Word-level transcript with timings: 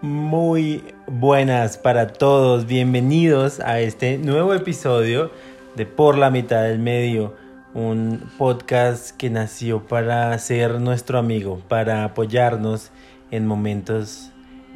Muy 0.00 0.84
buenas 1.08 1.76
para 1.76 2.06
todos, 2.06 2.68
bienvenidos 2.68 3.58
a 3.58 3.80
este 3.80 4.16
nuevo 4.16 4.54
episodio 4.54 5.32
de 5.74 5.86
Por 5.86 6.16
la 6.16 6.30
mitad 6.30 6.62
del 6.62 6.78
medio, 6.78 7.34
un 7.74 8.30
podcast 8.38 9.16
que 9.16 9.28
nació 9.28 9.88
para 9.88 10.38
ser 10.38 10.80
nuestro 10.80 11.18
amigo, 11.18 11.60
para 11.66 12.04
apoyarnos 12.04 12.92
en 13.32 13.48
momentos 13.48 14.30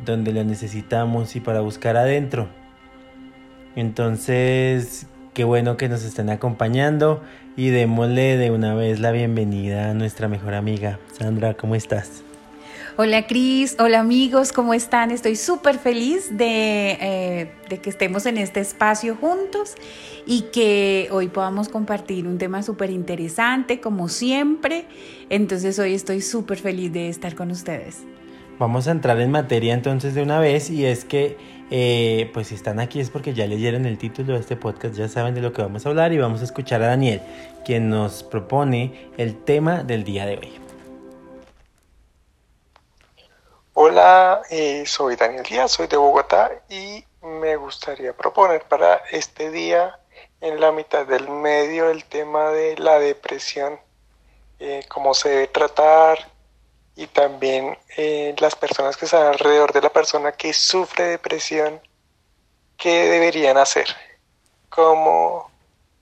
donde 0.05 0.33
lo 0.33 0.43
necesitamos 0.43 1.37
y 1.37 1.41
para 1.41 1.61
buscar 1.61 1.97
adentro. 1.97 2.49
Entonces, 3.77 5.07
qué 5.35 5.45
bueno 5.45 5.77
que 5.77 5.89
nos 5.89 6.03
estén 6.03 6.31
acompañando 6.31 7.23
y 7.57 7.69
démosle 7.69 8.37
de 8.39 8.51
una 8.51 8.75
vez 8.75 8.99
la 8.99 9.13
bienvenida 9.13 9.89
a 9.89 9.95
nuestra 9.95 10.27
mejor 10.27 10.55
amiga. 10.55 10.99
Sandra, 11.17 11.55
¿cómo 11.55 11.77
estás? 11.77 12.25
Hola 12.99 13.27
Cris, 13.27 13.77
hola 13.79 14.01
amigos, 14.01 14.53
¿cómo 14.53 14.75
están? 14.75 15.11
Estoy 15.13 15.35
súper 15.37 15.79
feliz 15.79 16.37
de, 16.37 16.99
eh, 17.01 17.53
de, 17.71 17.79
que 17.79 17.89
estemos 17.89 18.27
en 18.27 18.37
este 18.37 18.61
espacio 18.61 19.17
juntos 19.17 19.77
y 20.27 20.43
que 20.53 21.09
hoy 21.11 21.29
podamos 21.29 21.71
compartir 21.71 22.27
un 22.27 22.37
tema 22.37 22.63
súper 22.63 22.91
interesante, 22.91 23.81
como 23.81 24.11
siempre. 24.11 24.85
Entonces 25.31 25.79
hoy 25.79 25.95
estoy 25.95 26.21
súper 26.21 26.59
feliz 26.59 26.93
de 26.93 27.09
estar 27.09 27.35
con 27.35 27.51
ustedes. 27.51 28.01
Vamos 28.59 28.87
a 28.87 28.91
entrar 28.91 29.19
en 29.21 29.31
materia 29.31 29.73
entonces 29.73 30.15
de 30.15 30.23
una 30.23 30.39
vez 30.39 30.69
y 30.69 30.85
es 30.85 31.07
que 31.07 31.39
eh, 31.71 32.31
pues 32.35 32.49
si 32.49 32.55
están 32.55 32.79
aquí 32.79 33.01
es 33.01 33.09
porque 33.09 33.33
ya 33.33 33.47
leyeron 33.47 33.87
el 33.87 33.97
título 33.97 34.35
de 34.35 34.41
este 34.41 34.57
podcast, 34.57 34.95
ya 34.95 35.09
saben 35.09 35.35
de 35.35 35.41
lo 35.41 35.55
que 35.55 35.63
vamos 35.63 35.87
a 35.87 35.89
hablar 35.89 36.13
y 36.13 36.19
vamos 36.19 36.43
a 36.43 36.45
escuchar 36.45 36.83
a 36.83 36.89
Daniel, 36.89 37.23
quien 37.65 37.89
nos 37.89 38.23
propone 38.23 39.09
el 39.17 39.35
tema 39.35 39.83
del 39.83 40.05
día 40.05 40.27
de 40.27 40.37
hoy. 40.37 40.62
Hola, 43.75 44.43
eh, 44.51 44.85
soy 44.87 45.17
Daniel 45.17 45.45
Díaz, 45.45 45.73
soy 45.73 45.87
de 45.87 45.97
Bogotá 45.97 46.53
y 46.69 47.07
me 47.23 47.57
gustaría 47.57 48.15
proponer 48.15 48.65
para 48.65 48.97
este 49.11 49.51
día, 49.51 49.99
en 50.43 50.61
la 50.61 50.73
mitad 50.73 51.07
del 51.07 51.31
medio, 51.31 51.89
el 51.89 52.05
tema 52.05 52.51
de 52.51 52.77
la 52.77 52.99
depresión, 52.99 53.81
eh, 54.59 54.85
cómo 54.89 55.15
se 55.15 55.31
debe 55.31 55.47
tratar 55.49 56.19
y 56.97 57.07
también 57.07 57.79
eh, 57.97 58.35
las 58.39 58.57
personas 58.57 58.99
que 58.99 59.07
están 59.07 59.27
alrededor 59.27 59.73
de 59.73 59.81
la 59.81 59.91
persona 59.91 60.33
que 60.33 60.53
sufre 60.53 61.05
depresión, 61.05 61.81
qué 62.77 63.09
deberían 63.09 63.57
hacer, 63.57 63.87
cómo 64.69 65.51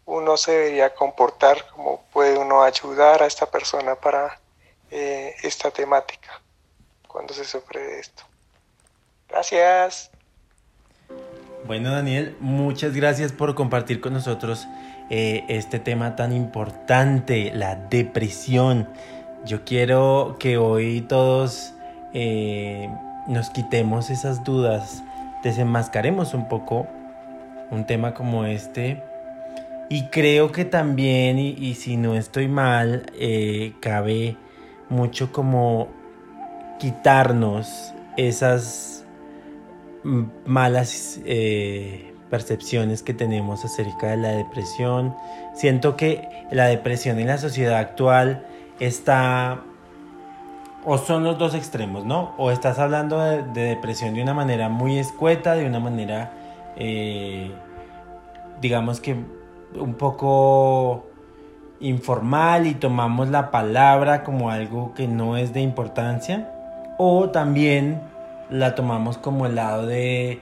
uno 0.06 0.36
se 0.36 0.50
debería 0.50 0.92
comportar, 0.92 1.64
cómo 1.68 2.02
puede 2.12 2.36
uno 2.36 2.64
ayudar 2.64 3.22
a 3.22 3.26
esta 3.26 3.46
persona 3.46 3.94
para 3.94 4.40
esta 4.90 5.70
temática 5.70 6.40
cuando 7.20 7.34
se 7.34 7.44
sufre 7.44 7.82
de 7.82 8.00
esto. 8.00 8.22
Gracias. 9.28 10.10
Bueno, 11.66 11.92
Daniel, 11.92 12.34
muchas 12.40 12.94
gracias 12.94 13.30
por 13.30 13.54
compartir 13.54 14.00
con 14.00 14.14
nosotros 14.14 14.66
eh, 15.10 15.44
este 15.48 15.78
tema 15.78 16.16
tan 16.16 16.32
importante, 16.32 17.52
la 17.54 17.76
depresión. 17.76 18.88
Yo 19.44 19.66
quiero 19.66 20.36
que 20.40 20.56
hoy 20.56 21.02
todos 21.02 21.74
eh, 22.14 22.88
nos 23.26 23.50
quitemos 23.50 24.08
esas 24.08 24.42
dudas, 24.42 25.02
desenmascaremos 25.44 26.32
un 26.32 26.48
poco 26.48 26.86
un 27.70 27.86
tema 27.86 28.14
como 28.14 28.46
este. 28.46 29.02
Y 29.90 30.06
creo 30.06 30.52
que 30.52 30.64
también, 30.64 31.38
y, 31.38 31.74
si 31.74 31.98
no 31.98 32.14
estoy 32.14 32.48
mal, 32.48 33.12
eh, 33.12 33.74
cabe 33.82 34.38
mucho 34.88 35.32
como 35.32 35.99
quitarnos 36.80 37.92
esas 38.16 39.04
malas 40.46 41.20
eh, 41.26 42.14
percepciones 42.30 43.02
que 43.02 43.12
tenemos 43.12 43.64
acerca 43.64 44.08
de 44.08 44.16
la 44.16 44.30
depresión. 44.30 45.14
Siento 45.54 45.96
que 45.96 46.46
la 46.50 46.66
depresión 46.66 47.18
en 47.18 47.26
la 47.26 47.38
sociedad 47.38 47.78
actual 47.78 48.46
está 48.80 49.62
o 50.86 50.96
son 50.96 51.22
los 51.22 51.36
dos 51.36 51.54
extremos, 51.54 52.06
¿no? 52.06 52.32
O 52.38 52.50
estás 52.50 52.78
hablando 52.78 53.20
de, 53.20 53.42
depresión 53.52 54.14
de 54.14 54.22
una 54.22 54.32
manera 54.32 54.70
muy 54.70 54.98
escueta, 54.98 55.54
de 55.54 55.66
una 55.66 55.80
manera, 55.80 56.32
eh, 56.76 57.50
digamos 58.62 59.00
que 59.00 59.16
un 59.78 59.94
poco 59.94 61.04
informal 61.80 62.66
y 62.66 62.72
tomamos 62.72 63.28
la 63.28 63.50
palabra 63.50 64.24
como 64.24 64.50
algo 64.50 64.94
que 64.94 65.06
no 65.06 65.36
es 65.36 65.52
de 65.52 65.60
importancia 65.60 66.54
o 67.02 67.30
también 67.30 67.98
la 68.50 68.74
tomamos 68.74 69.16
como 69.16 69.46
el 69.46 69.54
lado 69.54 69.86
de 69.86 70.38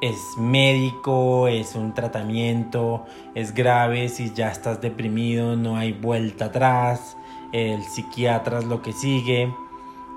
es 0.00 0.18
médico, 0.36 1.46
es 1.46 1.76
un 1.76 1.94
tratamiento, 1.94 3.06
es 3.36 3.54
grave, 3.54 4.08
si 4.08 4.34
ya 4.34 4.50
estás 4.50 4.80
deprimido 4.80 5.54
no 5.54 5.76
hay 5.76 5.92
vuelta 5.92 6.46
atrás, 6.46 7.16
el 7.52 7.80
psiquiatra 7.84 8.58
es 8.58 8.64
lo 8.64 8.82
que 8.82 8.92
sigue. 8.92 9.54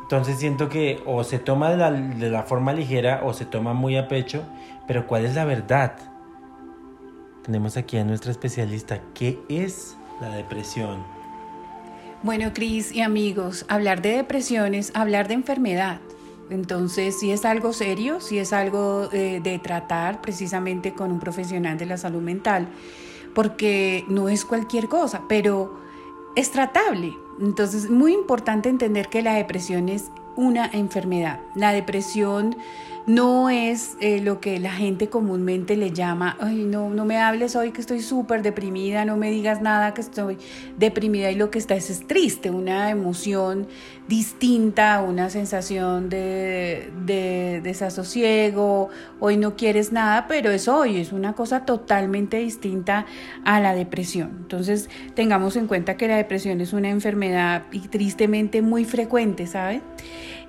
Entonces 0.01 0.39
siento 0.39 0.67
que 0.67 0.99
o 1.05 1.23
se 1.23 1.37
toma 1.37 1.69
de 1.69 1.77
la, 1.77 1.91
de 1.91 2.29
la 2.31 2.41
forma 2.41 2.73
ligera 2.73 3.21
o 3.23 3.33
se 3.33 3.45
toma 3.45 3.73
muy 3.73 3.97
a 3.97 4.07
pecho, 4.07 4.41
pero 4.87 5.05
¿cuál 5.05 5.25
es 5.25 5.35
la 5.35 5.45
verdad? 5.45 5.93
Tenemos 7.43 7.77
aquí 7.77 7.99
a 7.99 8.03
nuestra 8.03 8.31
especialista, 8.31 8.99
¿qué 9.13 9.37
es 9.47 9.95
la 10.21 10.29
depresión? 10.29 11.16
Bueno, 12.27 12.51
Cris 12.53 12.91
y 12.91 12.99
amigos, 12.99 13.63
hablar 13.69 14.01
de 14.01 14.17
depresión 14.17 14.73
es 14.73 14.91
hablar 14.93 15.29
de 15.29 15.35
enfermedad. 15.35 16.01
Entonces, 16.49 17.17
si 17.17 17.31
es 17.31 17.45
algo 17.45 17.71
serio, 17.71 18.19
si 18.19 18.37
es 18.37 18.51
algo 18.51 19.07
eh, 19.13 19.39
de 19.41 19.59
tratar 19.59 20.19
precisamente 20.19 20.91
con 20.91 21.13
un 21.13 21.21
profesional 21.21 21.77
de 21.77 21.85
la 21.85 21.95
salud 21.95 22.21
mental, 22.21 22.67
porque 23.33 24.03
no 24.09 24.27
es 24.27 24.43
cualquier 24.43 24.89
cosa, 24.89 25.21
pero 25.29 25.79
es 26.35 26.51
tratable. 26.51 27.13
Entonces, 27.39 27.85
es 27.85 27.89
muy 27.89 28.11
importante 28.11 28.67
entender 28.67 29.07
que 29.07 29.21
la 29.21 29.35
depresión 29.35 29.87
es 29.87 30.11
una 30.35 30.69
enfermedad. 30.73 31.39
La 31.55 31.71
depresión 31.71 32.57
no 33.07 33.49
es 33.49 33.95
eh, 34.01 34.19
lo 34.19 34.41
que 34.41 34.59
la 34.59 34.73
gente 34.73 35.07
comúnmente 35.07 35.77
le 35.77 35.91
llama, 35.91 36.35
ay, 36.41 36.65
no, 36.65 36.89
no 36.89 37.05
me 37.05 37.17
hables 37.17 37.55
hoy 37.55 37.71
que 37.71 37.79
estoy 37.79 38.01
súper 38.01 38.41
deprimida, 38.41 39.05
no 39.05 39.15
me 39.15 39.31
digas 39.31 39.61
nada 39.61 39.93
que 39.93 40.01
estoy 40.01 40.37
deprimida 40.77 41.31
y 41.31 41.35
lo 41.35 41.49
que 41.49 41.57
está 41.57 41.75
es, 41.75 42.05
triste, 42.05 42.51
una 42.51 42.89
emoción 42.89 43.67
distinta, 44.09 45.01
una 45.01 45.29
sensación 45.29 46.09
de, 46.09 46.91
de 47.05 47.61
desasosiego, 47.63 48.89
hoy 49.21 49.37
no 49.37 49.55
quieres 49.55 49.93
nada, 49.93 50.27
pero 50.27 50.51
es 50.51 50.67
hoy, 50.67 50.97
es 50.97 51.13
una 51.13 51.31
cosa 51.31 51.63
totalmente 51.63 52.37
distinta 52.39 53.05
a 53.45 53.61
la 53.61 53.73
depresión. 53.73 54.31
Entonces 54.41 54.89
tengamos 55.13 55.55
en 55.55 55.67
cuenta 55.67 55.95
que 55.95 56.09
la 56.09 56.17
depresión 56.17 56.59
es 56.59 56.73
una 56.73 56.89
enfermedad 56.89 57.67
y 57.71 57.87
tristemente 57.87 58.61
muy 58.61 58.83
frecuente, 58.83 59.47
¿saben? 59.47 59.81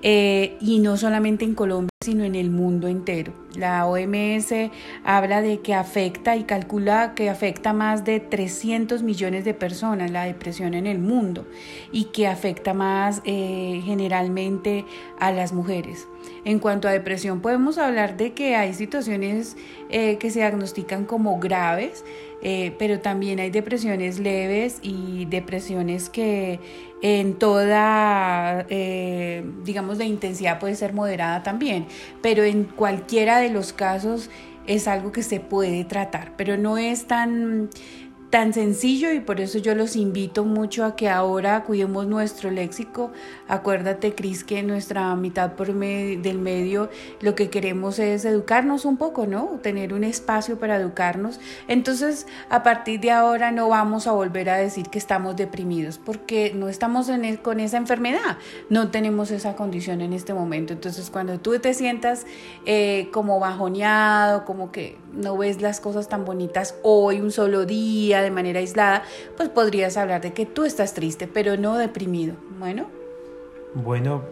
Eh, 0.03 0.57
y 0.61 0.81
no 0.81 0.97
solamente 0.97 1.45
en 1.45 1.55
Colombia, 1.55 1.89
sino 2.09 2.25
en 2.25 2.37
el 2.37 2.49
mundo 2.49 2.89
entero. 2.89 3.35
La 3.55 3.85
OMS 3.87 4.71
habla 5.05 5.43
de 5.43 5.61
que 5.61 5.75
afecta 5.75 6.37
y 6.37 6.45
calcula 6.45 7.13
que 7.15 7.29
afecta 7.29 7.75
más 7.75 8.03
de 8.07 8.19
300 8.19 9.03
millones 9.03 9.45
de 9.45 9.53
personas 9.53 10.11
la 10.11 10.25
depresión 10.25 10.73
en 10.73 10.87
el 10.87 11.01
mundo 11.01 11.47
y 11.93 12.05
que 12.05 12.27
afecta 12.27 12.73
más 12.73 13.21
eh, 13.27 13.83
generalmente 13.85 14.87
a 15.21 15.33
las 15.33 15.53
mujeres. 15.53 16.09
En 16.47 16.61
cuanto 16.61 16.89
a 16.89 16.93
depresión, 16.93 17.43
podemos 17.43 17.77
hablar 17.77 18.17
de 18.17 18.33
que 18.33 18.57
hay 18.57 18.73
situaciones 18.73 19.59
eh, 19.91 20.17
que 20.17 20.31
se 20.31 20.39
diagnostican 20.39 21.05
como 21.05 21.39
graves, 21.39 22.07
eh, 22.41 22.75
pero 22.79 23.01
también 23.01 23.39
hay 23.39 23.51
depresiones 23.51 24.19
leves 24.19 24.79
y 24.81 25.27
depresiones 25.27 26.09
que 26.09 26.59
en 27.03 27.35
toda, 27.35 28.67
eh, 28.69 29.45
digamos, 29.65 29.99
de 29.99 30.07
intensidad 30.07 30.59
puede 30.59 30.75
ser 30.75 30.93
moderada 30.93 31.43
también, 31.43 31.87
pero 32.23 32.45
en 32.45 32.65
cualquiera 32.65 33.39
de 33.39 33.51
los 33.51 33.73
casos 33.73 34.31
es 34.67 34.89
algo 34.89 35.13
que 35.13 35.23
se 35.23 35.41
puede 35.41 35.85
tratar, 35.85 36.33
pero 36.37 36.57
no 36.57 36.77
es 36.77 37.07
tan 37.07 37.71
tan 38.31 38.53
sencillo 38.53 39.11
y 39.13 39.21
por 39.21 39.41
eso 39.41 39.59
yo 39.59 39.75
los 39.75 39.97
invito 39.97 40.45
mucho 40.45 40.85
a 40.85 40.97
que 40.97 41.09
ahora 41.09 41.65
cuidemos 41.65 42.07
nuestro 42.07 42.51
léxico. 42.51 43.11
Acuérdate, 43.49 44.15
Cris, 44.15 44.45
que 44.45 44.63
nuestra 44.63 45.15
mitad 45.17 45.53
por 45.53 45.69
del 45.69 46.39
medio 46.39 46.91
lo 47.21 47.35
que 47.35 47.51
queremos 47.51 47.99
es 47.99 48.25
educarnos 48.25 48.85
un 48.85 48.97
poco, 48.97 49.27
¿no? 49.27 49.59
Tener 49.63 49.95
un 49.95 50.05
espacio 50.05 50.59
para 50.59 50.77
educarnos. 50.77 51.41
Entonces, 51.69 52.27
a 52.51 52.63
partir 52.63 53.01
de 53.01 53.11
ahora 53.11 53.51
no 53.51 53.69
vamos 53.69 54.07
a 54.07 54.13
volver 54.13 54.51
a 54.51 54.57
decir 54.57 54.89
que 54.89 54.99
estamos 54.99 55.37
deprimidos 55.37 55.99
porque 55.99 56.53
no 56.55 56.69
estamos 56.69 57.09
en 57.09 57.25
e, 57.25 57.39
con 57.39 57.61
esa 57.61 57.77
enfermedad, 57.77 58.39
no 58.69 58.91
tenemos 58.91 59.31
esa 59.31 59.57
condición 59.57 60.01
en 60.01 60.13
este 60.13 60.35
momento. 60.35 60.73
Entonces, 60.75 61.11
cuando 61.11 61.39
tú 61.39 61.59
te 61.59 61.73
sientas 61.73 62.27
eh, 62.67 63.09
como 63.13 63.41
bajoneado, 63.41 64.45
como 64.45 64.71
que 64.73 64.97
no 65.13 65.37
ves 65.37 65.61
las 65.63 65.81
cosas 65.81 66.09
tan 66.09 66.25
bonitas 66.25 66.75
hoy, 66.83 67.21
un 67.21 67.31
solo 67.31 67.65
día, 67.65 68.18
de 68.23 68.31
manera 68.31 68.61
aislada, 68.61 69.03
pues 69.37 69.49
podrías 69.49 69.97
hablar 69.97 70.21
de 70.21 70.33
que 70.33 70.47
tú 70.47 70.65
estás 70.65 70.95
triste, 70.95 71.27
pero 71.27 71.57
no 71.57 71.77
deprimido. 71.77 72.35
Bueno. 72.59 72.87
Bueno, 73.75 74.23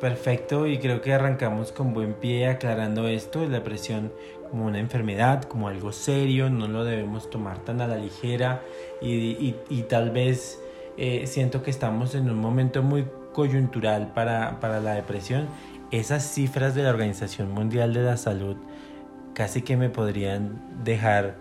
perfecto 0.00 0.66
y 0.66 0.78
creo 0.78 1.02
que 1.02 1.12
arrancamos 1.12 1.70
con 1.70 1.92
buen 1.92 2.14
pie 2.14 2.48
aclarando 2.48 3.06
esto, 3.08 3.42
la 3.42 3.58
depresión 3.58 4.10
como 4.50 4.66
una 4.66 4.78
enfermedad, 4.78 5.42
como 5.42 5.68
algo 5.68 5.92
serio, 5.92 6.48
no 6.48 6.66
lo 6.66 6.84
debemos 6.84 7.28
tomar 7.28 7.58
tan 7.58 7.80
a 7.80 7.86
la 7.86 7.96
ligera 7.96 8.62
y, 9.02 9.52
tal 9.88 10.10
vez 10.10 10.58
eh, 10.96 11.26
siento 11.26 11.62
que 11.62 11.70
estamos 11.70 12.14
en 12.14 12.30
un 12.30 12.38
momento 12.38 12.82
muy 12.82 13.06
coyuntural 13.32 14.12
para, 14.14 14.60
para 14.60 14.80
la 14.80 14.94
depresión. 14.94 15.46
Esas 15.90 16.24
cifras 16.24 16.74
de 16.74 16.82
la 16.82 16.90
Organización 16.90 17.52
Mundial 17.52 17.92
de 17.92 18.02
la 18.02 18.16
Salud 18.16 18.56
casi 19.34 19.60
que 19.60 19.76
me 19.76 19.90
podrían 19.90 20.82
dejar 20.82 21.36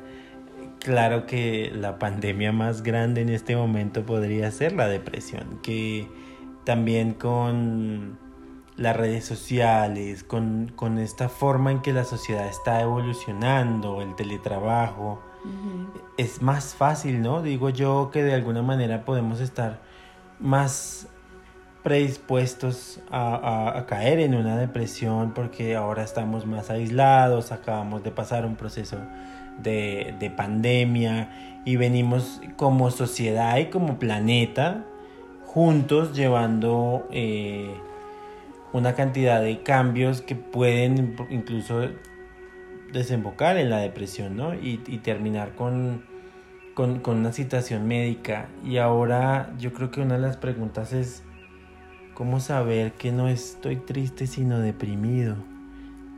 claro 0.85 1.25
que 1.25 1.71
la 1.73 1.97
pandemia 1.97 2.51
más 2.51 2.83
grande 2.83 3.21
en 3.21 3.29
este 3.29 3.55
momento 3.55 4.05
podría 4.05 4.51
ser 4.51 4.73
la 4.73 4.87
depresión, 4.87 5.59
que 5.63 6.07
también 6.63 7.15
con 7.15 8.19
las 8.77 8.95
redes 8.95 9.25
sociales, 9.25 10.23
con, 10.23 10.99
esta 10.99 11.27
forma 11.27 11.71
en 11.71 11.81
que 11.81 11.91
la 11.91 12.03
sociedad 12.03 12.47
está 12.47 12.81
evolucionando, 12.81 14.03
el 14.03 14.15
teletrabajo, 14.15 15.23
es 16.17 16.43
más 16.43 16.75
fácil, 16.75 17.19
¿no? 17.19 17.41
Digo 17.41 17.69
yo 17.69 18.11
que 18.13 18.21
de 18.21 18.35
alguna 18.35 18.61
manera 18.61 19.05
podemos 19.05 19.39
estar 19.39 19.81
más 20.39 21.07
predispuestos 21.81 22.99
a, 23.09 23.85
caer 23.87 24.19
en 24.19 24.35
una 24.35 24.55
depresión 24.55 25.33
porque 25.33 25.75
ahora 25.75 26.03
estamos 26.03 26.45
más 26.45 26.69
aislados, 26.69 27.51
acabamos 27.51 28.03
de 28.03 28.11
pasar 28.11 28.45
un 28.45 28.55
proceso 28.55 28.97
de, 29.61 30.15
de 30.19 30.29
pandemia 30.29 31.61
y 31.65 31.75
venimos 31.77 32.41
como 32.55 32.91
sociedad 32.91 33.57
y 33.57 33.65
como 33.65 33.97
planeta 33.99 34.85
juntos 35.55 36.13
llevando 36.13 37.07
eh, 37.11 37.73
una 38.73 38.93
cantidad 38.93 39.41
de 39.41 39.63
cambios 39.63 40.21
que 40.21 40.35
pueden 40.35 41.15
incluso 41.29 41.87
desembocar 42.91 43.55
en 43.55 43.69
la 43.69 43.77
depresión, 43.77 44.35
¿no? 44.35 44.53
Y, 44.53 44.77
terminar 45.01 45.55
con, 45.55 46.03
con, 46.73 47.01
una 47.07 47.31
situación 47.31 47.87
médica. 47.87 48.49
Y 48.65 48.77
ahora 48.77 49.53
yo 49.57 49.71
creo 49.71 49.91
que 49.91 50.01
una 50.01 50.15
de 50.15 50.21
las 50.21 50.35
preguntas 50.35 50.91
es, 50.91 51.23
¿cómo 52.15 52.41
saber 52.41 52.91
que 52.91 53.13
no 53.13 53.29
estoy 53.29 53.77
triste 53.77 54.27
sino 54.27 54.59
deprimido? 54.59 55.37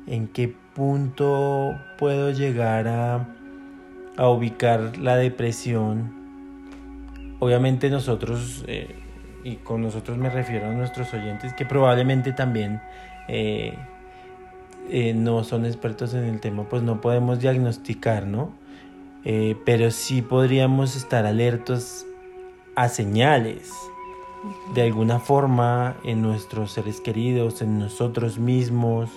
¿En 0.07 0.28
qué 0.28 0.56
punto 0.78 1.76
puedo 1.98 2.30
llegar 2.30 2.88
a, 2.88 3.28
ubicar 4.30 4.98
la 5.00 5.18
depresión? 5.18 6.14
Obviamente 7.40 7.90
nosotros... 7.90 8.64
Eh, 8.68 8.96
y 9.44 9.56
con 9.56 9.82
nosotros 9.82 10.18
me 10.18 10.30
refiero 10.30 10.68
a 10.68 10.74
nuestros 10.74 11.14
oyentes 11.14 11.54
que 11.54 11.66
probablemente 11.66 12.34
también 12.34 12.82
eh, 13.28 13.74
eh, 14.90 15.14
no 15.14 15.44
son 15.44 15.66
expertos 15.66 16.14
en 16.14 16.26
el 16.26 16.42
tema, 16.42 16.64
pues 16.70 16.84
no 16.84 17.02
podemos 17.02 17.40
diagnosticar, 17.40 18.28
¿no? 18.28 18.52
Pero 19.66 19.92
sí 19.92 20.22
podríamos 20.22 20.96
estar 20.96 21.26
alertos 21.26 22.06
a 22.76 22.88
señales 22.88 23.74
de 24.74 24.84
alguna 24.84 25.20
forma 25.20 25.98
en 26.06 26.22
nuestros 26.22 26.72
seres 26.72 27.02
queridos, 27.02 27.62
en 27.62 27.80
nosotros 27.80 28.40
mismos. 28.40 29.10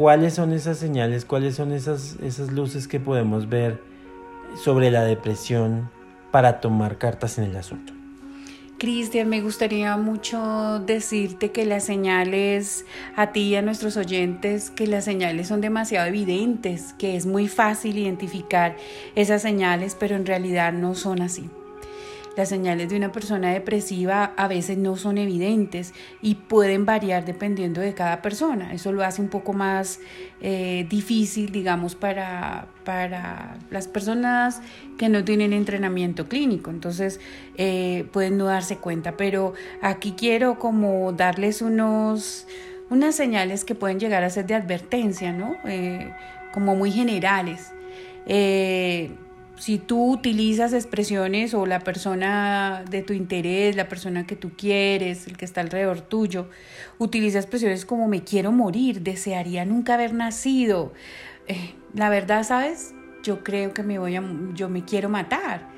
¿Cuáles 0.00 0.32
son 0.32 0.54
esas 0.54 0.78
señales? 0.78 1.26
¿Cuáles 1.26 1.56
son 1.56 1.72
esas, 1.72 2.16
esas 2.22 2.50
luces 2.50 2.88
que 2.88 2.98
podemos 2.98 3.50
ver 3.50 3.82
sobre 4.56 4.90
la 4.90 5.04
depresión 5.04 5.90
para 6.30 6.62
tomar 6.62 6.96
cartas 6.96 7.36
en 7.36 7.44
el 7.44 7.54
asunto? 7.54 7.92
Cristian, 8.78 9.28
me 9.28 9.42
gustaría 9.42 9.94
mucho 9.98 10.78
decirte 10.78 11.52
que 11.52 11.66
las 11.66 11.84
señales, 11.84 12.86
a 13.14 13.32
ti 13.32 13.48
y 13.48 13.56
a 13.56 13.60
nuestros 13.60 13.98
oyentes, 13.98 14.70
que 14.70 14.86
las 14.86 15.04
señales 15.04 15.48
son 15.48 15.60
demasiado 15.60 16.06
evidentes, 16.06 16.94
que 16.94 17.14
es 17.14 17.26
muy 17.26 17.46
fácil 17.46 17.98
identificar 17.98 18.76
esas 19.16 19.42
señales, 19.42 19.98
pero 20.00 20.16
en 20.16 20.24
realidad 20.24 20.72
no 20.72 20.94
son 20.94 21.20
así. 21.20 21.50
Las 22.36 22.48
señales 22.48 22.88
de 22.88 22.96
una 22.96 23.10
persona 23.10 23.52
depresiva 23.52 24.32
a 24.36 24.46
veces 24.46 24.78
no 24.78 24.96
son 24.96 25.18
evidentes 25.18 25.92
y 26.22 26.36
pueden 26.36 26.86
variar 26.86 27.24
dependiendo 27.24 27.80
de 27.80 27.92
cada 27.92 28.22
persona. 28.22 28.72
Eso 28.72 28.92
lo 28.92 29.02
hace 29.02 29.20
un 29.20 29.28
poco 29.28 29.52
más 29.52 29.98
eh, 30.40 30.86
difícil, 30.88 31.50
digamos, 31.50 31.96
para, 31.96 32.68
para 32.84 33.58
las 33.70 33.88
personas 33.88 34.62
que 34.96 35.08
no 35.08 35.24
tienen 35.24 35.52
entrenamiento 35.52 36.28
clínico. 36.28 36.70
Entonces 36.70 37.20
eh, 37.56 38.06
pueden 38.12 38.38
no 38.38 38.46
darse 38.46 38.76
cuenta. 38.76 39.16
Pero 39.16 39.54
aquí 39.82 40.14
quiero 40.16 40.58
como 40.58 41.12
darles 41.12 41.62
unos, 41.62 42.46
unas 42.90 43.16
señales 43.16 43.64
que 43.64 43.74
pueden 43.74 43.98
llegar 43.98 44.22
a 44.22 44.30
ser 44.30 44.46
de 44.46 44.54
advertencia, 44.54 45.32
¿no? 45.32 45.56
Eh, 45.64 46.12
como 46.52 46.76
muy 46.76 46.92
generales 46.92 47.72
si 49.60 49.76
tú 49.76 50.10
utilizas 50.10 50.72
expresiones 50.72 51.52
o 51.52 51.66
la 51.66 51.80
persona 51.80 52.82
de 52.88 53.02
tu 53.02 53.12
interés, 53.12 53.76
la 53.76 53.88
persona 53.88 54.26
que 54.26 54.34
tú 54.34 54.52
quieres, 54.56 55.26
el 55.26 55.36
que 55.36 55.44
está 55.44 55.60
alrededor 55.60 56.00
tuyo, 56.00 56.48
utiliza 56.96 57.38
expresiones 57.38 57.84
como 57.84 58.08
me 58.08 58.24
quiero 58.24 58.52
morir, 58.52 59.02
desearía 59.02 59.66
nunca 59.66 59.94
haber 59.94 60.14
nacido. 60.14 60.94
Eh, 61.46 61.74
la 61.92 62.08
verdad, 62.08 62.42
¿sabes? 62.42 62.94
Yo 63.22 63.44
creo 63.44 63.74
que 63.74 63.82
me 63.82 63.98
voy 63.98 64.16
a, 64.16 64.24
yo 64.54 64.70
me 64.70 64.86
quiero 64.86 65.10
matar. 65.10 65.68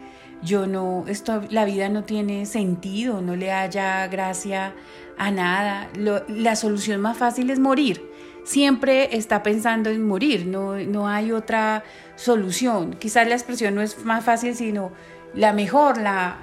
Yo 0.45 0.69
no, 0.69 1.05
esto, 1.09 1.43
la 1.51 1.65
vida 1.65 1.89
no 1.89 2.05
tiene 2.05 2.47
sentido, 2.47 3.21
no 3.21 3.35
le 3.35 3.51
haya 3.51 4.07
gracia 4.07 4.77
a 5.19 5.33
nada. 5.33 5.91
la 6.29 6.55
solución 6.55 7.01
más 7.01 7.19
fácil 7.19 7.51
es 7.51 7.59
morir 7.59 8.13
siempre 8.45 9.17
está 9.17 9.43
pensando 9.43 9.91
en 9.91 10.07
morir, 10.07 10.47
no, 10.47 10.77
no 10.77 11.09
hay 11.09 11.33
otra 11.33 11.85
solución. 12.23 12.95
Quizás 12.95 13.27
la 13.27 13.35
expresión 13.35 13.75
no 13.75 13.83
es 13.83 14.05
más 14.05 14.25
fácil, 14.25 14.55
sino 14.55 14.93
la 15.35 15.53
mejor, 15.53 15.99
la, 15.99 16.39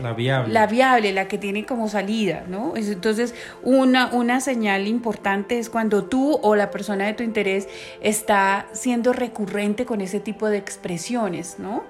la, 0.00 0.12
viable. 0.12 0.52
La 0.52 0.66
viable, 0.66 1.12
la 1.12 1.26
que 1.26 1.36
tiene 1.36 1.66
como 1.66 1.88
salida, 1.88 2.44
¿no? 2.46 2.74
Entonces, 2.76 3.34
una, 3.62 4.06
una 4.12 4.40
señal 4.40 4.86
importante 4.86 5.58
es 5.58 5.68
cuando 5.68 6.04
tú 6.04 6.38
o 6.42 6.54
la 6.54 6.70
persona 6.70 7.06
de 7.06 7.14
tu 7.14 7.24
interés 7.24 7.68
está 8.00 8.66
siendo 8.72 9.12
recurrente 9.12 9.84
con 9.84 10.00
ese 10.00 10.20
tipo 10.20 10.48
de 10.48 10.58
expresiones, 10.58 11.58
¿no? 11.58 11.82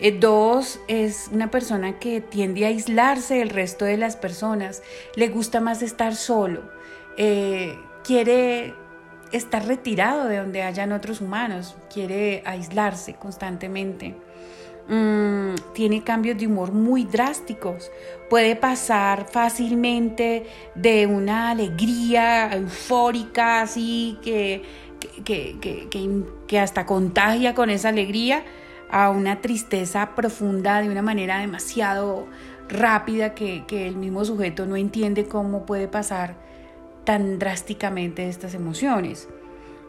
Eh, 0.00 0.16
dos, 0.18 0.80
es 0.88 1.28
una 1.32 1.50
persona 1.50 1.98
que 1.98 2.20
tiende 2.20 2.64
a 2.64 2.68
aislarse 2.68 3.34
del 3.34 3.50
resto 3.50 3.84
de 3.84 3.96
las 3.96 4.16
personas, 4.16 4.82
le 5.16 5.28
gusta 5.28 5.60
más 5.60 5.82
estar 5.82 6.14
solo. 6.14 6.62
Eh, 7.16 7.76
quiere 8.04 8.74
estar 9.32 9.66
retirado 9.66 10.28
de 10.28 10.38
donde 10.38 10.62
hayan 10.62 10.92
otros 10.92 11.20
humanos, 11.20 11.76
quiere 11.92 12.42
aislarse 12.44 13.14
constantemente. 13.14 14.14
Mm, 14.88 15.54
tiene 15.74 16.02
cambios 16.02 16.38
de 16.38 16.46
humor 16.46 16.72
muy 16.72 17.04
drásticos. 17.04 17.90
Puede 18.30 18.56
pasar 18.56 19.26
fácilmente 19.30 20.46
de 20.74 21.06
una 21.06 21.50
alegría 21.50 22.50
eufórica, 22.54 23.60
así 23.60 24.18
que, 24.22 24.62
que, 25.24 26.58
hasta 26.58 26.86
contagia 26.86 27.54
con 27.54 27.68
esa 27.68 27.90
alegría, 27.90 28.44
a 28.90 29.10
una 29.10 29.42
tristeza 29.42 30.14
profunda 30.14 30.80
de 30.80 30.88
una 30.88 31.02
manera 31.02 31.38
demasiado 31.40 32.26
rápida 32.70 33.34
que, 33.34 33.64
que 33.66 33.86
el 33.86 33.96
mismo 33.96 34.24
sujeto 34.24 34.64
no 34.64 34.76
entiende 34.76 35.26
cómo 35.26 35.66
puede 35.66 35.88
pasar 35.88 36.47
tan 37.08 37.38
drásticamente 37.38 38.28
estas 38.28 38.52
emociones. 38.52 39.30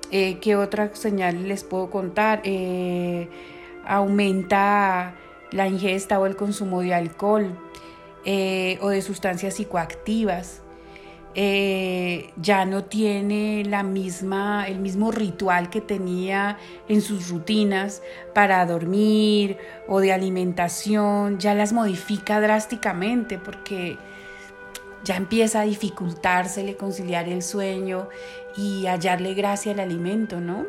Eh, 0.10 0.38
¿Qué 0.40 0.56
otra 0.56 0.96
señal 0.96 1.50
les 1.50 1.66
puedo 1.66 1.90
contar? 1.90 2.40
Eh, 2.46 3.28
aumenta 3.86 5.16
la 5.52 5.68
ingesta 5.68 6.18
o 6.18 6.26
el 6.26 6.38
consumo 6.38 6.80
de 6.80 6.94
alcohol 6.94 7.60
eh, 8.24 8.80
o 8.82 8.88
de 8.88 9.02
sustancias 9.02 9.56
psicoactivas. 9.56 10.62
ya 11.36 12.66
no 12.66 12.86
tiene 12.86 13.66
la 13.66 13.84
misma, 13.84 14.66
el 14.70 14.80
mismo 14.80 15.12
ritual 15.12 15.70
que 15.70 15.82
tenía 15.82 16.58
en 16.88 17.02
sus 17.02 17.30
rutinas 17.30 18.02
para 18.34 18.66
dormir 18.66 19.58
o 19.90 20.00
de 20.00 20.14
alimentación, 20.14 21.38
ya 21.38 21.54
las 21.54 21.74
modifica 21.74 22.40
drásticamente 22.40 23.38
porque 23.38 23.98
ya 25.04 25.16
empieza 25.16 25.62
a 25.62 25.64
dificultársele 25.64 26.76
conciliar 26.76 27.30
el 27.30 27.42
sueño 27.42 28.10
y 28.58 28.86
hallarle 28.88 29.34
gracia 29.34 29.72
al 29.72 29.80
alimento, 29.80 30.40
¿no? 30.40 30.66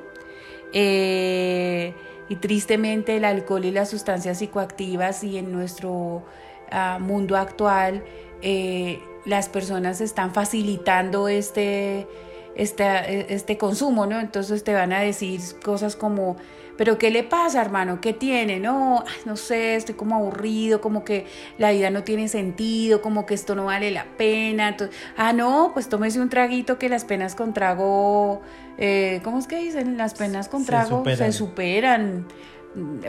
Eh, 0.72 1.94
y 2.28 2.37
tristemente 2.37 3.16
el 3.16 3.25
alcohol 3.25 3.64
y 3.64 3.72
las 3.72 3.90
sustancias 3.90 4.38
psicoactivas 4.38 5.25
y 5.25 5.37
en 5.37 5.50
nuestro 5.50 6.25
ah, 6.70 6.99
mundo 7.00 7.37
actual 7.37 8.04
eh, 8.40 9.00
las 9.25 9.49
personas 9.49 10.00
están 10.00 10.32
facilitando 10.32 11.28
este, 11.28 12.06
este, 12.54 13.34
este 13.34 13.58
consumo, 13.58 14.06
¿no? 14.06 14.20
Entonces 14.20 14.64
te 14.64 14.72
van 14.72 14.92
a 14.92 15.00
decir 15.00 15.40
cosas 15.62 15.96
como, 15.96 16.37
pero 16.80 16.96
¿qué 16.96 17.10
le 17.10 17.25
pasa, 17.25 17.60
hermano? 17.60 18.00
¿Qué 18.00 18.14
tiene? 18.14 18.58
No, 18.58 19.04
no 19.26 19.37
sé, 19.37 19.76
estoy 19.76 19.96
como 19.96 20.16
aburrido, 20.16 20.80
como 20.80 21.04
que 21.04 21.26
la 21.58 21.72
vida 21.72 21.90
no 21.90 22.04
tiene 22.04 22.26
sentido, 22.26 23.02
como 23.02 23.26
que 23.26 23.34
esto 23.34 23.54
no 23.54 23.66
vale 23.66 23.90
la 23.90 24.06
pena. 24.16 24.75
ah, 25.18 25.34
no, 25.34 25.72
pues 25.75 25.90
tómese 25.90 26.22
un 26.22 26.30
traguito 26.30 26.78
que 26.78 26.88
las 26.88 27.04
penas 27.04 27.34
con 27.34 27.52
trago, 27.52 28.40
eh, 28.78 29.20
¿cómo 29.22 29.40
es 29.40 29.46
que 29.46 29.58
dicen? 29.58 29.99
Las 29.99 30.14
penas 30.14 30.49
con 30.49 30.64
trago 30.64 31.04
se 31.04 31.32
superan 31.32 32.26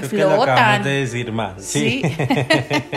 flotan. 0.02 0.84
de 0.84 0.90
decir 0.90 1.32
más. 1.32 1.64
Sí. 1.64 2.02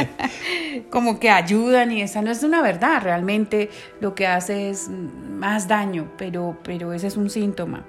Como 0.90 1.20
que 1.20 1.30
ayudan 1.30 1.92
y 1.92 2.02
esa 2.02 2.20
no 2.20 2.32
es 2.32 2.42
una 2.42 2.62
verdad, 2.62 3.00
realmente 3.00 3.70
lo 4.00 4.16
que 4.16 4.26
hace 4.26 4.70
es 4.70 4.88
más 4.88 5.68
daño, 5.68 6.10
pero, 6.18 6.58
pero 6.64 6.92
ese 6.92 7.06
es 7.06 7.16
un 7.16 7.30
síntoma 7.30 7.86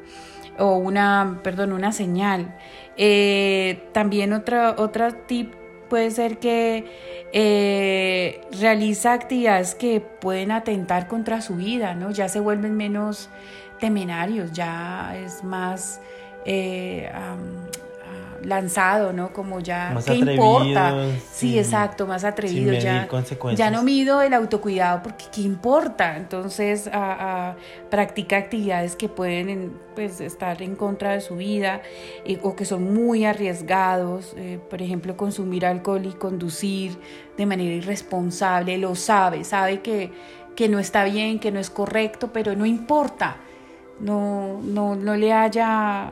o 0.58 0.78
una, 0.78 1.40
perdón, 1.44 1.74
una 1.74 1.92
señal. 1.92 2.56
Eh, 2.98 3.90
también 3.92 4.34
otra, 4.34 4.76
otra 4.78 5.26
tip 5.28 5.54
puede 5.90 6.12
ser 6.12 6.40
que 6.40 6.86
eh, 7.34 8.42
realiza 8.60 9.14
actividades 9.14 9.76
que 9.76 10.02
pueden 10.02 10.52
atentar 10.52 11.08
contra 11.08 11.42
su 11.42 11.56
vida, 11.56 11.96
¿no? 11.96 12.12
Ya 12.12 12.30
se 12.30 12.40
vuelven 12.40 12.76
menos 12.76 13.30
temenarios, 13.80 14.52
ya 14.54 15.16
es 15.18 15.44
más 15.44 16.02
eh, 16.46 17.12
lanzado, 18.44 19.13
¿no? 19.13 19.34
Como 19.34 19.60
ya, 19.60 19.96
¿qué 20.06 20.15
importa? 20.15 21.08
Sí, 21.32 21.58
exacto, 21.58 22.08
más 22.08 22.24
atrevido. 22.24 22.74
ya, 22.74 23.08
ya 23.56 23.72
no 23.72 23.84
mido 23.84 24.22
el 24.22 24.34
autocuidado 24.34 25.04
porque 25.04 25.25
¿qué 25.34 25.42
importa? 25.42 26.18
Entonces, 26.18 26.89
a, 26.92 27.56
practica 27.89 28.38
actividades 28.38 28.96
que 28.96 29.10
pueden 29.10 29.74
pues, 29.96 30.22
estar 30.22 30.62
en 30.62 30.75
contra 30.75 31.13
de 31.13 31.22
su 31.22 31.36
vida 31.36 31.82
o 32.42 32.56
que 32.56 32.65
son 32.65 32.94
muy 32.94 33.25
arriesgados. 33.25 34.34
Eh, 34.38 34.60
por 34.70 34.82
ejemplo, 34.82 35.15
consumir 35.18 35.65
alcohol 35.65 36.06
y 36.06 36.13
conducir 36.13 36.98
de 37.38 37.46
manera 37.46 37.74
irresponsable. 37.74 38.77
Lo 38.77 38.96
sabe, 38.96 39.44
sabe 39.44 39.82
que, 39.82 40.12
que 40.56 40.70
no 40.70 40.80
está 40.80 41.04
bien, 41.04 41.39
que 41.39 41.51
no 41.51 41.60
es 41.60 41.70
correcto, 41.70 42.32
pero 42.34 42.56
no 42.56 42.65
importa. 42.65 43.38
No, 44.00 44.60
no, 44.62 44.96
no 44.96 45.15
le 45.15 45.32
haya 45.32 46.12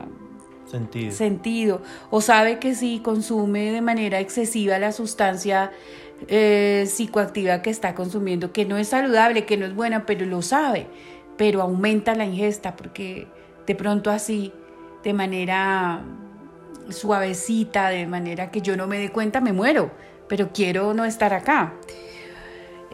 sentido. 1.12 1.82
O 2.10 2.20
sabe 2.20 2.58
que 2.58 2.74
si 2.74 3.00
consume 3.00 3.72
de 3.72 3.80
manera 3.80 4.20
excesiva 4.20 4.78
la 4.78 4.92
sustancia 4.92 5.72
eh, 6.28 6.84
psicoactiva 6.86 7.62
que 7.62 7.70
está 7.70 7.94
consumiendo, 7.94 8.52
que 8.52 8.64
no 8.64 8.76
es 8.76 8.88
saludable, 8.88 9.44
que 9.44 9.56
no 9.56 9.66
es 9.66 9.74
buena, 9.74 10.06
pero 10.06 10.24
lo 10.26 10.42
sabe, 10.42 10.86
pero 11.36 11.60
aumenta 11.60 12.14
la 12.14 12.24
ingesta 12.24 12.76
porque 12.76 13.26
de 13.66 13.74
pronto 13.74 14.10
así, 14.10 14.52
de 15.02 15.12
manera 15.12 16.02
suavecita, 16.88 17.88
de 17.88 18.06
manera 18.06 18.50
que 18.50 18.60
yo 18.60 18.76
no 18.76 18.86
me 18.86 18.98
dé 18.98 19.10
cuenta, 19.10 19.40
me 19.40 19.52
muero, 19.52 19.90
pero 20.28 20.50
quiero 20.52 20.94
no 20.94 21.04
estar 21.04 21.34
acá. 21.34 21.74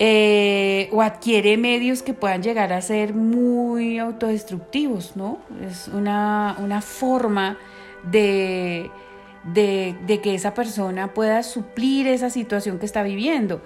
Eh, 0.02 0.88
o 0.92 1.02
adquiere 1.02 1.58
medios 1.58 2.02
que 2.02 2.14
puedan 2.14 2.42
llegar 2.42 2.72
a 2.72 2.80
ser 2.80 3.12
muy 3.12 3.99
autodestructivos, 3.99 5.14
¿no? 5.14 5.38
Es 5.62 5.88
una, 5.88 6.56
una 6.58 6.80
forma 6.80 7.58
de, 8.04 8.90
de, 9.45 10.21
que 10.23 10.35
esa 10.35 10.54
persona 10.54 11.12
pueda 11.14 11.42
suplir 11.42 12.07
esa 12.07 12.30
situación 12.30 12.78
que 12.78 12.87
está 12.87 13.02
viviendo. 13.02 13.62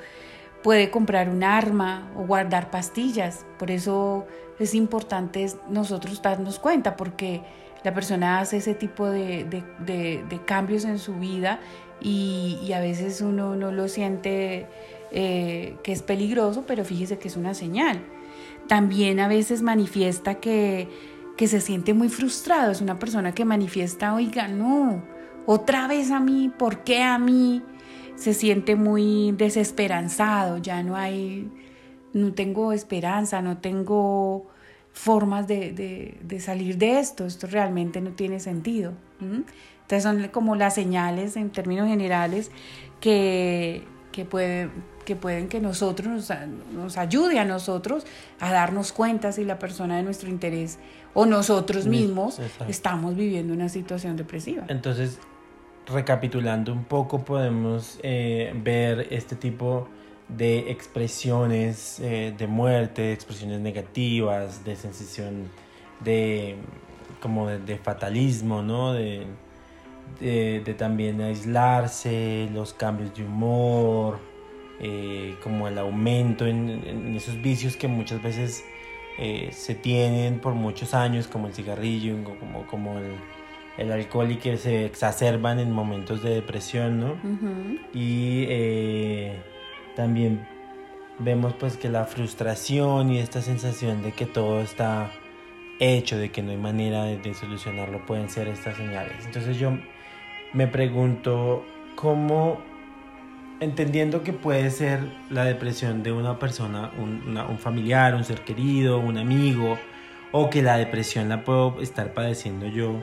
Puede 0.62 0.90
comprar 0.90 1.28
un 1.28 1.44
arma 1.44 2.10
o 2.16 2.26
guardar 2.26 2.70
pastillas. 2.70 3.44
Por 3.58 3.70
eso 3.70 4.26
es 4.58 4.74
importante 4.74 5.46
nosotros 5.68 6.22
darnos 6.22 6.58
cuenta, 6.58 6.96
porque 6.96 7.42
la 7.82 7.92
persona 7.92 8.40
hace 8.40 8.58
ese 8.58 8.74
tipo 8.74 9.06
de, 9.06 9.44
de, 9.44 10.40
cambios 10.46 10.84
en 10.84 10.98
su 10.98 11.14
vida 11.14 11.60
y, 12.00 12.72
a 12.72 12.80
veces 12.80 13.20
uno 13.20 13.56
no 13.56 13.72
lo 13.72 13.88
siente 13.88 14.66
eh, 15.12 15.76
que 15.82 15.92
es 15.92 16.02
peligroso, 16.02 16.64
pero 16.66 16.84
fíjese 16.84 17.18
que 17.18 17.28
es 17.28 17.36
una 17.36 17.52
señal. 17.52 18.00
También 18.68 19.20
a 19.20 19.28
veces 19.28 19.60
manifiesta 19.60 20.36
que 20.36 20.88
que 21.36 21.48
se 21.48 21.60
siente 21.60 21.94
muy 21.94 22.08
frustrado, 22.08 22.70
es 22.70 22.80
una 22.80 22.98
persona 22.98 23.34
que 23.34 23.44
manifiesta, 23.44 24.14
oiga, 24.14 24.48
no, 24.48 25.02
otra 25.46 25.88
vez 25.88 26.10
a 26.10 26.20
mí, 26.20 26.50
¿por 26.56 26.84
qué 26.84 27.02
a 27.02 27.18
mí? 27.18 27.62
Se 28.16 28.32
siente 28.32 28.76
muy 28.76 29.32
desesperanzado, 29.32 30.58
ya 30.58 30.82
no 30.82 30.96
hay, 30.96 31.50
no 32.12 32.32
tengo 32.32 32.72
esperanza, 32.72 33.42
no 33.42 33.58
tengo 33.58 34.46
formas 34.92 35.48
de, 35.48 36.16
salir 36.38 36.78
de 36.78 37.00
esto, 37.00 37.26
esto 37.26 37.48
realmente 37.48 38.00
no 38.00 38.10
tiene 38.10 38.38
sentido. 38.38 38.92
Entonces 39.20 40.02
son 40.02 40.28
como 40.28 40.54
las 40.54 40.76
señales 40.76 41.36
en 41.36 41.50
términos 41.50 41.88
generales 41.88 42.52
que, 43.00 43.82
que 44.12 44.24
pueden 44.24 44.70
que 45.04 45.16
pueden 45.16 45.48
que 45.48 45.60
nosotros 45.60 46.08
nos, 46.08 46.32
nos, 46.72 46.96
ayude 46.96 47.38
a 47.38 47.44
nosotros 47.44 48.06
a 48.40 48.50
darnos 48.50 48.92
cuenta 48.92 49.32
si 49.32 49.44
la 49.44 49.58
persona 49.58 49.98
de 49.98 50.02
nuestro 50.02 50.30
interés 50.30 50.78
o 51.14 51.26
nosotros 51.26 51.86
mismos 51.86 52.40
estamos 52.68 53.16
viviendo 53.16 53.54
una 53.54 53.68
situación 53.68 54.16
depresiva. 54.16 54.64
Entonces, 54.68 55.18
recapitulando 55.86 56.72
un 56.72 56.84
poco, 56.84 57.24
podemos 57.24 57.98
eh, 58.02 58.52
ver 58.62 59.08
este 59.10 59.36
tipo 59.36 59.88
de 60.28 60.70
expresiones 60.70 62.00
eh, 62.00 62.34
de 62.36 62.46
muerte, 62.46 63.02
de 63.02 63.12
expresiones 63.12 63.60
negativas, 63.60 64.64
de 64.64 64.76
sensación 64.76 65.48
de 66.00 66.56
como 67.20 67.48
de, 67.48 67.78
fatalismo, 67.78 68.62
¿no? 68.62 68.92
De, 68.92 69.26
de, 70.20 70.74
también 70.76 71.20
aislarse, 71.22 72.48
los 72.52 72.74
cambios 72.74 73.14
de 73.14 73.24
humor, 73.24 74.18
eh, 74.80 75.36
como 75.42 75.68
el 75.68 75.78
aumento 75.78 76.46
en, 76.46 77.14
esos 77.16 77.40
vicios 77.40 77.76
que 77.76 77.88
muchas 77.88 78.22
veces 78.22 78.64
eh, 79.18 79.50
se 79.52 79.74
tienen 79.74 80.40
por 80.40 80.54
muchos 80.54 80.94
años, 80.94 81.28
como 81.28 81.46
el 81.46 81.54
cigarrillo, 81.54 82.16
como, 82.24 82.66
como 82.66 82.98
el, 82.98 83.14
el, 83.78 83.92
alcohol 83.92 84.32
y 84.32 84.36
que 84.36 84.56
se 84.56 84.84
exacerban 84.84 85.60
en 85.60 85.70
momentos 85.70 86.22
de 86.22 86.30
depresión, 86.34 87.00
¿no? 87.00 87.16
Y 87.92 88.44
eh, 88.48 89.38
también 89.94 90.46
vemos 91.20 91.54
pues 91.54 91.76
que 91.76 91.88
la 91.88 92.04
frustración 92.06 93.12
y 93.12 93.18
esta 93.18 93.40
sensación 93.40 94.02
de 94.02 94.12
que 94.12 94.26
todo 94.26 94.60
está 94.60 95.12
hecho, 95.78 96.18
de 96.18 96.30
que 96.30 96.42
no 96.42 96.50
hay 96.50 96.56
manera 96.56 97.04
de, 97.04 97.18
de 97.18 97.34
solucionarlo, 97.34 98.04
pueden 98.06 98.28
ser 98.28 98.48
estas 98.48 98.76
señales. 98.76 99.24
Entonces 99.26 99.58
yo 99.58 99.78
me 100.52 100.66
pregunto 100.66 101.64
cómo 101.94 102.73
entendiendo 103.64 104.22
que 104.22 104.32
puede 104.32 104.70
ser 104.70 105.00
la 105.30 105.44
depresión 105.44 106.02
de 106.02 106.12
una 106.12 106.38
persona, 106.38 106.92
un, 106.98 107.58
familiar, 107.58 108.14
un 108.14 108.24
ser 108.24 108.42
querido, 108.42 108.98
un 108.98 109.18
amigo, 109.18 109.78
o 110.32 110.50
que 110.50 110.62
la 110.62 110.76
depresión 110.76 111.28
la 111.28 111.44
puedo 111.44 111.80
estar 111.80 112.12
padeciendo 112.12 112.66
yo, 112.66 112.96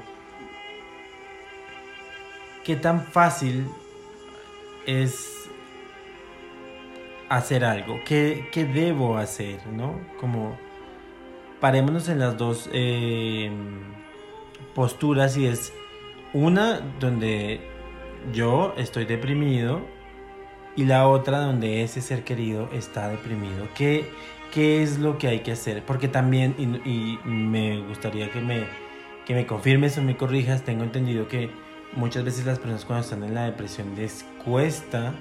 ¿qué 2.64 2.76
tan 2.76 3.02
fácil 3.04 3.68
es 4.86 5.50
hacer 7.30 7.66
algo? 7.66 8.00
¿Qué, 8.06 8.50
debo 8.74 9.18
hacer? 9.18 9.66
¿No? 9.68 10.00
Como 10.20 10.58
parémonos 11.60 12.10
en 12.10 12.20
las 12.20 12.38
dos 12.38 12.70
eh, 12.74 13.52
posturas 14.76 15.38
y 15.38 15.48
es 15.48 15.74
una 16.34 16.80
donde 17.00 17.62
yo 18.34 18.74
estoy 18.78 19.06
deprimido 19.06 19.82
y 20.76 20.86
la 20.86 21.08
otra 21.08 21.40
donde 21.40 21.84
ese 21.84 22.02
ser 22.02 22.24
querido 22.24 22.70
está 22.72 23.10
deprimido. 23.10 23.68
¿Qué, 23.76 24.10
qué 24.54 24.84
es 24.84 25.00
lo 25.00 25.18
que 25.18 25.28
hay 25.28 25.40
que 25.40 25.52
hacer? 25.52 25.84
Porque 25.86 26.08
también, 26.08 26.56
y, 26.86 27.20
me 27.26 27.82
gustaría 27.82 28.32
que 28.32 28.42
me, 28.42 28.66
que 29.26 29.34
me 29.34 29.46
confirmes 29.46 29.98
o 29.98 30.02
me 30.02 30.18
corrijas, 30.18 30.64
tengo 30.64 30.84
entendido 30.84 31.28
que 31.28 31.50
muchas 31.94 32.24
veces 32.24 32.46
las 32.46 32.60
personas 32.60 32.86
cuando 32.86 33.04
están 33.04 33.24
en 33.24 33.36
la 33.36 33.46
depresión 33.46 33.96
les 33.96 34.26
cuesta 34.46 35.14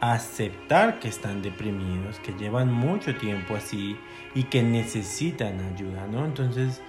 aceptar 0.00 1.00
que 1.00 1.08
están 1.08 1.42
deprimidos, 1.42 2.18
que 2.20 2.32
llevan 2.32 2.72
mucho 2.72 3.16
tiempo 3.16 3.56
así 3.56 3.96
y 4.34 4.44
que 4.44 4.62
necesitan 4.62 5.60
ayuda, 5.74 6.06
¿no? 6.06 6.24
Entonces, 6.24 6.80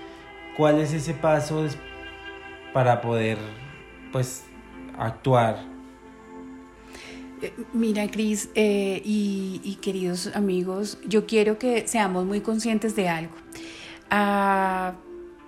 ¿cuál 0.55 0.79
es 0.79 0.93
ese 0.93 1.13
paso 1.13 1.65
para 2.71 3.01
poder, 3.01 3.37
pues, 4.11 4.45
actuar 4.97 5.78
Mira, 7.73 8.09
Cris 8.09 8.49
eh, 8.55 9.01
y, 9.05 9.77
queridos 9.81 10.31
amigos, 10.35 10.97
yo 11.07 11.25
quiero 11.25 11.57
que 11.57 11.87
seamos 11.87 12.25
muy 12.25 12.41
conscientes 12.41 12.95
de 12.95 13.09
algo. 13.09 13.33
Ah, 14.09 14.93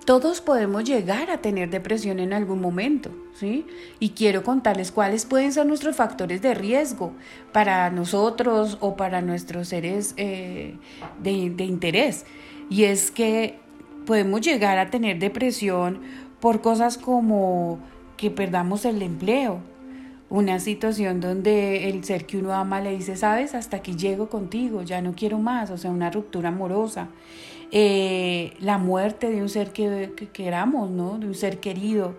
todos 0.05 0.41
podemos 0.41 0.83
llegar 0.83 1.29
a 1.29 1.37
tener 1.37 1.69
depresión 1.69 2.19
en 2.19 2.33
algún 2.33 2.59
momento, 2.59 3.11
¿sí? 3.33 3.65
Y 3.99 4.09
quiero 4.09 4.43
contarles 4.43 4.91
cuáles 4.91 5.25
pueden 5.25 5.53
ser 5.53 5.65
nuestros 5.65 5.95
factores 5.95 6.41
de 6.41 6.53
riesgo 6.53 7.13
para 7.51 7.89
nosotros 7.91 8.77
o 8.79 8.95
para 8.95 9.21
nuestros 9.21 9.67
seres 9.67 10.13
eh, 10.17 10.75
de 11.21 11.63
interés. 11.63 12.25
Y 12.69 12.85
es 12.85 13.11
que 13.11 13.59
podemos 14.05 14.41
llegar 14.41 14.79
a 14.79 14.89
tener 14.89 15.19
depresión 15.19 15.99
por 16.39 16.61
cosas 16.61 16.97
como 16.97 17.79
que 18.17 18.31
perdamos 18.31 18.85
el 18.85 19.01
empleo, 19.01 19.61
una 20.31 20.59
situación 20.59 21.19
donde 21.19 21.89
el 21.89 22.05
ser 22.05 22.25
que 22.25 22.37
uno 22.37 22.53
ama 22.53 22.79
le 22.79 22.91
dice, 22.91 23.17
sabes, 23.17 23.53
hasta 23.53 23.77
aquí 23.77 23.97
llego 23.97 24.29
contigo, 24.29 24.81
ya 24.81 25.01
no 25.01 25.13
quiero 25.13 25.39
más, 25.39 25.69
o 25.71 25.77
sea, 25.77 25.91
una 25.91 26.09
ruptura 26.09 26.49
amorosa, 26.49 27.09
eh, 27.69 28.53
la 28.61 28.77
muerte 28.77 29.29
de 29.29 29.41
un 29.41 29.49
ser 29.49 29.73
que, 29.73 30.13
queramos, 30.31 30.89
¿no? 30.89 31.19
De 31.19 31.27
un 31.27 31.35
ser 31.35 31.59
querido. 31.59 32.15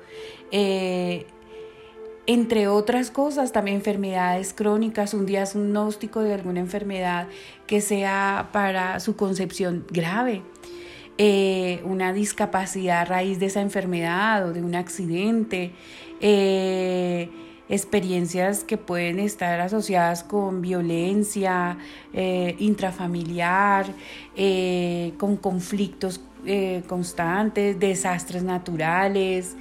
Eh, 0.51 1.25
entre 2.27 2.69
otras 2.69 3.11
cosas, 3.11 3.51
también 3.51 3.79
enfermedades 3.79 4.53
crónicas, 4.53 5.15
un 5.15 5.25
diagnóstico 5.25 6.21
de 6.21 6.35
alguna 6.35 6.61
enfermedad 6.61 7.29
que 7.67 7.81
sea 7.81 8.51
para 8.53 9.01
su 9.01 9.17
concepción 9.17 9.87
grave, 9.91 10.43
eh, 11.17 11.81
una 11.85 12.13
discapacidad 12.13 13.01
a 13.01 13.05
raíz 13.07 13.41
de 13.41 13.47
esa 13.47 13.63
enfermedad 13.63 14.47
o 14.47 14.53
de 14.53 14.63
un 14.63 14.75
accidente, 14.75 15.73
experiencias 17.73 18.63
que 18.63 18.77
pueden 18.77 19.19
estar 19.19 19.61
asociadas 19.61 20.23
con 20.23 20.63
violencia 20.63 21.79
eh, 22.13 22.55
intrafamiliar, 22.59 23.87
con 25.19 25.37
conflictos 25.37 26.21
constantes, 26.87 27.79
desastres 27.79 28.43
naturales, 28.43 29.57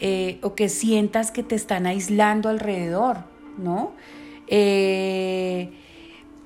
eh, 0.00 0.38
o 0.42 0.54
que 0.54 0.68
sientas 0.68 1.32
que 1.32 1.42
te 1.42 1.56
están 1.56 1.84
aislando 1.86 2.48
alrededor, 2.48 3.24
¿no? 3.56 3.94
Eh, 4.46 5.72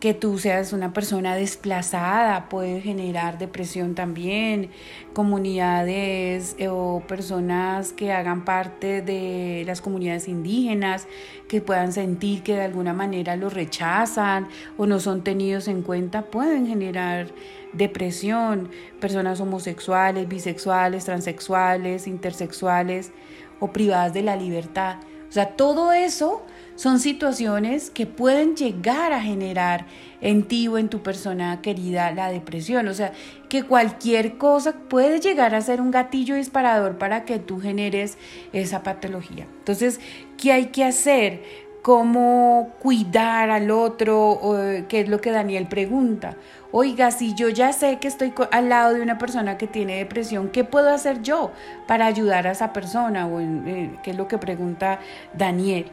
que 0.02 0.14
tú 0.14 0.36
seas 0.36 0.72
una 0.72 0.92
persona 0.92 1.36
desplazada 1.36 2.48
puede 2.48 2.80
generar 2.80 3.38
depresión 3.38 3.94
también, 3.94 4.70
comunidades 5.12 6.56
eh, 6.58 6.66
o 6.66 7.04
personas 7.06 7.92
que 7.92 8.10
hagan 8.10 8.44
parte 8.44 9.00
de 9.00 9.62
las 9.64 9.80
comunidades 9.80 10.26
indígenas, 10.26 11.06
que 11.46 11.60
puedan 11.60 11.92
sentir 11.92 12.42
que 12.42 12.56
de 12.56 12.62
alguna 12.62 12.92
manera 12.92 13.36
los 13.36 13.54
rechazan 13.54 14.48
o 14.76 14.86
no 14.86 14.98
son 14.98 15.22
tenidos 15.22 15.68
en 15.68 15.82
cuenta, 15.82 16.22
pueden 16.22 16.66
generar 16.66 17.28
depresión, 17.72 18.70
personas 18.98 19.40
homosexuales, 19.40 20.26
bisexuales, 20.26 21.04
transexuales, 21.04 22.08
intersexuales, 22.08 23.12
o 23.60 23.68
privadas 23.68 24.12
de 24.12 24.22
la 24.22 24.34
libertad. 24.34 24.96
O 25.28 25.32
sea, 25.32 25.50
todo 25.54 25.92
eso 25.92 26.42
son 26.76 26.98
situaciones 26.98 27.90
que 27.90 28.06
pueden 28.06 28.56
llegar 28.56 29.12
a 29.12 29.20
generar 29.20 29.86
en 30.20 30.44
ti 30.44 30.68
o 30.68 30.78
en 30.78 30.88
tu 30.88 31.02
persona 31.02 31.60
querida 31.62 32.12
la 32.12 32.30
depresión. 32.30 32.88
O 32.88 32.94
sea, 32.94 33.12
que 33.48 33.62
cualquier 33.62 34.38
cosa 34.38 34.72
puede 34.88 35.20
llegar 35.20 35.54
a 35.54 35.60
ser 35.60 35.80
un 35.80 35.90
gatillo 35.90 36.34
disparador 36.34 36.98
para 36.98 37.24
que 37.24 37.38
tú 37.38 37.60
generes 37.60 38.18
esa 38.52 38.82
patología. 38.82 39.46
Entonces, 39.58 40.00
¿qué 40.36 40.52
hay 40.52 40.66
que 40.66 40.84
hacer? 40.84 41.42
¿Cómo 41.82 42.70
cuidar 42.80 43.50
al 43.50 43.70
otro? 43.70 44.40
¿Qué 44.88 45.00
es 45.00 45.08
lo 45.08 45.20
que 45.20 45.32
Daniel 45.32 45.66
pregunta? 45.66 46.36
oiga, 46.72 47.10
si 47.10 47.34
yo 47.34 47.48
ya 47.50 47.72
sé 47.72 47.98
que 47.98 48.08
estoy 48.08 48.32
al 48.50 48.68
lado 48.68 48.94
de 48.94 49.02
una 49.02 49.18
persona 49.18 49.58
que 49.58 49.66
tiene 49.66 49.98
depresión, 49.98 50.48
¿qué 50.48 50.64
puedo 50.64 50.90
hacer 50.90 51.22
yo 51.22 51.52
para 51.86 52.06
ayudar 52.06 52.46
a 52.46 52.52
esa 52.52 52.72
persona? 52.72 53.28
Eh, 53.30 53.98
¿Qué 54.02 54.10
es 54.10 54.16
lo 54.16 54.26
que 54.26 54.38
pregunta 54.38 54.98
Daniel? 55.34 55.92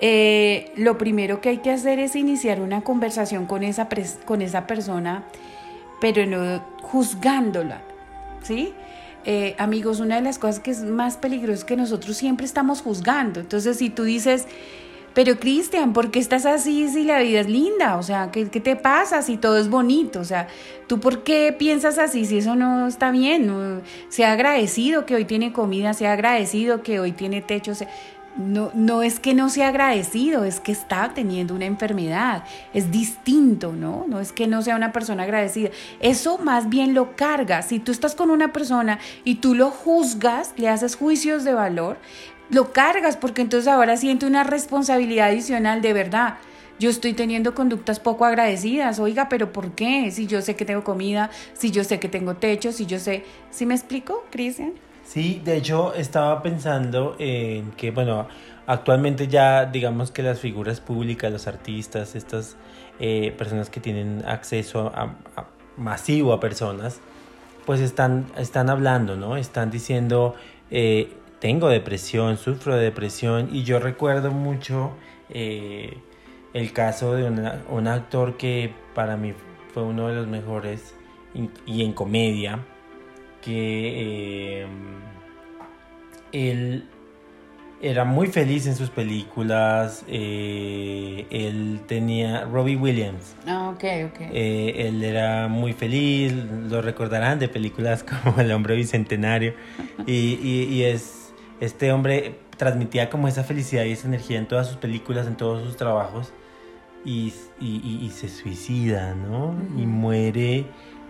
Eh, 0.00 0.72
lo 0.76 0.98
primero 0.98 1.40
que 1.40 1.50
hay 1.50 1.58
que 1.58 1.70
hacer 1.70 1.98
es 1.98 2.16
iniciar 2.16 2.60
una 2.60 2.80
conversación 2.80 3.46
con 3.46 3.62
esa, 3.62 3.88
persona, 3.88 5.24
pero 6.00 6.26
no 6.26 6.62
juzgándola, 6.82 7.80
¿sí? 8.42 8.74
Eh, 9.24 9.54
amigos, 9.58 10.00
una 10.00 10.16
de 10.16 10.22
las 10.22 10.38
cosas 10.38 10.60
que 10.60 10.70
es 10.70 10.82
más 10.82 11.16
peligrosa 11.16 11.60
es 11.60 11.64
que 11.64 11.76
nosotros 11.76 12.16
siempre 12.16 12.44
estamos 12.44 12.82
juzgando. 12.82 13.40
Entonces, 13.40 13.78
si 13.78 13.88
tú 13.88 14.02
dices, 14.02 14.46
pero 15.14 15.38
Cristian, 15.38 15.92
¿por 15.92 16.10
qué 16.10 16.18
estás 16.18 16.44
así 16.44 16.88
si 16.88 17.04
la 17.04 17.20
vida 17.20 17.40
es 17.40 17.48
linda? 17.48 17.96
O 17.96 18.02
sea, 18.02 18.32
¿qué, 18.32 18.48
¿qué, 18.48 18.60
te 18.60 18.74
pasa 18.74 19.22
si 19.22 19.36
todo 19.36 19.56
es 19.58 19.70
bonito? 19.70 20.18
O 20.20 20.24
sea, 20.24 20.48
¿tú 20.88 20.98
por 20.98 21.22
qué 21.22 21.54
piensas 21.56 21.98
así 21.98 22.26
si 22.26 22.38
eso 22.38 22.56
no 22.56 22.88
está 22.88 23.12
bien? 23.12 23.46
No, 23.46 23.80
sea 24.08 24.32
agradecido 24.32 25.06
que 25.06 25.14
hoy 25.14 25.24
tiene 25.24 25.52
comida, 25.52 25.94
sea 25.94 26.12
agradecido 26.12 26.82
que 26.82 26.98
hoy 26.98 27.12
tiene 27.12 27.40
techo. 27.42 27.72
No, 28.36 28.70
no 28.74 29.02
es 29.02 29.20
que 29.20 29.34
no 29.34 29.48
sea 29.48 29.68
agradecido, 29.68 30.44
es 30.44 30.60
que 30.60 30.72
está 30.72 31.12
teniendo 31.14 31.54
una 31.54 31.66
enfermedad. 31.66 32.44
Es 32.72 32.90
distinto, 32.90 33.72
¿no? 33.72 34.06
No 34.08 34.20
es 34.20 34.32
que 34.32 34.46
no 34.46 34.62
sea 34.62 34.76
una 34.76 34.92
persona 34.92 35.22
agradecida. 35.22 35.70
Eso 36.00 36.38
más 36.38 36.68
bien 36.68 36.94
lo 36.94 37.16
carga. 37.16 37.62
Si 37.62 37.78
tú 37.78 37.92
estás 37.92 38.14
con 38.14 38.30
una 38.30 38.52
persona 38.52 38.98
y 39.24 39.36
tú 39.36 39.54
lo 39.54 39.70
juzgas, 39.70 40.52
le 40.56 40.68
haces 40.68 40.96
juicios 40.96 41.44
de 41.44 41.54
valor, 41.54 41.98
lo 42.50 42.72
cargas 42.72 43.16
porque 43.16 43.42
entonces 43.42 43.68
ahora 43.68 43.96
siento 43.96 44.26
una 44.26 44.44
responsabilidad 44.44 45.28
adicional 45.28 45.80
de 45.80 45.92
verdad. 45.92 46.34
Yo 46.80 46.90
estoy 46.90 47.12
teniendo 47.12 47.54
conductas 47.54 48.00
poco 48.00 48.24
agradecidas. 48.24 48.98
Oiga, 48.98 49.28
pero 49.28 49.52
¿por 49.52 49.72
qué? 49.72 50.10
Si 50.10 50.26
yo 50.26 50.42
sé 50.42 50.56
que 50.56 50.64
tengo 50.64 50.82
comida, 50.82 51.30
si 51.52 51.70
yo 51.70 51.84
sé 51.84 52.00
que 52.00 52.08
tengo 52.08 52.34
techo, 52.34 52.72
si 52.72 52.84
yo 52.86 52.98
sé... 52.98 53.24
¿Sí 53.50 53.64
me 53.64 53.74
explico, 53.74 54.24
Cristian? 54.30 54.72
Sí, 55.04 55.40
de 55.44 55.56
hecho 55.56 55.94
estaba 55.94 56.42
pensando 56.42 57.14
en 57.18 57.72
que, 57.72 57.90
bueno, 57.90 58.26
actualmente 58.66 59.28
ya 59.28 59.66
digamos 59.66 60.10
que 60.10 60.22
las 60.22 60.40
figuras 60.40 60.80
públicas, 60.80 61.30
los 61.30 61.46
artistas, 61.46 62.16
estas 62.16 62.56
eh, 62.98 63.32
personas 63.36 63.70
que 63.70 63.80
tienen 63.80 64.24
acceso 64.26 64.90
a, 64.94 65.14
masivo 65.76 66.32
a 66.32 66.40
personas, 66.40 67.00
pues 67.66 67.80
están, 67.80 68.26
están 68.36 68.70
hablando, 68.70 69.16
¿no? 69.16 69.36
Están 69.36 69.70
diciendo... 69.70 70.34
Eh, 70.70 71.12
tengo 71.44 71.68
depresión, 71.68 72.38
sufro 72.38 72.74
de 72.74 72.84
depresión 72.84 73.50
y 73.52 73.64
yo 73.64 73.78
recuerdo 73.78 74.30
mucho 74.30 74.92
eh, 75.28 75.98
el 76.54 76.72
caso 76.72 77.14
de 77.14 77.28
un 77.68 77.86
actor 77.86 78.38
que 78.38 78.72
para 78.94 79.18
mí 79.18 79.34
fue 79.74 79.82
uno 79.82 80.08
de 80.08 80.14
los 80.14 80.26
mejores 80.26 80.94
y 81.66 81.84
en 81.84 81.92
comedia, 81.92 82.60
que 83.44 84.62
eh, 84.62 84.66
él 86.32 86.88
era 87.82 88.04
muy 88.04 88.28
feliz 88.28 88.66
en 88.66 88.76
sus 88.76 88.90
películas. 88.90 90.04
Eh, 90.08 91.26
él 91.30 91.80
tenía 91.86 92.44
Robbie 92.44 92.76
Williams. 92.76 93.36
Ah, 93.46 93.70
ok, 93.74 93.84
ok. 94.06 94.20
él 94.32 95.04
era 95.04 95.48
muy 95.48 95.72
feliz. 95.72 96.32
Lo 96.32 96.80
recordarán 96.80 97.38
de 97.38 97.48
películas 97.48 98.04
como 98.24 98.40
El 98.40 98.50
hombre 98.52 98.76
bicentenario. 98.76 99.54
y, 100.06 100.34
y 100.42 100.84
es 100.84 101.24
este 101.60 101.92
hombre 101.92 102.38
transmitía 102.56 103.10
como 103.10 103.28
esa 103.28 103.44
felicidad 103.44 103.84
y 103.84 103.92
esa 103.92 104.08
energía 104.08 104.38
en 104.38 104.46
todas 104.46 104.68
sus 104.68 104.76
películas, 104.76 105.26
en 105.26 105.36
todos 105.36 105.64
sus 105.64 105.76
trabajos, 105.76 106.32
y, 107.04 107.32
se 108.10 108.28
suicida, 108.28 109.14
¿no? 109.14 109.54
Y 109.76 109.86
muere 109.86 110.66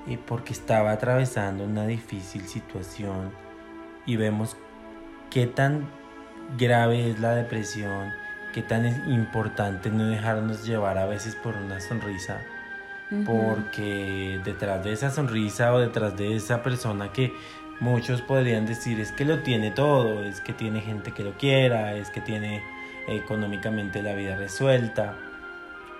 eh, 0.06 0.18
porque 0.26 0.52
estaba 0.52 0.92
atravesando 0.92 1.64
una 1.64 1.86
difícil 1.86 2.46
situación. 2.46 3.32
Y 4.06 4.16
vemos 4.16 4.56
qué 5.30 5.46
tan 5.46 5.88
grave 6.58 7.10
es 7.10 7.20
la 7.20 7.34
depresión, 7.34 8.10
qué 8.52 8.62
tan 8.62 8.84
es 8.84 8.96
importante 9.08 9.90
no 9.90 10.04
dejarnos 10.06 10.66
llevar 10.66 10.98
a 10.98 11.06
veces 11.06 11.36
por 11.36 11.56
una 11.56 11.80
sonrisa. 11.80 12.40
Porque 13.26 14.40
detrás 14.44 14.82
de 14.82 14.92
esa 14.92 15.10
sonrisa 15.10 15.72
o 15.72 15.78
detrás 15.78 16.16
de 16.16 16.34
esa 16.34 16.62
persona 16.64 17.12
que 17.12 17.32
Muchos 17.80 18.22
podrían 18.22 18.66
decir 18.66 19.00
es 19.00 19.10
que 19.10 19.24
lo 19.24 19.40
tiene 19.40 19.72
todo, 19.72 20.22
es 20.22 20.40
que 20.40 20.52
tiene 20.52 20.80
gente 20.80 21.12
que 21.12 21.24
lo 21.24 21.36
quiera, 21.36 21.94
es 21.94 22.08
que 22.08 22.20
tiene 22.20 22.62
económicamente 23.08 24.00
la 24.00 24.14
vida 24.14 24.36
resuelta. 24.36 25.16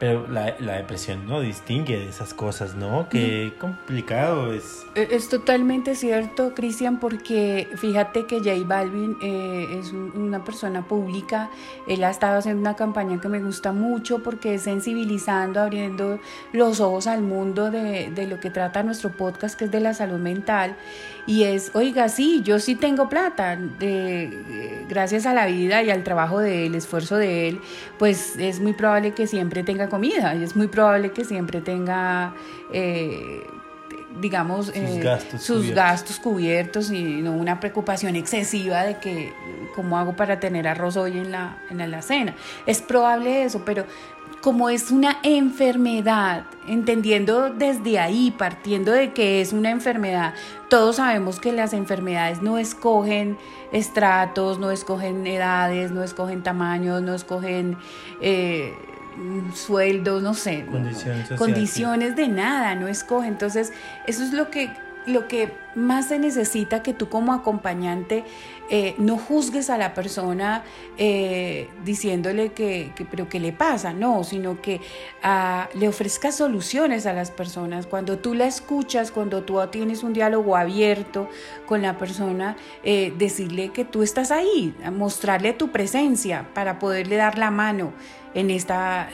Pero 0.04 0.26
la, 0.28 0.54
la, 0.60 0.74
depresión 0.74 1.26
no 1.26 1.40
distingue 1.40 1.98
de 1.98 2.10
esas 2.10 2.34
cosas, 2.34 2.74
¿no? 2.74 3.08
Qué 3.08 3.54
complicado 3.58 4.52
es. 4.52 4.84
E, 4.94 5.08
es 5.12 5.30
totalmente 5.30 5.94
cierto, 5.94 6.52
Cristian, 6.52 7.00
porque 7.00 7.70
fíjate 7.76 8.26
que 8.26 8.40
J 8.40 8.52
Balvin 8.66 9.16
eh, 9.22 9.78
es 9.80 9.92
una 9.92 10.44
persona 10.44 10.82
pública. 10.86 11.48
Él 11.88 12.04
ha 12.04 12.10
estado 12.10 12.36
haciendo 12.36 12.60
una 12.60 12.76
campaña 12.76 13.18
que 13.18 13.30
me 13.30 13.40
gusta 13.40 13.72
mucho 13.72 14.22
porque 14.22 14.56
es 14.56 14.62
sensibilizando, 14.64 15.58
abriendo 15.58 16.20
los 16.52 16.80
ojos 16.80 17.06
al 17.06 17.22
mundo 17.22 17.70
de, 17.70 18.10
de 18.10 18.26
lo 18.26 18.40
que 18.40 18.50
trata 18.50 18.82
nuestro 18.82 19.10
podcast, 19.10 19.58
que 19.58 19.64
es 19.64 19.70
de 19.70 19.80
la 19.80 19.94
salud 19.94 20.18
mental. 20.18 20.76
Y 21.26 21.44
es, 21.44 21.70
oiga, 21.74 22.08
sí, 22.08 22.42
yo 22.44 22.58
sí 22.58 22.74
tengo 22.74 23.08
plata, 23.08 23.58
gracias 24.88 25.24
a 25.24 25.32
la 25.32 25.46
vida 25.46 25.82
y 25.82 25.90
al 25.90 26.04
trabajo 26.04 26.38
de 26.38 26.66
él, 26.66 26.74
esfuerzo 26.74 27.16
de 27.16 27.48
él, 27.48 27.60
pues 27.98 28.37
es 28.37 28.60
muy 28.60 28.74
probable 28.74 29.14
que 29.14 29.26
siempre 29.26 29.62
tenga 29.62 29.88
comida 29.88 30.34
y 30.34 30.42
es 30.42 30.54
muy 30.54 30.66
probable 30.66 31.12
que 31.12 31.24
siempre 31.24 31.62
tenga, 31.62 32.34
eh, 32.72 33.42
digamos, 34.20 34.66
sus, 34.66 34.76
eh, 34.76 35.00
gastos, 35.02 35.42
sus 35.42 35.56
cubiertos. 35.56 35.76
gastos 35.76 36.18
cubiertos 36.18 36.90
y 36.90 37.02
no 37.22 37.32
una 37.32 37.58
preocupación 37.58 38.16
excesiva 38.16 38.84
de 38.84 38.98
que 38.98 39.32
cómo 39.74 39.98
hago 39.98 40.14
para 40.14 40.40
tener 40.40 40.68
arroz 40.68 40.96
hoy 40.96 41.18
en 41.18 41.32
la, 41.32 41.58
en 41.70 41.90
la 41.90 42.02
cena. 42.02 42.34
Es 42.66 42.82
probable 42.82 43.44
eso, 43.44 43.62
pero 43.64 43.87
como 44.44 44.68
es 44.68 44.90
una 44.90 45.20
enfermedad, 45.22 46.44
entendiendo 46.68 47.48
desde 47.48 47.98
ahí, 47.98 48.30
partiendo 48.30 48.92
de 48.92 49.14
que 49.14 49.40
es 49.40 49.54
una 49.54 49.70
enfermedad, 49.70 50.35
todos 50.68 50.96
sabemos 50.96 51.40
que 51.40 51.50
las 51.50 51.72
enfermedades 51.72 52.42
no 52.42 52.59
escogen 52.59 53.38
estratos, 53.72 54.59
no 54.59 54.70
escogen 54.70 55.26
edades, 55.26 55.92
no 55.92 56.02
escogen 56.02 56.42
tamaños, 56.42 57.00
no 57.00 57.14
escogen... 57.14 57.78
Eh, 58.20 58.74
sueldos, 59.54 60.24
no 60.24 60.35
sé, 60.35 60.66
condiciones 61.38 62.16
de 62.16 62.26
nada, 62.26 62.74
no 62.74 62.88
escoge. 62.88 63.28
Entonces, 63.28 63.72
eso 64.09 64.24
es 64.24 64.33
lo 64.33 64.50
que 64.50 64.72
lo 65.06 65.28
que 65.28 65.52
más 65.74 66.08
se 66.08 66.18
necesita 66.18 66.82
que 66.82 66.94
tú 66.94 67.08
como 67.08 67.32
acompañante 67.32 68.24
eh, 68.70 68.94
no 68.96 69.18
juzgues 69.18 69.68
a 69.68 69.76
la 69.76 69.92
persona 69.92 70.62
eh, 70.96 71.68
diciéndole 71.84 72.52
que, 72.52 72.92
pero 73.10 73.28
qué 73.28 73.38
le 73.40 73.52
pasa, 73.52 73.92
no, 73.92 74.24
sino 74.24 74.62
que 74.62 74.80
ah, 75.22 75.68
le 75.74 75.88
ofrezcas 75.88 76.36
soluciones 76.36 77.06
a 77.06 77.12
las 77.12 77.30
personas. 77.30 77.86
Cuando 77.86 78.18
tú 78.18 78.34
la 78.34 78.46
escuchas, 78.46 79.10
cuando 79.10 79.42
tú 79.42 79.60
tienes 79.70 80.02
un 80.02 80.12
diálogo 80.12 80.56
abierto 80.56 81.28
con 81.66 81.82
la 81.82 81.98
persona, 81.98 82.56
eh, 82.82 83.12
decirle 83.18 83.70
que 83.70 83.84
tú 83.84 84.02
estás 84.02 84.30
ahí, 84.30 84.74
mostrarle 84.92 85.52
tu 85.52 85.70
presencia 85.70 86.48
para 86.54 86.78
poderle 86.78 87.16
dar 87.16 87.36
la 87.36 87.50
mano 87.50 87.92
en 88.34 88.50
esta 88.50 89.08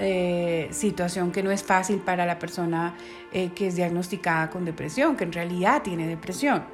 situación 0.70 1.30
que 1.30 1.42
no 1.42 1.50
es 1.50 1.62
fácil 1.62 1.98
para 1.98 2.26
la 2.26 2.38
persona 2.38 2.94
que 3.30 3.66
es 3.66 3.76
diagnosticada 3.76 4.50
con 4.50 4.64
depresión, 4.64 5.16
que 5.16 5.24
en 5.24 5.32
realidad 5.32 5.82
tiene 5.82 6.06
depresión. 6.06 6.64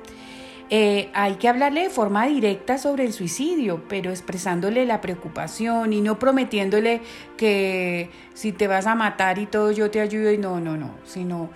Eh, 0.68 1.10
hay 1.14 1.36
que 1.36 1.48
hablarle 1.48 1.82
de 1.82 1.90
forma 1.90 2.26
directa 2.26 2.76
sobre 2.76 3.04
el 3.04 3.12
suicidio, 3.12 3.84
pero 3.88 4.10
expresándole 4.10 4.84
la 4.84 5.00
preocupación 5.00 5.92
y 5.92 6.00
no 6.00 6.18
prometiéndole 6.18 7.02
que 7.36 8.10
si 8.34 8.50
te 8.50 8.66
vas 8.66 8.86
a 8.86 8.96
matar 8.96 9.38
y 9.38 9.46
todo 9.46 9.70
yo 9.70 9.90
te 9.92 10.00
ayudo 10.00 10.32
y 10.32 10.38
no, 10.38 10.58
no, 10.58 10.76
no, 10.76 10.96
sino 11.04 11.50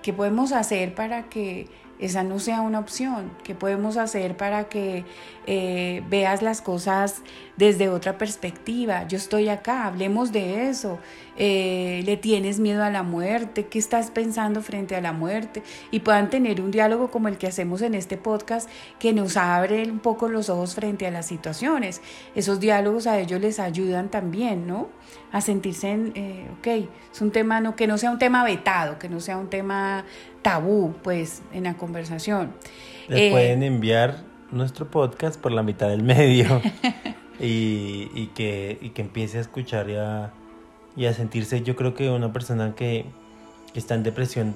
qué 0.00 0.12
podemos 0.12 0.52
hacer 0.52 0.94
para 0.94 1.24
que 1.24 1.66
esa 2.02 2.24
no 2.24 2.40
sea 2.40 2.60
una 2.60 2.80
opción. 2.80 3.30
¿Qué 3.44 3.54
podemos 3.54 3.96
hacer 3.96 4.36
para 4.36 4.64
que 4.64 5.04
eh, 5.46 6.02
veas 6.10 6.42
las 6.42 6.60
cosas 6.60 7.22
desde 7.56 7.88
otra 7.88 8.18
perspectiva? 8.18 9.06
Yo 9.06 9.16
estoy 9.16 9.48
acá, 9.48 9.86
hablemos 9.86 10.32
de 10.32 10.68
eso. 10.68 10.98
Eh, 11.44 12.04
¿Le 12.04 12.16
tienes 12.16 12.60
miedo 12.60 12.84
a 12.84 12.90
la 12.90 13.02
muerte? 13.02 13.66
¿Qué 13.66 13.80
estás 13.80 14.12
pensando 14.12 14.62
frente 14.62 14.94
a 14.94 15.00
la 15.00 15.12
muerte? 15.12 15.64
Y 15.90 15.98
puedan 15.98 16.30
tener 16.30 16.60
un 16.60 16.70
diálogo 16.70 17.10
como 17.10 17.26
el 17.26 17.36
que 17.36 17.48
hacemos 17.48 17.82
en 17.82 17.96
este 17.96 18.16
podcast 18.16 18.70
que 19.00 19.12
nos 19.12 19.36
abre 19.36 19.82
un 19.90 19.98
poco 19.98 20.28
los 20.28 20.48
ojos 20.48 20.76
frente 20.76 21.04
a 21.04 21.10
las 21.10 21.26
situaciones. 21.26 22.00
Esos 22.36 22.60
diálogos 22.60 23.08
a 23.08 23.18
ellos 23.18 23.40
les 23.40 23.58
ayudan 23.58 24.08
también, 24.08 24.68
¿no? 24.68 24.88
A 25.32 25.40
sentirse 25.40 25.90
en, 25.90 26.12
eh, 26.14 26.46
ok, 26.60 26.88
es 27.12 27.20
un 27.20 27.32
tema, 27.32 27.60
no, 27.60 27.74
que 27.74 27.88
no 27.88 27.98
sea 27.98 28.12
un 28.12 28.20
tema 28.20 28.44
vetado, 28.44 29.00
que 29.00 29.08
no 29.08 29.18
sea 29.18 29.36
un 29.36 29.50
tema 29.50 30.04
tabú, 30.42 30.94
pues, 31.02 31.42
en 31.52 31.64
la 31.64 31.74
conversación. 31.74 32.52
Les 33.08 33.20
eh, 33.20 33.30
pueden 33.32 33.64
enviar 33.64 34.18
nuestro 34.52 34.92
podcast 34.92 35.40
por 35.40 35.50
la 35.50 35.64
mitad 35.64 35.88
del 35.88 36.04
medio 36.04 36.62
y, 37.40 38.28
que, 38.36 38.92
que 38.94 39.02
empiece 39.02 39.38
a 39.38 39.40
escuchar 39.40 39.90
y 39.90 39.96
a, 39.96 40.32
y 40.96 41.06
a 41.06 41.14
sentirse, 41.14 41.62
yo 41.62 41.76
creo 41.76 41.94
que 41.94 42.10
una 42.10 42.32
persona 42.32 42.74
que, 42.74 43.06
está 43.74 43.94
en 43.94 44.02
depresión 44.02 44.54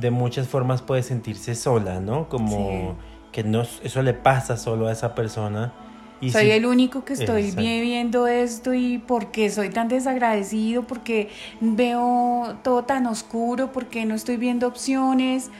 de 0.00 0.10
muchas 0.10 0.48
formas 0.48 0.80
puede 0.80 1.02
sentirse 1.02 1.54
sola, 1.54 2.00
¿no? 2.00 2.28
Como 2.30 2.96
que 3.32 3.44
no, 3.44 3.62
eso 3.82 4.02
le 4.02 4.14
pasa 4.14 4.56
solo 4.56 4.86
a 4.86 4.92
esa 4.92 5.14
persona. 5.14 5.74
Y 6.22 6.30
soy 6.30 6.50
el 6.50 6.64
único 6.64 7.04
que 7.04 7.12
estoy 7.14 7.50
viviendo 7.50 8.26
esto 8.26 8.72
y 8.72 8.96
porque 8.96 9.50
soy 9.50 9.68
tan 9.68 9.88
desagradecido, 9.88 10.86
porque 10.86 11.28
veo 11.60 12.56
todo 12.62 12.84
tan 12.84 13.06
oscuro, 13.06 13.72
porque 13.72 14.06
no 14.06 14.14
estoy 14.14 14.38
viendo 14.38 14.66
opciones, 14.66 15.50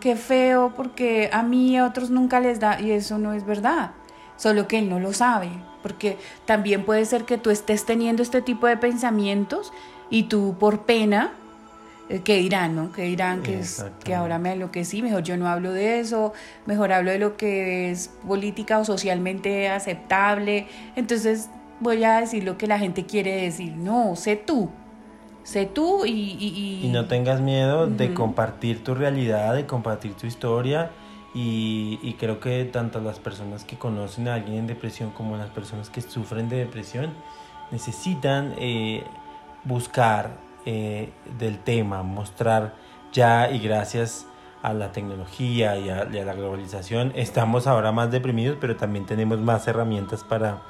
qué 0.00 0.16
feo, 0.16 0.72
porque 0.74 1.30
a 1.32 1.42
mí 1.42 1.72
y 1.72 1.76
a 1.76 1.86
otros 1.86 2.10
nunca 2.10 2.40
les 2.40 2.58
da, 2.58 2.80
y 2.80 2.90
eso 2.90 3.18
no 3.18 3.32
es 3.32 3.44
verdad, 3.44 3.92
solo 4.36 4.66
que 4.66 4.78
él 4.78 4.88
no 4.88 4.98
lo 4.98 5.12
sabe, 5.12 5.50
porque 5.82 6.18
también 6.44 6.84
puede 6.84 7.04
ser 7.04 7.24
que 7.24 7.38
tú 7.38 7.50
estés 7.50 7.84
teniendo 7.84 8.22
este 8.22 8.42
tipo 8.42 8.66
de 8.66 8.76
pensamientos 8.76 9.72
y 10.10 10.24
tú 10.24 10.56
por 10.58 10.82
pena 10.82 11.32
eh, 12.10 12.22
¿qué 12.24 12.38
dirán, 12.38 12.74
no? 12.74 12.90
¿Qué 12.90 13.02
dirán 13.02 13.40
que, 13.40 13.60
es, 13.60 13.84
que 14.02 14.16
ahora 14.16 14.40
me 14.40 14.52
enloquecí? 14.52 15.00
Mejor 15.00 15.22
yo 15.22 15.36
no 15.36 15.46
hablo 15.46 15.72
de 15.72 16.00
eso, 16.00 16.32
mejor 16.66 16.92
hablo 16.92 17.12
de 17.12 17.20
lo 17.20 17.36
que 17.36 17.92
es 17.92 18.10
política 18.26 18.80
o 18.80 18.84
socialmente 18.84 19.68
aceptable. 19.68 20.66
Entonces 20.96 21.50
voy 21.78 22.02
a 22.02 22.20
decir 22.20 22.42
lo 22.42 22.58
que 22.58 22.66
la 22.66 22.80
gente 22.80 23.06
quiere 23.06 23.42
decir. 23.42 23.76
No, 23.76 24.16
sé 24.16 24.34
tú. 24.34 24.70
Sé 25.44 25.66
tú 25.66 26.04
y... 26.04 26.10
Y, 26.10 26.80
y... 26.84 26.88
no 26.88 27.06
tengas 27.06 27.40
miedo 27.40 27.86
de 27.86 28.12
compartir 28.12 28.82
tu 28.82 28.94
realidad, 28.94 29.54
de 29.54 29.66
compartir 29.66 30.14
tu 30.14 30.26
historia. 30.26 30.90
Y, 31.32 32.00
y, 32.02 32.14
creo 32.14 32.40
que 32.40 32.64
tanto 32.64 33.00
las 33.00 33.20
personas 33.20 33.64
que 33.64 33.78
conocen 33.78 34.26
a 34.26 34.34
alguien 34.34 34.58
en 34.58 34.66
depresión 34.66 35.10
como 35.10 35.36
las 35.36 35.48
personas 35.50 35.88
que 35.88 36.02
sufren 36.02 36.48
de 36.48 36.56
depresión 36.56 37.12
necesitan 37.70 38.54
eh, 38.58 39.04
buscar 39.64 40.30
eh, 40.66 41.10
del 41.38 41.58
tema, 41.58 42.02
mostrar 42.02 42.74
ya 43.12 43.50
y 43.50 43.58
gracias 43.58 44.26
a 44.62 44.74
la 44.74 44.92
tecnología 44.92 45.78
y 45.78 45.88
a, 45.88 46.04
la 46.04 46.34
globalización 46.34 47.12
estamos 47.16 47.66
ahora 47.66 47.92
más 47.92 48.10
deprimidos, 48.10 48.58
pero 48.60 48.76
también 48.76 49.06
tenemos 49.06 49.40
más 49.40 49.66
herramientas 49.68 50.22
para 50.22 50.62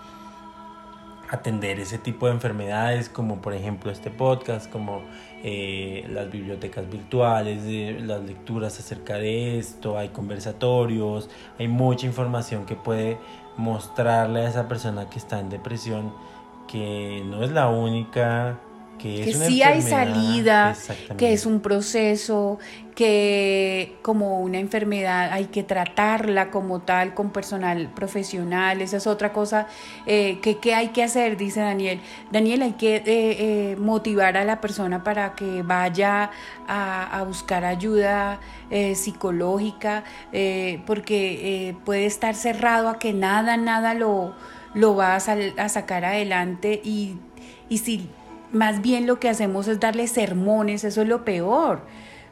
atender 1.31 1.79
ese 1.79 1.97
tipo 1.97 2.27
de 2.27 2.33
enfermedades, 2.33 3.09
como 3.09 3.41
por 3.41 3.55
ejemplo 3.55 3.93
este 3.93 4.11
podcast, 4.11 4.71
como 4.71 5.03
eh, 5.45 6.05
las 6.13 6.31
bibliotecas 6.31 6.91
virtuales, 6.91 7.63
las 8.03 8.23
lecturas 8.25 8.79
acerca 8.79 9.15
de 9.15 9.59
esto, 9.59 9.97
hay 9.97 10.09
conversatorios, 10.09 11.31
hay 11.59 11.69
mucha 11.69 12.07
información 12.07 12.67
que 12.67 12.75
puede 12.75 13.17
mostrarle 13.57 14.41
a 14.41 14.49
esa 14.49 14.69
persona 14.69 15.09
que 15.09 15.19
está 15.19 15.39
en 15.39 15.51
depresión 15.51 16.13
que 16.67 17.23
no 17.25 17.43
es 17.43 17.51
la 17.53 17.69
única 17.69 18.59
que, 19.03 19.33
sí 19.35 19.63
hay 19.63 19.83
salida, 19.83 20.77
que 21.17 21.33
es 21.33 21.47
un 21.47 21.61
proceso, 21.61 22.59
que 22.95 23.97
como 24.03 24.41
una 24.41 24.59
enfermedad 24.59 25.31
hay 25.33 25.47
que 25.47 25.63
tratarla 25.63 26.51
como 26.51 26.81
tal 26.81 27.15
con 27.15 27.31
personal 27.31 27.89
profesional, 27.95 28.83
esa 28.83 28.99
es 28.99 29.07
otra 29.07 29.33
cosa 29.33 29.69
eh, 30.07 30.39
que, 30.41 30.75
hay 30.75 30.89
que 30.89 31.03
hacer, 31.03 31.37
dice 31.37 31.61
Daniel. 31.61 32.01
Daniel, 32.31 32.63
hay 32.63 32.73
que 32.73 32.97
eh, 32.97 33.03
eh, 33.07 33.77
motivar 33.79 34.37
a 34.37 34.45
la 34.45 34.61
persona 34.61 35.03
para 35.03 35.35
que 35.35 35.63
vaya 35.63 36.31
a, 36.69 37.25
buscar 37.27 37.65
ayuda 37.65 38.41
psicológica, 38.95 40.05
porque 40.87 41.75
puede 41.85 42.07
estar 42.07 42.35
cerrado 42.35 42.89
a 42.89 42.99
que 42.99 43.13
nada, 43.13 43.57
nada 43.57 43.95
lo, 43.95 44.35
lo 44.75 44.95
va 44.95 45.15
a, 45.15 45.17
a 45.17 45.69
sacar 45.69 46.05
adelante 46.05 46.81
y, 46.85 47.17
y 47.69 47.79
si 47.79 48.09
más 48.53 48.83
bien 48.83 49.07
lo 49.07 49.21
que 49.21 49.29
hacemos 49.29 49.69
es 49.69 49.81
darle 49.81 50.07
sermones, 50.07 50.85
eso 50.85 51.03
es 51.03 51.09
lo 51.09 51.25
peor. 51.25 51.83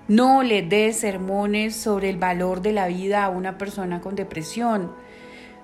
No 0.08 0.42
le 0.42 0.62
des 0.62 0.98
sermones 0.98 1.76
sobre 1.76 2.08
el 2.10 2.16
valor 2.16 2.62
de 2.62 2.72
la 2.72 2.88
vida 2.88 3.24
a 3.24 3.28
una 3.28 3.58
persona 3.58 4.00
con 4.00 4.14
depresión. 4.14 4.92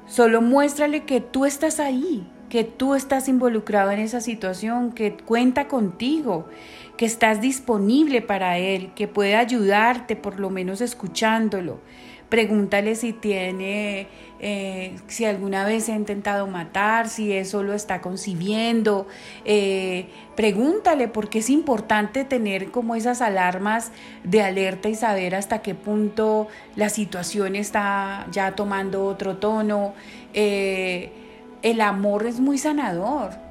Solo 0.07 0.43
muéstrale 0.43 1.05
que 1.05 1.21
tú 1.21 1.47
estás 1.47 1.81
ahí, 1.81 2.31
que 2.51 2.63
tú 2.63 2.95
estás 2.95 3.27
involucrado 3.29 3.91
en 3.91 4.01
esa 4.01 4.21
situación, 4.21 4.93
que 4.93 5.17
cuenta 5.17 5.67
contigo, 5.67 6.47
que 6.97 7.07
estás 7.07 7.41
disponible 7.41 8.21
para 8.21 8.59
él, 8.59 8.93
que 8.95 9.09
puede 9.09 9.35
ayudarte 9.35 10.15
por 10.15 10.39
lo 10.39 10.51
menos 10.51 10.81
escuchándolo. 10.81 11.81
Pregúntale 12.35 12.97
si 12.97 13.13
tiene, 13.13 14.09
eh, 14.41 14.97
si 15.07 15.25
alguna 15.25 15.65
vez 15.65 15.89
ha 15.89 15.95
intentado 15.95 16.49
matar, 16.49 17.09
si 17.09 17.33
eso 17.33 17.63
lo 17.63 17.75
está 17.75 18.01
concibiendo. 18.01 19.07
Eh, 19.45 20.09
pregúntale 20.35 21.07
porque 21.07 21.39
es 21.39 21.49
importante 21.49 22.25
tener 22.25 22.73
como 22.73 22.97
esas 22.97 23.23
alarmas 23.23 23.93
de 24.25 24.43
alerta 24.43 24.89
y 24.89 24.97
saber 24.97 25.37
hasta 25.37 25.63
qué 25.63 25.77
punto 25.77 26.49
la 26.75 26.89
situación 26.89 27.55
está 27.55 28.27
ya 28.33 28.57
tomando 28.57 29.05
otro 29.05 29.37
tono. 29.37 29.95
Eh, 30.33 31.13
el 31.63 31.81
amor 31.81 32.27
es 32.27 32.41
muy 32.41 32.59
sanador. 32.59 33.44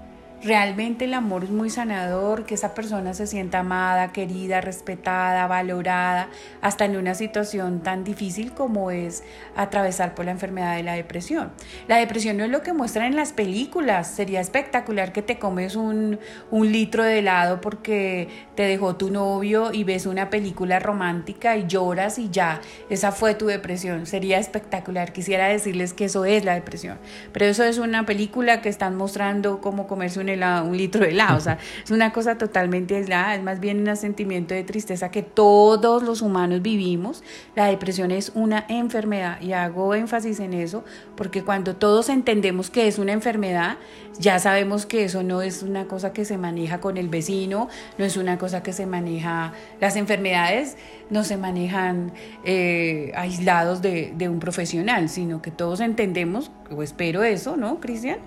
Realmente 0.43 1.05
el 1.05 1.13
amor 1.13 1.45
es 1.45 1.51
muy 1.51 1.69
sanador, 1.69 2.43
que 2.43 2.55
esa 2.55 2.73
persona 2.73 3.13
se 3.13 3.27
sienta 3.27 3.59
amada, 3.59 4.11
querida, 4.11 4.59
respetada, 4.59 5.47
valorada, 5.47 6.27
hasta 6.59 6.83
en 6.83 6.97
una 6.97 7.15
situación 7.15 7.79
tan 7.79 8.03
difícil 8.03 8.51
como 8.51 8.91
es 8.91 9.23
atravesar 9.55 10.13
por 10.15 10.25
la 10.25 10.31
enfermedad 10.31 10.75
de 10.75 10.83
la 10.83 10.95
depresión. 10.95 11.53
La 11.87 11.95
depresión 11.95 12.35
no 12.35 12.43
es 12.43 12.49
lo 12.49 12.61
que 12.61 12.73
muestran 12.73 13.05
en 13.05 13.15
las 13.15 13.31
películas, 13.31 14.11
sería 14.11 14.41
espectacular 14.41 15.13
que 15.13 15.21
te 15.21 15.39
comes 15.39 15.77
un, 15.77 16.19
litro 16.51 17.05
de 17.05 17.19
helado 17.19 17.61
porque 17.61 18.27
te 18.55 18.63
dejó 18.63 18.97
tu 18.97 19.11
novio 19.11 19.71
y 19.71 19.85
ves 19.85 20.05
una 20.05 20.29
película 20.29 20.79
romántica 20.79 21.55
y 21.55 21.67
lloras 21.67 22.19
y 22.19 22.29
ya, 22.29 22.59
esa 22.89 23.13
fue 23.13 23.33
tu 23.33 23.45
depresión, 23.45 24.05
sería 24.07 24.39
espectacular. 24.39 25.13
Quisiera 25.13 25.47
decirles 25.47 25.93
que 25.93 26.05
eso 26.05 26.25
es 26.25 26.43
la 26.43 26.53
depresión, 26.53 26.97
pero 27.31 27.45
eso 27.45 27.63
es 27.63 27.77
una 27.77 28.05
película 28.05 28.61
que 28.61 28.67
están 28.67 28.97
mostrando 28.97 29.61
cómo 29.61 29.87
comerse 29.87 30.19
un 30.19 30.32
un 30.63 30.77
litro 30.77 31.01
de 31.01 31.11
helado. 31.11 31.37
O 31.37 31.41
sea, 31.41 31.57
es 31.83 31.91
una 31.91 32.11
cosa 32.11 32.37
totalmente 32.37 32.95
aislada, 32.95 33.35
es 33.35 33.43
más 33.43 33.59
bien 33.59 33.87
un 33.87 33.95
sentimiento 33.95 34.53
de 34.53 34.63
tristeza 34.63 35.11
que 35.11 35.23
todos 35.23 36.03
los 36.03 36.21
humanos 36.21 36.61
vivimos. 36.61 37.23
La 37.55 37.65
depresión 37.65 38.11
es 38.11 38.31
una 38.35 38.65
enfermedad 38.67 39.41
y 39.41 39.53
hago 39.53 39.95
énfasis 39.95 40.39
en 40.39 40.53
eso 40.53 40.83
porque 41.15 41.43
cuando 41.43 41.75
todos 41.75 42.09
entendemos 42.09 42.69
que 42.69 42.87
es 42.87 42.97
una 42.97 43.13
enfermedad, 43.13 43.77
ya 44.19 44.39
sabemos 44.39 44.85
que 44.85 45.05
eso 45.05 45.23
no 45.23 45.41
es 45.41 45.63
una 45.63 45.85
cosa 45.85 46.13
que 46.13 46.25
se 46.25 46.37
maneja 46.37 46.79
con 46.79 46.97
el 46.97 47.09
vecino, 47.09 47.69
no 47.97 48.05
es 48.05 48.17
una 48.17 48.37
cosa 48.37 48.61
que 48.63 48.73
se 48.73 48.85
maneja, 48.85 49.53
las 49.79 49.95
enfermedades 49.95 50.77
no 51.09 51.23
se 51.23 51.37
manejan 51.37 52.11
eh, 52.43 53.11
aislados 53.15 53.81
de, 53.81 54.13
de 54.15 54.29
un 54.29 54.39
profesional, 54.39 55.09
sino 55.09 55.41
que 55.41 55.51
todos 55.51 55.79
entendemos, 55.79 56.51
o 56.69 56.83
espero 56.83 57.23
eso, 57.23 57.57
¿no, 57.57 57.79
Cristian? 57.79 58.19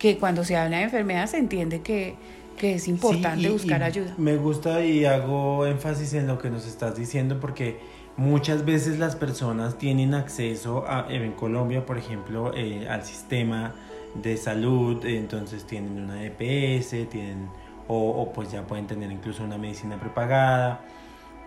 Que 0.00 0.18
cuando 0.18 0.44
se 0.44 0.56
habla 0.56 0.78
de 0.78 0.84
enfermedad 0.84 1.26
se 1.26 1.36
entiende 1.36 1.82
que, 1.82 2.16
que 2.58 2.74
es 2.74 2.88
importante 2.88 3.48
buscar 3.50 3.82
ayuda. 3.82 4.14
Me 4.18 4.36
gusta 4.36 4.84
y 4.84 5.04
hago 5.04 5.66
énfasis 5.66 6.14
en 6.14 6.26
lo 6.26 6.38
que 6.38 6.50
nos 6.50 6.66
estás 6.66 6.96
diciendo 6.96 7.38
porque 7.38 7.78
muchas 8.16 8.64
veces 8.64 8.98
las 8.98 9.14
personas 9.14 9.78
tienen 9.78 10.14
acceso 10.14 10.84
a, 10.88 11.06
en 11.10 11.32
Colombia, 11.32 11.86
por 11.86 11.98
ejemplo, 11.98 12.52
eh, 12.54 12.88
al 12.88 13.04
sistema 13.04 13.74
de 14.14 14.36
salud, 14.36 15.04
entonces 15.04 15.66
tienen 15.66 16.00
una 16.02 16.24
EPS, 16.24 17.08
tienen, 17.08 17.48
o, 17.86 18.32
pues 18.34 18.50
ya 18.50 18.66
pueden 18.66 18.86
tener 18.86 19.12
incluso 19.12 19.44
una 19.44 19.58
medicina 19.58 20.00
prepagada. 20.00 20.80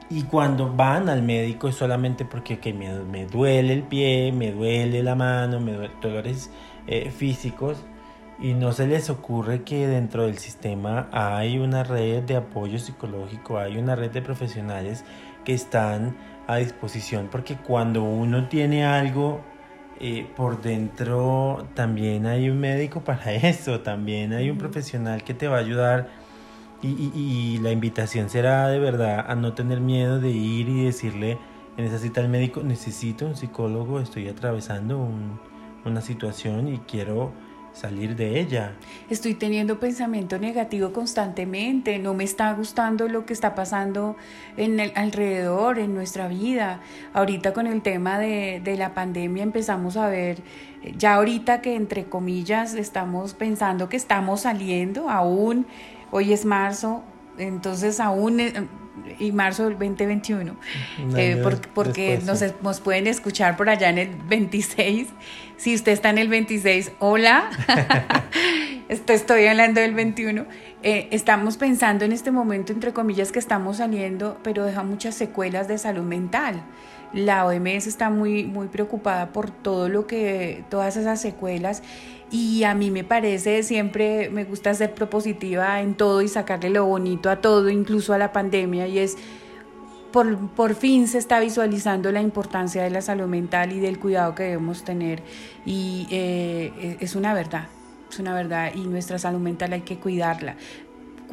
Y 0.10 0.24
cuando 0.24 0.72
van 0.72 1.10
al 1.10 1.24
médico 1.24 1.68
es 1.68 1.76
solamente 1.76 2.24
porque 2.24 2.60
que 2.60 2.74
me, 2.74 2.92
me, 3.04 3.26
duele 3.26 3.74
el 3.74 3.84
pie, 3.84 4.32
me 4.32 4.52
duele 4.52 5.02
la 5.02 5.16
mano, 5.16 5.60
me 5.60 5.74
duele 5.74 5.94
dolores 6.02 6.52
eh, 6.88 7.12
físicos 7.12 7.78
y 8.44 8.54
no 8.54 8.74
se 8.74 8.86
les 8.88 9.10
ocurre 9.10 9.64
que 9.64 9.88
dentro 9.88 10.24
del 10.24 10.38
sistema 10.38 11.08
hay 11.14 11.58
una 11.60 11.86
red 11.86 12.24
de 12.24 12.36
apoyo 12.36 12.78
psicológico, 12.78 13.58
hay 13.58 13.78
una 13.78 13.96
red 13.96 14.12
de 14.12 14.22
profesionales 14.22 15.06
que 15.46 15.54
están 15.54 16.18
a 16.46 16.58
disposición 16.58 17.30
porque 17.32 17.56
cuando 17.56 18.04
uno 18.04 18.50
tiene 18.50 18.86
algo 18.86 19.40
eh, 20.02 20.28
por 20.36 20.62
dentro 20.62 21.66
también 21.74 22.26
hay 22.26 22.50
un 22.50 22.60
médico 22.60 23.00
para 23.06 23.32
eso, 23.32 23.80
también 23.80 24.34
hay 24.34 24.50
un 24.50 24.58
profesional 24.58 25.24
que 25.24 25.34
te 25.34 25.48
va 25.48 25.56
a 25.56 25.62
ayudar 25.62 26.10
y, 26.82 27.12
y, 27.16 27.60
la 27.60 27.72
invitación 27.72 28.30
será 28.30 28.68
de 28.68 28.78
verdad 28.78 29.26
a 29.26 29.36
no 29.36 29.54
tener 29.54 29.80
miedo 29.80 30.20
de 30.20 30.32
ir 30.32 30.68
y 30.68 30.84
decirle 30.84 31.38
en 31.78 31.86
esa 31.86 31.98
cita 31.98 32.20
al 32.20 32.28
médico 32.28 32.62
necesito 32.62 33.26
un 33.26 33.38
psicólogo, 33.38 34.02
estoy 34.02 34.28
atravesando 34.28 34.98
un, 34.98 35.40
una 35.86 36.02
situación 36.02 36.68
y 36.68 36.80
quiero 36.80 37.32
salir 37.74 38.16
de 38.16 38.40
ella. 38.40 38.74
Estoy 39.10 39.34
teniendo 39.34 39.80
pensamiento 39.80 40.38
negativo 40.38 40.94
constantemente, 40.94 42.00
no 42.00 42.14
me 42.14 42.24
está 42.24 42.54
gustando 42.54 43.08
lo 43.08 43.26
que 43.26 43.34
está 43.34 43.56
pasando 43.56 44.16
en 44.58 44.80
el 44.80 44.92
alrededor, 44.96 45.80
en 45.80 45.94
nuestra 45.94 46.28
vida. 46.28 46.80
Ahorita 47.14 47.54
con 47.54 47.68
el 47.68 47.82
tema 47.82 48.20
de, 48.20 48.62
de 48.64 48.78
la 48.78 48.94
pandemia 48.94 49.44
empezamos 49.44 49.98
a 49.98 50.08
ver, 50.08 50.38
ya 50.98 51.16
ahorita 51.16 51.62
que 51.62 51.76
entre 51.76 52.06
comillas 52.06 52.76
estamos 52.76 53.34
pensando 53.34 53.90
que 53.90 53.98
estamos 53.98 54.42
saliendo, 54.42 55.10
aún, 55.10 55.66
hoy 56.12 56.34
es 56.34 56.46
marzo, 56.46 57.04
entonces 57.38 58.00
aún 58.00 58.40
eh, 58.40 58.54
y 59.20 59.32
marzo 59.32 59.64
del 59.64 59.74
2021, 59.74 60.56
eh, 61.16 61.44
porque, 61.74 62.20
nos, 62.62 62.80
pueden 62.80 63.08
escuchar 63.08 63.58
por 63.58 63.70
allá 63.70 63.90
en 63.90 63.98
el 63.98 64.10
26. 64.28 65.08
Si 65.58 65.76
usted 65.76 65.92
está 65.92 66.10
en 66.10 66.18
el 66.18 66.28
26, 66.28 66.92
hola, 67.00 67.50
estoy 68.90 69.46
hablando 69.48 69.82
del 69.82 69.94
21. 69.94 70.46
Eh, 70.86 71.08
estamos 71.12 71.56
pensando 71.56 72.04
en 72.04 72.12
este 72.12 72.30
momento, 72.30 72.74
entre 72.74 72.92
comillas, 72.92 73.32
que 73.32 73.40
estamos 73.40 73.78
saliendo, 73.78 74.38
pero 74.44 74.66
deja 74.66 74.84
muchas 74.84 75.16
secuelas 75.16 75.70
de 75.70 75.78
salud 75.78 76.04
mental. 76.04 76.62
La 77.14 77.46
OMS 77.46 77.88
está 77.88 78.10
muy, 78.10 78.44
muy 78.44 78.68
preocupada 78.68 79.32
por 79.32 79.50
todo 79.50 79.88
lo 79.88 80.08
que, 80.08 80.66
todas 80.70 80.98
esas 80.98 81.22
secuelas 81.22 81.84
y 82.34 82.64
a 82.64 82.74
mí 82.74 82.92
me 82.92 83.04
parece, 83.04 83.64
siempre 83.64 84.30
me 84.30 84.44
gusta 84.44 84.74
ser 84.74 84.94
propositiva 84.94 85.80
en 85.82 85.94
todo 85.94 86.22
y 86.22 86.28
sacarle 86.28 86.72
lo 86.72 86.86
bonito 86.86 87.30
a 87.30 87.38
todo, 87.38 87.70
incluso 87.70 88.12
a 88.12 88.18
la 88.18 88.34
pandemia, 88.34 88.88
y 88.88 88.98
es, 88.98 89.18
por, 90.12 90.50
por 90.50 90.74
fin 90.74 91.08
se 91.08 91.20
está 91.20 91.40
visualizando 91.40 92.12
la 92.12 92.22
importancia 92.22 92.82
de 92.82 92.90
la 92.90 93.02
salud 93.02 93.28
mental 93.28 93.72
y 93.72 93.80
del 93.80 94.00
cuidado 94.00 94.34
que 94.34 94.44
debemos 94.44 94.84
tener, 94.84 95.22
y 95.64 96.08
eh, 96.10 96.98
es 97.00 97.16
una 97.16 97.36
verdad, 97.36 97.68
es 98.14 98.20
una 98.20 98.34
verdad, 98.34 98.72
y 98.76 98.82
nuestra 98.82 99.18
salud 99.18 99.40
mental 99.40 99.74
hay 99.74 99.82
que 99.82 99.98
cuidarla 99.98 100.56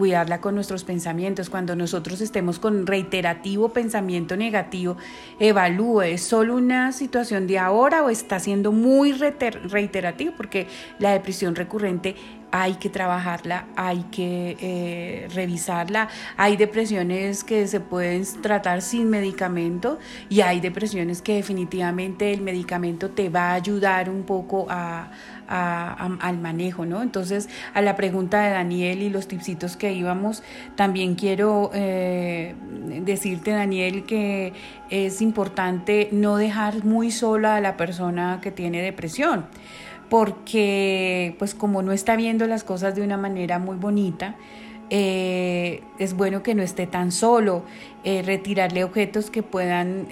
cuidarla 0.01 0.41
con 0.41 0.55
nuestros 0.55 0.83
pensamientos. 0.85 1.51
Cuando 1.51 1.77
nosotros 1.77 2.23
estemos 2.23 2.59
con 2.59 2.87
reiterativo 2.87 3.69
pensamiento 3.69 4.35
negativo, 4.35 4.97
evalúe, 5.39 6.03
¿es 6.03 6.23
solo 6.23 6.57
una 6.57 6.93
situación 6.93 7.47
de 7.47 7.59
ahora 7.59 8.03
o 8.03 8.09
está 8.09 8.41
siendo 8.41 8.73
muy 8.73 9.13
reiterativo? 9.13 10.33
Porque 10.39 10.69
la 10.99 11.13
depresión 11.13 11.55
recurrente 11.55 12.17
hay 12.53 12.75
que 12.75 12.89
trabajarla, 12.89 13.67
hay 13.77 14.05
que 14.11 14.57
eh, 14.61 15.29
revisarla. 15.35 16.09
Hay 16.37 16.57
depresiones 16.57 17.45
que 17.45 17.67
se 17.67 17.81
pueden 17.81 18.25
tratar 18.43 18.83
sin 18.83 19.09
medicamento 19.09 19.99
y 20.29 20.41
hay 20.41 20.61
depresiones 20.61 21.23
que 21.23 21.37
definitivamente 21.37 22.33
el 22.33 22.41
medicamento 22.41 23.11
te 23.11 23.29
va 23.29 23.51
a 23.51 23.55
ayudar 23.55 24.11
un 24.11 24.25
poco 24.25 24.67
a, 24.69 25.11
al 25.51 26.39
manejo, 26.39 26.87
¿no? 26.87 27.03
Entonces, 27.03 27.49
a 27.75 27.83
la 27.83 27.97
pregunta 27.97 28.43
de 28.43 28.51
Daniel 28.51 29.03
y 29.03 29.11
los 29.11 29.27
tipsitos 29.27 29.77
que 29.77 29.93
íbamos, 29.93 30.43
también 30.77 31.17
quiero 31.17 31.71
eh, 31.75 32.55
decirte, 33.03 33.51
Daniel, 33.51 34.05
que 34.05 34.53
es 34.91 35.21
importante 35.21 36.09
no 36.13 36.37
dejar 36.37 36.85
muy 36.85 37.11
sola 37.11 37.57
a 37.57 37.61
la 37.61 37.77
persona 37.77 38.39
que 38.41 38.51
tiene 38.51 38.81
depresión 38.83 39.47
porque 40.09 41.37
pues 41.39 41.55
como 41.55 41.83
no 41.83 41.93
está 41.93 42.17
viendo 42.17 42.49
las 42.49 42.65
cosas 42.65 42.97
de 42.97 43.03
una 43.03 43.17
manera 43.17 43.61
muy 43.61 43.77
bonita, 43.77 44.35
eh, 44.91 45.85
es 46.01 46.15
bueno 46.15 46.43
que 46.43 46.57
no 46.57 46.65
esté 46.65 46.89
tan 46.89 47.13
solo, 47.13 47.63
eh, 48.03 48.23
retirarle 48.23 48.83
objetos 48.83 49.31
que 49.31 49.45
puedan 49.45 50.09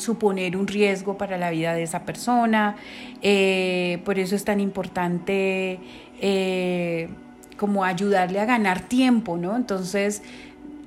suponer 0.00 0.56
un 0.56 0.66
riesgo 0.66 1.16
para 1.16 1.38
la 1.38 1.50
vida 1.50 1.74
de 1.74 1.82
esa 1.82 2.04
persona. 2.04 2.76
Eh, 3.22 4.00
por 4.04 4.18
eso 4.18 4.34
es 4.34 4.44
tan 4.44 4.60
importante 4.60 5.78
eh, 6.20 7.08
como 7.56 7.84
ayudarle 7.84 8.40
a 8.40 8.46
ganar 8.46 8.80
tiempo, 8.80 9.36
¿no? 9.36 9.56
Entonces, 9.56 10.22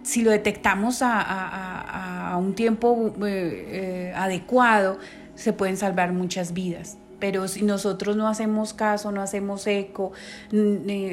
si 0.02 0.22
lo 0.22 0.32
detectamos 0.32 1.00
a, 1.02 2.38
un 2.40 2.56
tiempo 2.56 3.14
eh, 3.26 4.12
adecuado, 4.16 4.98
se 5.36 5.54
pueden 5.54 5.78
salvar 5.78 6.14
muchas 6.14 6.54
vidas 6.54 6.98
pero 7.20 7.48
si 7.48 7.64
nosotros 7.64 8.18
no 8.18 8.28
hacemos 8.28 8.74
caso, 8.74 9.14
no 9.14 9.22
hacemos 9.22 9.66
eco, 9.66 10.12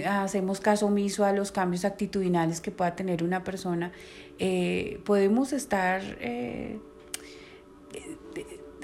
hacemos 0.09 0.59
caso 0.59 0.87
omiso 0.87 1.25
a 1.25 1.33
los 1.33 1.53
cambios 1.53 1.85
actitudinales 1.85 2.61
que 2.61 2.73
pueda 2.73 2.97
tener 2.97 3.23
una 3.23 3.45
persona, 3.45 3.93
podemos 5.05 5.53
estar 5.53 6.03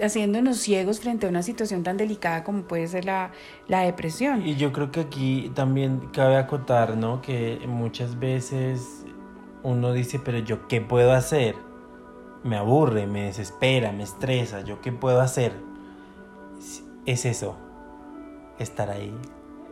haciéndonos 0.02 0.58
ciegos 0.58 1.00
frente 1.00 1.26
a 1.26 1.28
una 1.30 1.42
situación 1.42 1.82
tan 1.82 1.96
delicada 1.96 2.44
como 2.44 2.62
puede 2.62 2.86
ser 2.88 3.04
la, 3.04 3.32
depresión. 3.68 4.46
Y 4.46 4.56
yo 4.56 4.72
creo 4.72 4.90
que 4.90 5.00
aquí 5.00 5.50
también 5.54 6.08
cabe 6.12 6.36
acotar, 6.36 6.96
¿no? 6.96 7.22
Que 7.22 7.60
muchas 7.66 8.18
veces 8.18 9.04
uno 9.62 9.92
dice, 9.92 10.18
pero 10.18 10.38
yo 10.38 10.68
qué 10.68 10.80
puedo 10.80 11.12
hacer? 11.12 11.54
Me 12.44 12.56
aburre, 12.56 13.06
me 13.06 13.24
desespera, 13.24 13.92
me 13.92 14.04
estresa, 14.04 14.60
¿yo 14.60 14.80
qué 14.80 14.92
puedo 14.92 15.20
hacer? 15.20 15.52
Es 17.04 17.24
eso, 17.24 17.56
estar 18.58 18.90
ahí. 18.90 19.14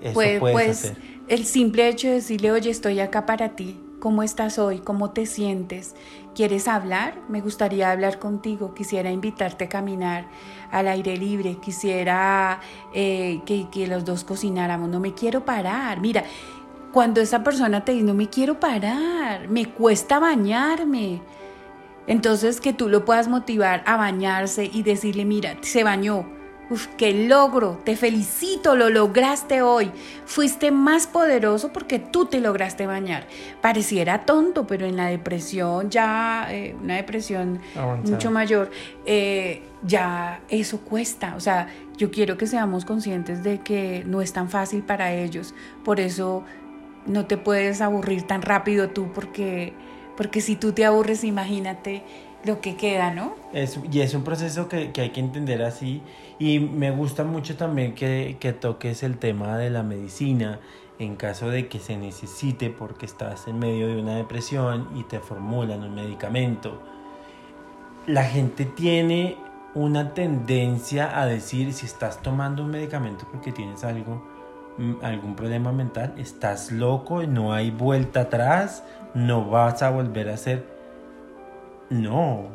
Eso 0.01 0.15
pues, 0.15 0.41
pues 0.41 0.93
el 1.29 1.45
simple 1.47 1.89
hecho 1.89 2.09
de 2.09 2.15
decirle, 2.15 2.53
oye, 2.53 2.71
estoy 2.71 3.01
acá 3.01 3.27
para 3.27 3.57
ti, 3.57 3.81
¿cómo 4.01 4.23
estás 4.23 4.59
hoy? 4.59 4.79
¿Cómo 4.79 5.11
te 5.11 5.27
sientes? 5.27 5.95
¿Quieres 6.35 6.69
hablar? 6.69 7.19
Me 7.29 7.41
gustaría 7.41 7.91
hablar 7.91 8.19
contigo. 8.19 8.75
Quisiera 8.75 9.11
invitarte 9.11 9.65
a 9.65 9.69
caminar 9.69 10.27
al 10.71 10.89
aire 10.89 11.17
libre. 11.17 11.59
Quisiera 11.61 12.61
eh, 12.93 13.41
que, 13.47 13.69
que 13.71 13.87
los 13.87 14.05
dos 14.05 14.25
cocináramos. 14.25 14.89
No 14.89 15.01
me 15.01 15.15
quiero 15.15 15.45
parar. 15.45 16.01
Mira, 16.01 16.25
cuando 16.93 17.21
esa 17.21 17.43
persona 17.43 17.85
te 17.85 17.93
dice, 17.93 18.05
no 18.05 18.15
me 18.15 18.31
quiero 18.31 18.61
parar, 18.61 19.49
me 19.49 19.67
cuesta 19.67 20.21
bañarme. 20.21 21.23
Entonces 22.07 22.61
que 22.61 22.73
tú 22.73 22.89
lo 22.89 23.05
puedas 23.05 23.29
motivar 23.29 23.83
a 23.87 23.97
bañarse 23.97 24.71
y 24.73 24.83
decirle, 24.83 25.25
mira, 25.25 25.57
se 25.63 25.83
bañó, 25.83 26.27
Uf, 26.71 26.87
qué 26.97 27.13
logro, 27.13 27.79
te 27.85 27.95
felicito, 27.95 28.75
lo 28.75 28.89
lograste 28.89 29.61
hoy. 29.61 29.91
Fuiste 30.25 30.71
más 30.71 31.07
poderoso 31.07 31.73
porque 31.73 31.99
tú 31.99 32.25
te 32.25 32.41
lograste 32.41 32.87
bañar. 32.87 33.27
Pareciera 33.61 34.25
tonto, 34.25 34.67
pero 34.67 34.87
en 34.87 34.97
la 34.97 35.07
depresión 35.07 35.91
ya, 35.91 36.47
eh, 36.51 36.75
una 36.83 36.97
depresión 36.97 37.61
mucho 38.05 38.31
mayor, 38.31 38.71
eh, 39.05 39.63
ya 39.83 40.41
eso 40.49 40.81
cuesta. 40.81 41.35
O 41.37 41.41
sea, 41.41 41.69
yo 41.99 42.11
quiero 42.11 42.39
que 42.39 42.47
seamos 42.47 42.87
conscientes 42.87 43.43
de 43.43 43.59
que 43.59 44.03
no 44.07 44.23
es 44.23 44.33
tan 44.33 44.49
fácil 44.49 44.83
para 44.83 45.13
ellos. 45.13 45.55
Por 45.85 46.01
eso 46.01 46.45
no 47.07 47.27
te 47.27 47.37
puedes 47.37 47.83
aburrir 47.83 48.23
tan 48.23 48.41
rápido 48.41 48.89
tú 48.89 49.13
porque, 49.13 49.75
porque 50.17 50.41
si 50.41 50.57
tú 50.57 50.73
te 50.73 50.87
aburres, 50.87 51.25
imagínate 51.25 52.03
lo 52.45 52.61
que 52.61 52.77
queda, 52.77 53.13
¿no? 53.13 53.35
Es, 53.53 53.79
y 53.91 54.01
es 54.01 54.15
un 54.15 54.23
proceso 54.23 54.69
que, 54.69 54.93
que, 54.93 55.01
hay 55.03 55.11
que 55.11 55.21
entender 55.21 55.63
así. 55.63 56.03
Y 56.39 56.59
me 56.59 56.91
gusta 56.91 57.25
mucho 57.25 57.57
también 57.57 57.95
que, 57.95 58.37
que 58.39 58.53
toques 58.53 59.03
el 59.03 59.19
tema 59.19 59.57
de 59.57 59.71
la 59.71 59.83
medicina 59.83 60.61
en 60.99 61.17
caso 61.17 61.49
de 61.49 61.69
que 61.69 61.81
se 61.81 61.97
necesite 61.97 62.71
porque 62.71 63.07
estás 63.07 63.49
en 63.49 63.59
medio 63.59 63.89
de 63.89 64.01
una 64.01 64.17
depresión 64.17 64.89
y 64.95 65.05
te 65.05 65.19
formulan 65.21 65.83
un 65.83 65.95
medicamento. 65.95 66.81
La 68.07 68.25
gente 68.25 68.65
tiene 68.65 69.37
una 69.75 70.15
tendencia 70.15 71.21
a 71.21 71.27
decir 71.27 71.73
si 71.73 71.87
estás 71.87 72.23
tomando 72.23 72.63
un 72.63 72.71
medicamento 72.71 73.27
porque 73.31 73.51
tienes 73.51 73.83
algo, 73.83 74.23
mm, 74.79 74.95
algún 75.03 75.35
problema 75.35 75.73
mental, 75.73 76.15
estás 76.17 76.71
loco, 76.71 77.23
no 77.25 77.53
hay 77.53 77.71
vuelta 77.71 78.23
atrás, 78.23 78.85
no 79.15 79.47
vas 79.47 79.83
a 79.83 79.91
volver 79.91 80.29
a 80.29 80.37
ser 80.37 80.74
no. 81.91 82.49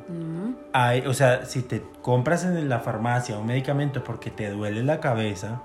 Hay, 0.74 1.02
o 1.02 1.14
sea, 1.14 1.46
si 1.46 1.62
te 1.62 1.84
compras 2.02 2.44
en 2.44 2.70
la 2.70 2.80
farmacia 2.80 3.38
un 3.38 3.48
medicamento 3.48 4.04
porque 4.04 4.30
te 4.30 4.50
duele 4.50 4.84
la 4.84 5.00
cabeza, 5.00 5.62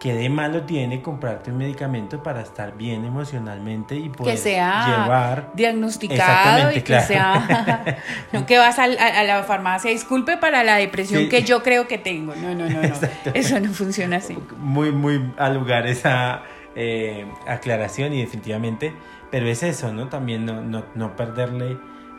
¿qué 0.00 0.14
de 0.14 0.28
malo 0.28 0.62
tiene 0.62 1.02
comprarte 1.02 1.50
un 1.50 1.58
medicamento 1.58 2.22
para 2.22 2.40
estar 2.40 2.76
bien 2.76 3.04
emocionalmente 3.04 3.96
y 3.96 4.08
poder 4.08 4.34
que 4.34 4.40
sea 4.40 5.02
llevar 5.02 5.50
diagnosticado 5.54 6.72
y 6.72 6.82
que 6.82 7.00
sea 7.00 7.98
no 8.32 8.46
que 8.46 8.58
vas 8.58 8.78
a, 8.78 8.86
la 8.86 9.42
farmacia 9.42 9.90
disculpe 9.90 10.36
para 10.36 10.62
la 10.62 10.76
depresión 10.76 11.28
que 11.28 11.42
yo 11.42 11.62
creo 11.62 11.88
que 11.88 11.98
tengo. 11.98 12.34
No 12.36 12.54
no 12.54 12.68
no 12.68 12.82
no. 12.82 12.94
Eso 13.34 13.60
no 13.60 13.72
funciona 13.72 14.16
así. 14.16 14.38
Muy 14.58 14.92
muy 14.92 15.32
al 15.36 15.54
lugar 15.54 15.86
esa 15.86 16.42
eh, 16.76 17.26
aclaración 17.46 18.12
y 18.12 18.20
definitivamente 18.20 18.94
pero 19.30 19.46
es 19.46 19.62
eso 19.62 19.92
no 19.92 20.08
también 20.08 20.46
no, 20.46 20.62
no, 20.62 20.84
no 20.94 21.16
perderle 21.16 21.76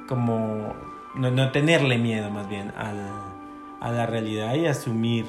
como 0.10 0.74
no, 1.14 1.30
no 1.30 1.52
tenerle 1.52 2.00
miedo 2.00 2.32
más 2.32 2.50
bien 2.50 2.74
al, 2.76 2.98
a 3.80 3.92
la 3.92 4.08
realidad 4.08 4.56
y 4.56 4.66
asumir 4.66 5.26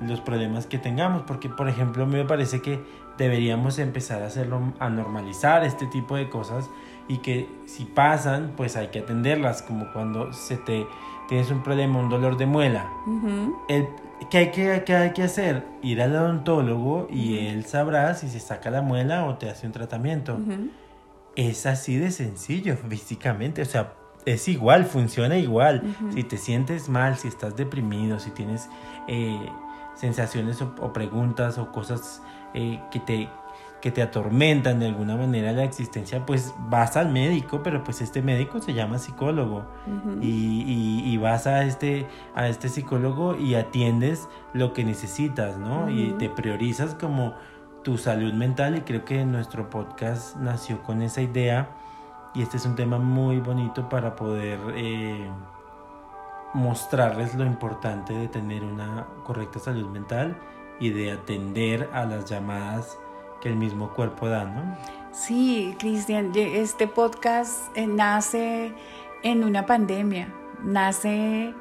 los 0.00 0.20
problemas 0.20 0.66
que 0.66 0.78
tengamos, 0.78 1.22
porque 1.26 1.50
por 1.50 1.68
ejemplo 1.68 2.04
a 2.04 2.06
me 2.06 2.24
parece 2.24 2.62
que 2.62 2.80
deberíamos 3.18 3.78
empezar 3.78 4.22
a 4.22 4.26
hacerlo, 4.26 4.72
a 4.78 4.88
normalizar 4.88 5.62
este 5.64 5.86
tipo 5.86 6.16
de 6.16 6.30
cosas 6.30 6.70
y 7.06 7.18
que 7.18 7.46
si 7.66 7.84
pasan, 7.84 8.54
pues 8.56 8.76
hay 8.76 8.88
que 8.88 9.00
atenderlas, 9.00 9.60
como 9.60 9.92
cuando 9.92 10.32
se 10.32 10.56
te 10.56 10.86
tienes 11.28 11.50
un 11.50 11.62
problema, 11.62 11.98
un 11.98 12.08
dolor 12.08 12.38
de 12.38 12.46
muela. 12.46 12.88
el, 13.68 13.86
¿qué, 14.30 14.38
hay 14.38 14.50
que, 14.50 14.82
¿Qué 14.86 14.94
hay 14.94 15.12
que 15.12 15.24
hacer? 15.24 15.66
Ir 15.82 16.00
al 16.00 16.16
odontólogo 16.16 17.08
y 17.10 17.46
él 17.46 17.66
sabrá 17.66 18.14
si 18.14 18.28
se 18.28 18.40
saca 18.40 18.70
la 18.70 18.80
muela 18.80 19.26
o 19.26 19.34
te 19.36 19.50
hace 19.50 19.66
un 19.66 19.72
tratamiento 19.72 20.38
es 21.36 21.66
así 21.66 21.96
de 21.96 22.10
sencillo 22.10 22.76
físicamente, 22.88 23.62
o 23.62 23.66
sea, 23.66 23.94
es 24.26 24.48
igual, 24.48 24.84
funciona 24.84 25.38
igual. 25.38 25.82
Si 26.14 26.24
te 26.24 26.36
sientes 26.36 26.88
mal, 26.88 27.16
si 27.16 27.28
estás 27.28 27.56
deprimido, 27.56 28.18
si 28.18 28.30
tienes 28.30 28.68
eh, 29.08 29.48
sensaciones 29.94 30.60
o, 30.62 30.92
preguntas 30.92 31.58
o 31.58 31.72
cosas 31.72 32.22
eh, 32.54 32.80
que, 32.90 33.00
te, 33.00 33.28
que 33.80 33.90
te 33.90 34.02
atormentan 34.02 34.78
de 34.78 34.86
alguna 34.86 35.16
manera 35.16 35.52
la 35.52 35.64
existencia, 35.64 36.26
pues 36.26 36.54
vas 36.68 36.96
al 36.96 37.10
médico, 37.10 37.62
pero 37.62 37.82
pues 37.82 38.02
este 38.02 38.20
médico 38.20 38.60
se 38.60 38.74
llama 38.74 38.98
psicólogo 38.98 39.64
y, 40.20 41.02
y, 41.04 41.16
vas 41.16 41.46
a 41.46 41.64
este, 41.64 42.06
a 42.34 42.48
este 42.48 42.68
psicólogo 42.68 43.36
y 43.36 43.54
atiendes 43.54 44.28
lo 44.52 44.72
que 44.72 44.84
necesitas, 44.84 45.58
¿no? 45.58 45.90
Y 45.90 46.12
te 46.18 46.28
priorizas 46.28 46.94
como 46.94 47.34
tu 47.82 47.96
salud 47.96 48.32
mental 48.32 48.76
y 48.76 48.80
creo 48.82 49.04
que 49.04 49.24
nuestro 49.24 49.70
podcast 49.70 50.36
nació 50.36 50.82
con 50.82 51.02
esa 51.02 51.22
idea 51.22 51.68
y 52.34 52.42
este 52.42 52.58
es 52.58 52.66
un 52.66 52.76
tema 52.76 52.98
muy 52.98 53.40
bonito 53.40 53.88
para 53.88 54.16
poder 54.16 54.58
eh, 54.76 55.28
mostrarles 56.54 57.34
lo 57.34 57.44
importante 57.44 58.12
de 58.12 58.28
tener 58.28 58.64
una 58.64 59.06
correcta 59.24 59.58
salud 59.58 59.88
mental 59.88 60.36
y 60.78 60.90
de 60.90 61.12
atender 61.12 61.88
a 61.92 62.04
las 62.04 62.28
llamadas 62.28 62.98
que 63.40 63.48
el 63.48 63.56
mismo 63.56 63.90
cuerpo 63.94 64.28
da, 64.28 64.44
¿no? 64.44 64.76
Sí, 65.12 65.74
Cristian, 65.78 66.32
este 66.34 66.86
podcast 66.86 67.76
eh, 67.76 67.86
nace 67.86 68.72
en 69.22 69.42
una 69.42 69.66
pandemia, 69.66 70.28
nace 70.62 71.54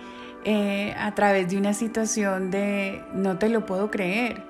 eh, 0.43 0.93
a 0.97 1.15
través 1.15 1.49
de 1.49 1.57
una 1.57 1.73
situación 1.73 2.51
de 2.51 3.03
no 3.13 3.37
te 3.37 3.49
lo 3.49 3.65
puedo 3.65 3.89
creer 3.89 4.43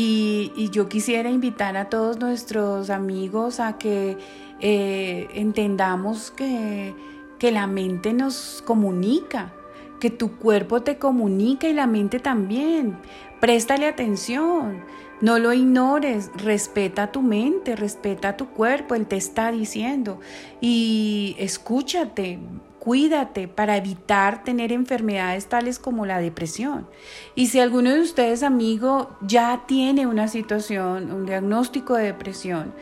y, 0.00 0.70
yo 0.70 0.88
quisiera 0.88 1.28
invitar 1.28 1.76
a 1.76 1.88
todos 1.88 2.20
nuestros 2.20 2.88
amigos 2.88 3.58
a 3.58 3.78
que 3.78 4.16
eh, 4.60 5.28
entendamos 5.34 6.30
que, 6.30 6.94
que 7.40 7.50
la 7.50 7.66
mente 7.66 8.12
nos 8.12 8.62
comunica, 8.64 9.52
que 9.98 10.10
tu 10.10 10.36
cuerpo 10.36 10.82
te 10.82 10.98
comunica 10.98 11.68
y 11.68 11.72
la 11.72 11.88
mente 11.88 12.20
también. 12.20 12.96
Préstale 13.40 13.88
atención, 13.88 14.84
no 15.20 15.40
lo 15.40 15.52
ignores, 15.52 16.30
respeta 16.36 17.10
tu 17.10 17.20
mente, 17.20 17.74
respeta 17.74 18.36
tu 18.36 18.50
cuerpo, 18.50 18.94
él 18.94 19.06
te 19.06 19.16
está 19.16 19.50
diciendo 19.50 20.20
y 20.60 21.34
escúchate, 21.40 22.38
Cuídate 22.78 23.48
para 23.48 23.76
evitar 23.76 24.44
tener 24.44 24.72
enfermedades 24.72 25.46
tales 25.46 25.78
como 25.78 26.06
la 26.06 26.20
depresión. 26.20 26.88
Y 27.34 27.48
si 27.48 27.60
alguno 27.60 27.90
de 27.90 28.00
ustedes, 28.00 28.42
amigo, 28.42 29.16
ya 29.20 29.64
tiene 29.66 30.06
una 30.06 30.28
situación, 30.28 31.10
un 31.10 31.26
diagnóstico 31.26 31.94
de 31.94 32.04
depresión, 32.04 32.72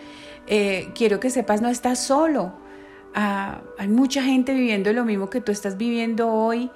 eh, 0.46 0.90
quiero 0.94 1.18
que 1.18 1.30
sepas, 1.30 1.62
no 1.62 1.68
estás 1.68 1.98
solo. 1.98 2.52
Ah, 3.14 3.62
hay 3.78 3.88
mucha 3.88 4.22
gente 4.22 4.52
viviendo 4.52 4.92
lo 4.92 5.04
mismo 5.04 5.30
que 5.30 5.40
tú 5.40 5.50
estás 5.50 5.78
viviendo 5.78 6.30
hoy 6.30 6.70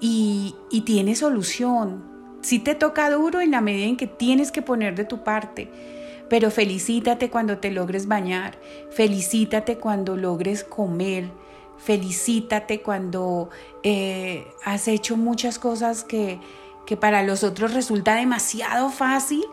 y, 0.00 0.54
tiene 0.84 1.14
solución. 1.14 2.02
Si 2.40 2.58
te 2.58 2.74
toca 2.74 3.08
duro 3.10 3.40
en 3.40 3.52
la 3.52 3.60
medida 3.60 3.86
en 3.86 3.96
que 3.96 4.08
tienes 4.08 4.50
que 4.50 4.62
poner 4.62 4.96
de 4.96 5.04
tu 5.04 5.22
parte, 5.22 5.70
pero 6.28 6.50
felicítate 6.50 7.30
cuando 7.30 7.58
te 7.58 7.70
logres 7.70 8.08
bañar, 8.08 8.58
felicítate 8.90 9.76
cuando 9.76 10.16
logres 10.16 10.64
comer, 10.64 11.30
felicítate 11.82 12.80
cuando 12.80 13.50
eh, 13.82 14.46
has 14.64 14.86
hecho 14.86 15.16
muchas 15.16 15.58
cosas 15.58 16.04
que, 16.04 16.38
que 16.86 16.96
para 16.96 17.22
los 17.22 17.42
otros 17.42 17.74
resulta 17.74 18.14
demasiado 18.14 18.90
fácil. 18.90 19.44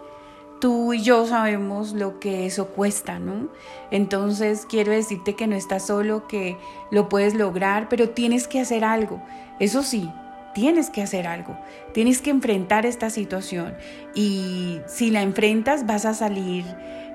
Tú 0.61 0.93
y 0.93 1.01
yo 1.01 1.25
sabemos 1.25 1.93
lo 1.93 2.19
que 2.19 2.45
eso 2.45 2.67
cuesta, 2.67 3.17
¿no? 3.17 3.47
Entonces 3.91 4.65
quiero 4.69 4.91
decirte 4.91 5.35
que 5.35 5.47
no 5.47 5.55
estás 5.55 5.87
solo, 5.87 6.27
que 6.27 6.57
lo 6.91 7.09
puedes 7.09 7.33
lograr, 7.33 7.87
pero 7.89 8.09
tienes 8.09 8.47
que 8.47 8.59
hacer 8.59 8.83
algo. 8.83 9.21
Eso 9.59 9.83
sí, 9.83 10.11
tienes 10.53 10.89
que 10.89 11.01
hacer 11.01 11.27
algo, 11.27 11.57
tienes 11.93 12.21
que 12.21 12.29
enfrentar 12.29 12.85
esta 12.85 13.09
situación 13.09 13.75
y 14.13 14.81
si 14.85 15.11
la 15.11 15.21
enfrentas 15.21 15.85
vas 15.85 16.05
a 16.05 16.13
salir, 16.13 16.65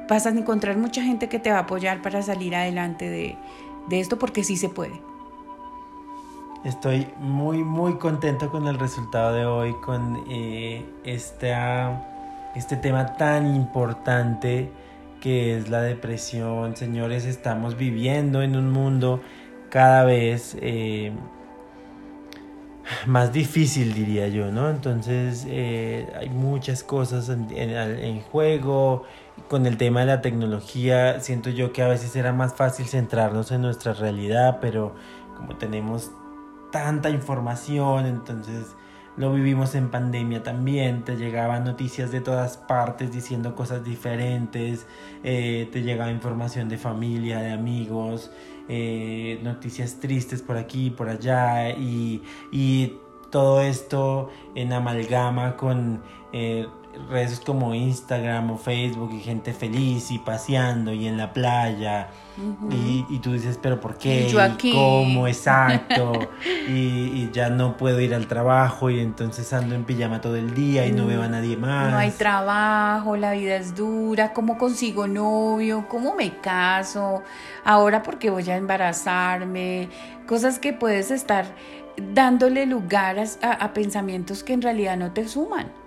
vas 0.09 0.27
a 0.27 0.31
encontrar 0.31 0.79
mucha 0.79 1.03
gente 1.03 1.29
que 1.29 1.39
te 1.39 1.51
va 1.51 1.59
a 1.59 1.63
apoyar 1.63 2.01
para 2.01 2.23
salir 2.23 2.55
adelante 2.57 3.11
de, 3.11 3.37
de 3.89 4.01
esto 4.01 4.19
porque 4.19 4.45
sí 4.45 4.57
se 4.57 4.69
puede. 4.69 5.01
Estoy 6.65 7.07
muy, 7.19 7.63
muy 7.63 7.99
contento 7.99 8.51
con 8.51 8.67
el 8.67 8.79
resultado 8.79 9.35
de 9.35 9.45
hoy, 9.45 9.75
con 9.85 10.25
eh, 10.31 10.83
este, 11.05 11.55
tema 12.81 13.17
tan 13.19 13.55
importante 13.55 14.71
que 15.21 15.59
es 15.59 15.69
la 15.69 15.83
depresión. 15.83 16.75
Señores, 16.75 17.27
estamos 17.27 17.77
viviendo 17.77 18.41
en 18.41 18.57
un 18.57 18.73
mundo 18.73 19.21
cada 19.69 20.05
vez 20.05 20.57
eh, 20.63 21.13
más 23.07 23.33
difícil, 23.33 23.95
diría 23.95 24.29
yo, 24.29 24.51
¿no? 24.51 24.71
Entonces 24.71 25.47
eh, 25.49 26.13
hay 26.19 26.29
muchas 26.31 26.83
cosas 26.83 27.29
en, 27.29 28.21
juego. 28.21 29.05
Con 29.49 29.67
el 29.67 29.77
tema 29.77 30.01
de 30.01 30.07
la 30.07 30.21
tecnología, 30.21 31.19
siento 31.19 31.51
yo 31.51 31.73
que 31.73 31.83
a 31.83 31.89
veces 31.89 32.15
era 32.15 32.33
más 32.33 32.55
fácil 32.55 32.87
centrarnos 32.87 33.51
en 33.51 33.63
nuestra 33.63 33.93
realidad, 33.93 34.59
pero 34.61 34.95
como 35.37 35.57
tenemos 35.57 36.13
tanta 36.71 37.11
información, 37.11 38.07
entonces 38.07 38.77
lo 39.17 39.33
vivimos 39.33 39.75
en 39.75 39.91
pandemia 39.91 40.43
también, 40.43 41.05
te 41.05 41.17
llegaban 41.17 41.65
noticias 41.65 42.11
de 42.11 42.21
todas 42.21 42.57
partes 42.57 43.13
diciendo 43.13 43.55
cosas 43.55 43.85
diferentes, 43.85 44.87
eh, 45.23 45.69
te 45.73 45.83
llegaba 45.83 46.11
información 46.11 46.69
de 46.69 46.79
familia, 46.79 47.39
de 47.39 47.53
amigos, 47.53 48.33
eh, 48.69 49.39
noticias 49.43 50.01
tristes 50.01 50.43
por 50.43 50.57
aquí, 50.57 50.91
por 50.91 51.09
allá, 51.09 51.71
y, 51.71 52.23
y 52.51 52.97
todo 53.31 53.61
esto 53.61 54.31
en 54.55 54.73
amalgama 54.73 55.57
con 55.57 56.03
eh, 56.33 56.67
redes 57.09 57.41
como 57.41 57.75
Instagram 57.75 58.51
o 58.51 58.59
Facebook 58.59 59.13
y 59.13 59.21
gente 59.21 59.53
feliz 59.53 60.11
y 60.11 60.19
paseando 60.19 60.93
y 60.93 61.07
en 61.07 61.17
la 61.17 61.33
playa 61.33 62.09
y, 62.71 63.19
tú 63.21 63.33
dices, 63.33 63.59
pero 63.63 63.81
¿por 63.81 63.97
qué? 63.97 64.29
yo 64.29 64.41
aquí. 64.41 64.73
¿Cómo? 64.73 65.29
Exacto. 65.29 66.13
y, 66.69 67.31
ya 67.33 67.49
no 67.49 67.77
puedo 67.77 68.01
ir 68.01 68.15
al 68.15 68.27
trabajo 68.27 68.91
y 68.91 69.01
entonces 69.01 69.53
ando 69.53 69.75
en 69.75 69.85
pijama 69.85 70.21
todo 70.21 70.37
el 70.37 70.55
día 70.55 70.87
y 70.87 70.93
no 70.93 71.07
veo 71.07 71.23
a 71.23 71.29
nadie 71.29 71.57
más. 71.57 71.93
No 71.93 71.99
hay 71.99 72.11
trabajo, 72.11 73.17
la 73.17 73.33
vida 73.33 73.57
es 73.57 73.75
dura, 73.75 74.33
¿cómo 74.33 74.59
consigo 74.59 75.07
novio? 75.07 75.87
¿Cómo 75.89 76.15
me 76.15 76.39
caso? 76.41 77.23
Ahora 77.65 78.03
porque 78.03 78.31
voy 78.31 78.49
a 78.51 78.57
embarazarme. 78.57 79.89
Cosas 80.27 80.59
que 80.59 80.73
puedes 80.73 81.11
estar 81.11 81.47
dándole 81.97 82.67
lugar 82.67 83.23
a 83.43 83.73
pensamientos 83.73 84.43
que 84.43 84.53
en 84.53 84.63
realidad 84.63 84.97
no 84.97 85.13
te 85.13 85.29
suman. 85.29 85.84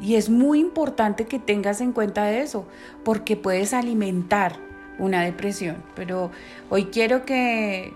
Y 0.00 0.16
es 0.16 0.28
muy 0.28 0.60
importante 0.60 1.26
que 1.26 1.38
tengas 1.38 1.80
en 1.80 1.92
cuenta 1.92 2.30
eso, 2.32 2.66
porque 3.04 3.36
puedes 3.36 3.72
alimentar 3.72 4.56
una 4.98 5.22
depresión. 5.22 5.76
Pero 5.94 6.30
hoy 6.70 6.86
quiero 6.86 7.24
que, 7.24 7.92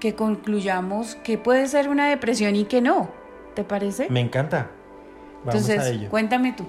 que 0.00 0.14
concluyamos 0.14 1.16
que 1.16 1.38
puede 1.38 1.66
ser 1.68 1.88
una 1.88 2.08
depresión 2.08 2.56
y 2.56 2.64
que 2.64 2.80
no. 2.80 3.10
¿Te 3.54 3.64
parece? 3.64 4.08
Me 4.10 4.20
encanta. 4.20 4.70
Vamos 5.44 5.68
Entonces, 5.68 5.78
a 5.78 5.88
ello. 5.90 6.08
cuéntame 6.08 6.52
tú, 6.52 6.64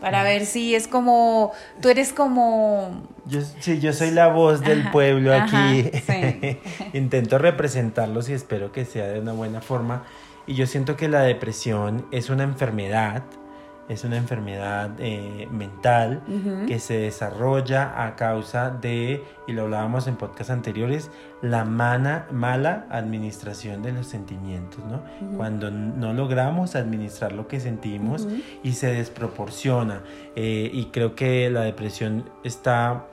para 0.00 0.22
ver 0.24 0.44
si 0.44 0.74
es 0.74 0.88
como, 0.88 1.52
tú 1.80 1.88
eres 1.88 2.12
como... 2.12 3.02
Yo, 3.26 3.40
sí, 3.60 3.78
yo 3.78 3.92
soy 3.92 4.10
la 4.10 4.28
voz 4.28 4.60
del 4.60 4.90
pueblo 4.90 5.32
aquí. 5.32 5.90
Intento 6.92 7.38
representarlos 7.38 8.28
y 8.28 8.32
espero 8.32 8.72
que 8.72 8.84
sea 8.84 9.06
de 9.06 9.20
una 9.20 9.32
buena 9.32 9.60
forma. 9.60 10.04
Y 10.46 10.54
yo 10.54 10.66
siento 10.66 10.96
que 10.96 11.08
la 11.08 11.22
depresión 11.22 12.06
es 12.10 12.30
una 12.30 12.42
enfermedad 12.42 13.22
es 13.88 14.04
una 14.04 14.16
enfermedad 14.16 14.90
eh, 14.98 15.48
mental 15.50 16.22
que 16.66 16.78
se 16.78 16.98
desarrolla 16.98 18.04
a 18.04 18.16
causa 18.16 18.70
de, 18.70 19.24
y 19.46 19.52
lo 19.52 19.62
hablábamos 19.62 20.06
en 20.06 20.16
podcast 20.16 20.50
anteriores, 20.50 21.10
la 21.40 21.64
mala 21.64 22.86
administración 22.90 23.82
de 23.82 23.92
los 23.92 24.06
sentimientos, 24.06 24.80
¿no? 24.84 25.02
Cuando 25.36 25.70
no 25.70 26.12
logramos 26.12 26.76
administrar 26.76 27.32
lo 27.32 27.48
que 27.48 27.60
sentimos 27.60 28.28
y 28.62 28.72
se 28.72 28.92
desproporciona. 28.92 30.02
Eh, 30.36 30.70
y 30.72 30.86
creo 30.86 31.14
que 31.14 31.48
la 31.50 31.62
depresión 31.62 32.28
está 32.44 33.06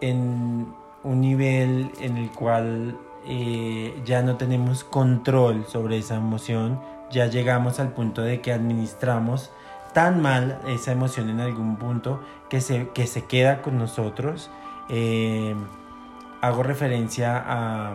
en 0.00 0.66
un 1.04 1.20
nivel 1.20 1.90
en 2.00 2.16
el 2.16 2.30
cual 2.30 2.96
eh, 3.28 3.94
ya 4.04 4.22
no 4.22 4.36
tenemos 4.36 4.84
control 4.84 5.66
sobre 5.66 5.98
esa 5.98 6.16
emoción, 6.16 6.80
ya 7.10 7.26
llegamos 7.26 7.80
al 7.80 7.92
punto 7.92 8.22
de 8.22 8.40
que 8.40 8.52
administramos 8.52 9.50
tan 9.96 10.20
mal 10.20 10.60
esa 10.66 10.92
emoción 10.92 11.30
en 11.30 11.40
algún 11.40 11.76
punto 11.76 12.20
que 12.50 12.60
se, 12.60 12.90
que 12.90 13.06
se 13.06 13.24
queda 13.24 13.62
con 13.62 13.78
nosotros. 13.78 14.50
Eh, 14.90 15.54
hago 16.42 16.62
referencia 16.62 17.42
a, 17.42 17.94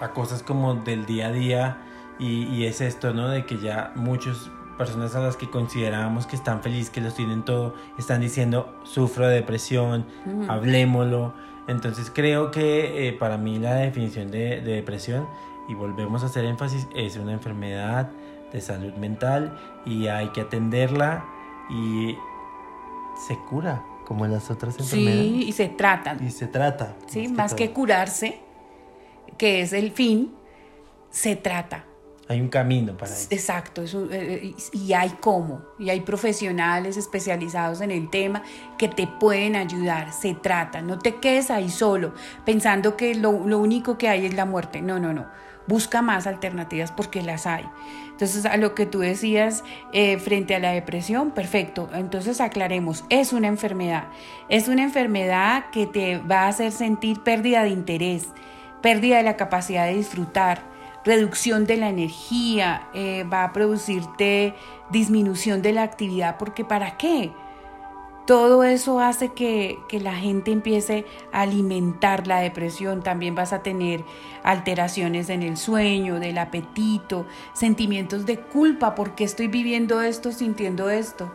a 0.00 0.10
cosas 0.12 0.42
como 0.42 0.74
del 0.74 1.06
día 1.06 1.28
a 1.28 1.30
día 1.30 1.78
y, 2.18 2.64
es 2.64 2.80
esto, 2.80 3.14
¿no? 3.14 3.28
De 3.28 3.46
que 3.46 3.58
ya 3.58 3.92
muchas 3.94 4.50
personas 4.76 5.14
a 5.14 5.20
las 5.20 5.36
que 5.36 5.48
considerábamos 5.48 6.26
que 6.26 6.34
están 6.34 6.62
felices, 6.62 6.90
que 6.90 7.00
los 7.00 7.14
tienen 7.14 7.44
todo, 7.44 7.76
están 7.96 8.20
diciendo 8.20 8.74
sufro 8.82 9.28
de 9.28 9.36
depresión, 9.36 10.04
hablemoslo. 10.48 11.32
Entonces 11.68 12.10
creo 12.12 12.50
que 12.50 13.06
eh, 13.06 13.12
para 13.12 13.38
mí 13.38 13.60
la 13.60 13.76
definición 13.76 14.32
de, 14.32 14.60
de 14.62 14.72
depresión, 14.72 15.28
y 15.68 15.74
volvemos 15.74 16.24
a 16.24 16.26
hacer 16.26 16.44
énfasis, 16.44 16.88
es 16.92 17.16
una 17.16 17.34
enfermedad 17.34 18.10
de 18.52 18.60
salud 18.60 18.94
mental 18.94 19.58
y 19.86 20.08
hay 20.08 20.28
que 20.28 20.42
atenderla 20.42 21.24
y 21.70 22.16
se 23.26 23.36
cura 23.48 23.84
como 24.04 24.26
las 24.26 24.50
otras 24.50 24.78
enfermedades. 24.78 25.20
Sí, 25.20 25.44
y 25.46 25.52
se 25.52 25.68
tratan. 25.68 26.26
Y 26.26 26.30
se 26.30 26.46
trata. 26.46 26.96
Sí, 27.06 27.28
más, 27.28 27.54
que, 27.54 27.70
curarse, 27.70 28.40
que 29.38 29.60
es 29.60 29.72
el 29.72 29.92
fin, 29.92 30.34
se 31.10 31.36
trata. 31.36 31.84
Hay 32.26 32.40
un 32.40 32.48
camino 32.48 32.96
para 32.96 33.12
eso. 33.12 33.26
Exacto, 33.30 33.82
eso, 33.82 34.04
eh, 34.10 34.40
eh, 34.44 34.54
y 34.72 34.92
hay 34.92 35.10
cómo, 35.20 35.62
y 35.80 35.90
hay 35.90 36.00
profesionales 36.00 36.96
especializados 36.96 37.80
en 37.80 37.90
el 37.90 38.08
tema 38.08 38.42
que 38.78 38.86
te 38.86 39.08
pueden 39.08 39.56
ayudar, 39.56 40.12
se 40.12 40.34
trata, 40.34 40.80
no 40.80 41.00
te 41.00 41.16
quedes 41.16 41.50
ahí 41.50 41.68
solo 41.68 42.14
pensando 42.44 42.96
que 42.96 43.16
lo, 43.16 43.46
lo 43.46 43.58
único 43.58 43.98
que 43.98 44.08
hay 44.08 44.26
es 44.26 44.34
la 44.34 44.44
muerte, 44.44 44.80
no, 44.80 45.00
no, 45.00 45.12
no, 45.12 45.26
busca 45.70 46.02
más 46.02 46.26
alternativas 46.26 46.90
porque 46.90 47.22
las 47.22 47.46
hay. 47.46 47.64
Entonces, 48.10 48.44
a 48.44 48.56
lo 48.56 48.74
que 48.74 48.84
tú 48.84 48.98
decías 48.98 49.64
eh, 49.92 50.18
frente 50.18 50.54
a 50.56 50.58
la 50.58 50.72
depresión, 50.72 51.30
perfecto. 51.30 51.88
Entonces, 51.94 52.40
aclaremos, 52.40 53.04
es 53.08 53.32
una 53.32 53.46
enfermedad. 53.46 54.08
Es 54.48 54.66
una 54.68 54.82
enfermedad 54.82 55.70
que 55.70 55.86
te 55.86 56.18
va 56.18 56.42
a 56.42 56.48
hacer 56.48 56.72
sentir 56.72 57.22
pérdida 57.22 57.62
de 57.62 57.70
interés, 57.70 58.26
pérdida 58.82 59.18
de 59.18 59.22
la 59.22 59.36
capacidad 59.36 59.86
de 59.86 59.94
disfrutar, 59.94 60.62
reducción 61.04 61.64
de 61.64 61.76
la 61.76 61.88
energía, 61.88 62.88
eh, 62.92 63.24
va 63.24 63.44
a 63.44 63.52
producirte 63.52 64.54
disminución 64.90 65.62
de 65.62 65.72
la 65.72 65.84
actividad, 65.84 66.36
porque 66.36 66.64
¿para 66.64 66.96
qué? 66.96 67.30
Todo 68.26 68.62
eso 68.62 69.00
hace 69.00 69.30
que, 69.32 69.78
la 69.90 70.14
gente 70.14 70.52
empiece 70.52 71.04
a 71.32 71.42
alimentar 71.42 72.26
la 72.26 72.40
depresión. 72.40 73.02
También 73.02 73.34
vas 73.34 73.52
a 73.52 73.62
tener 73.62 74.04
alteraciones 74.44 75.30
en 75.30 75.42
el 75.42 75.56
sueño, 75.56 76.20
del 76.20 76.38
apetito, 76.38 77.26
sentimientos 77.54 78.26
de 78.26 78.38
culpa, 78.38 78.94
porque 78.94 79.24
estoy 79.24 79.48
viviendo 79.48 80.00
esto, 80.02 80.32
sintiendo 80.32 80.90
esto. 80.90 81.32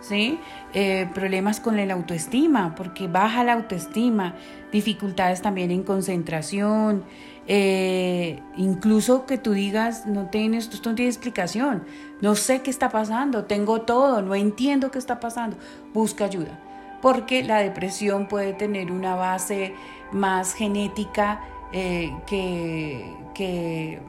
¿Sí? 0.00 0.38
Eh, 0.74 1.08
problemas 1.14 1.58
con 1.58 1.76
la 1.76 1.94
autoestima, 1.94 2.74
porque 2.76 3.08
baja 3.08 3.42
la 3.42 3.54
autoestima, 3.54 4.36
dificultades 4.70 5.40
también 5.40 5.70
en 5.70 5.82
concentración, 5.82 7.02
eh, 7.48 8.42
incluso 8.56 9.24
que 9.24 9.38
tú 9.38 9.52
digas, 9.52 10.06
no 10.06 10.26
tienes, 10.30 10.68
esto 10.68 10.90
no 10.90 10.96
tiene 10.96 11.10
explicación, 11.10 11.84
no 12.20 12.34
sé 12.34 12.62
qué 12.62 12.70
está 12.70 12.90
pasando, 12.90 13.44
tengo 13.44 13.82
todo, 13.82 14.20
no 14.20 14.34
entiendo 14.34 14.90
qué 14.90 14.98
está 14.98 15.20
pasando, 15.20 15.56
busca 15.94 16.24
ayuda, 16.24 16.58
porque 17.02 17.44
la 17.44 17.58
depresión 17.58 18.26
puede 18.26 18.52
tener 18.52 18.90
una 18.90 19.14
base 19.14 19.74
más 20.10 20.54
genética 20.54 21.40
eh, 21.72 22.12
que, 22.26 23.12
que, 23.34 24.00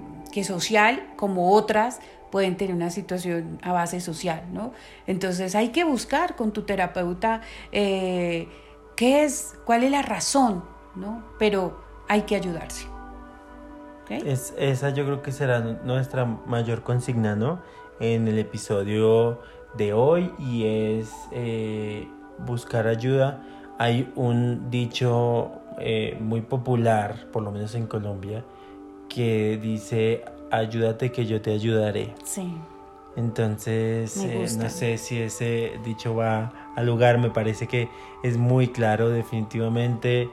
social, 0.44 1.04
como 1.16 1.54
otras 1.54 2.00
pueden 2.30 2.58
tener 2.58 2.76
una 2.76 2.92
situación 2.92 3.58
a 3.64 3.72
base 3.72 4.00
social, 4.00 4.44
¿no? 4.54 4.72
Entonces 5.08 5.56
hay 5.56 5.70
que 5.70 5.84
buscar 5.84 6.36
con 6.36 6.52
tu 6.52 6.62
terapeuta 6.62 7.42
eh, 7.72 8.48
qué 8.96 9.24
es, 9.24 9.56
cuál 9.66 9.84
es 9.84 9.90
la 9.90 10.04
razón, 10.04 10.64
¿no? 10.96 11.24
Pero 11.40 11.84
hay 12.08 12.22
que 12.22 12.36
ayudarse. 12.36 12.97
Es, 14.10 14.53
esa 14.58 14.89
yo 14.89 15.05
creo 15.05 15.22
que 15.22 15.32
será 15.32 15.60
nuestra 15.60 16.26
mayor 16.26 16.84
consigna, 16.84 17.36
¿no? 17.36 17.60
En 17.99 18.28
el 18.28 18.39
episodio 18.39 19.39
de 19.76 19.93
hoy 19.93 20.32
y 20.39 20.66
es 20.66 21.12
eh, 21.32 22.08
buscar 22.45 22.88
ayuda. 22.88 23.43
Hay 23.78 24.12
un 24.16 24.70
dicho 24.70 25.51
eh, 25.80 26.18
muy 26.20 26.41
popular, 26.41 27.28
por 27.32 27.43
lo 27.43 27.51
menos 27.51 27.76
en 27.76 27.88
Colombia, 27.88 28.43
que 29.10 29.60
dice, 29.62 30.24
ayúdate 30.51 31.12
que 31.12 31.26
yo 31.26 31.41
te 31.41 31.53
ayudaré. 31.53 32.14
Sí. 32.24 32.53
Entonces, 33.16 34.16
eh, 34.18 34.45
no 34.60 34.70
sé 34.70 34.97
si 34.99 35.20
ese 35.20 35.80
dicho 35.84 36.16
va 36.16 36.72
al 36.76 36.86
lugar, 36.86 37.18
me 37.18 37.32
parece 37.32 37.68
que 37.68 37.89
es 38.24 38.38
muy 38.38 38.68
claro 38.68 39.10
definitivamente 39.10 40.30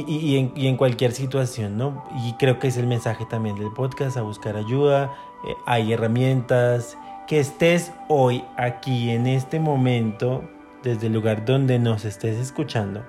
y, 0.00 0.36
en, 0.36 0.52
y, 0.54 0.66
en, 0.66 0.76
cualquier 0.76 1.12
situación, 1.12 1.76
¿no? 1.76 2.04
Y 2.24 2.32
creo 2.34 2.58
que 2.58 2.68
es 2.68 2.76
el 2.76 2.86
mensaje 2.86 3.26
también 3.26 3.56
del 3.56 3.72
podcast, 3.72 4.16
a 4.16 4.22
buscar 4.22 4.56
ayuda, 4.56 5.14
eh, 5.46 5.54
hay 5.66 5.92
herramientas, 5.92 6.96
que 7.26 7.40
estés 7.40 7.92
hoy 8.08 8.44
aquí 8.56 9.10
en 9.10 9.26
este 9.26 9.60
momento, 9.60 10.42
desde 10.82 11.08
el 11.08 11.12
lugar 11.12 11.44
donde 11.44 11.78
nos 11.78 12.04
estés 12.04 12.38
escuchando, 12.38 13.04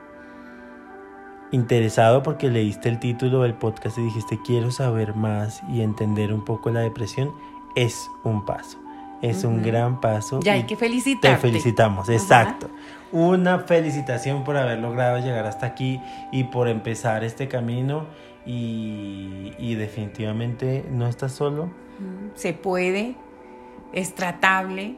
interesado 1.51 2.23
porque 2.23 2.49
leíste 2.49 2.89
el 2.89 2.99
título 2.99 3.43
del 3.43 3.53
podcast 3.53 3.97
y 3.97 4.03
dijiste 4.03 4.39
quiero 4.45 4.71
saber 4.71 5.15
más 5.15 5.61
y 5.69 5.81
entender 5.81 6.33
un 6.33 6.43
poco 6.43 6.69
la 6.71 6.81
depresión, 6.81 7.31
es 7.75 8.09
un 8.23 8.45
paso. 8.45 8.82
Es 9.23 9.43
un 9.43 9.63
gran 9.63 9.99
paso. 9.99 10.39
Ya 10.41 10.53
hay 10.53 10.63
que 10.63 10.75
felicitarte. 10.75 11.35
Te 11.35 11.41
felicitamos, 11.41 12.09
exacto 12.09 12.69
una 13.13 13.59
felicitación 13.59 14.43
por 14.43 14.57
haber 14.57 14.79
logrado 14.79 15.19
llegar 15.19 15.45
hasta 15.45 15.67
aquí 15.67 16.01
y 16.31 16.45
por 16.45 16.67
empezar 16.67 17.23
este 17.23 17.47
camino 17.47 18.07
y, 18.43 19.75
definitivamente 19.75 20.83
no 20.89 21.07
estás 21.07 21.31
solo. 21.31 21.71
Se 22.33 22.53
puede, 22.53 23.15
es 23.93 24.15
tratable, 24.15 24.95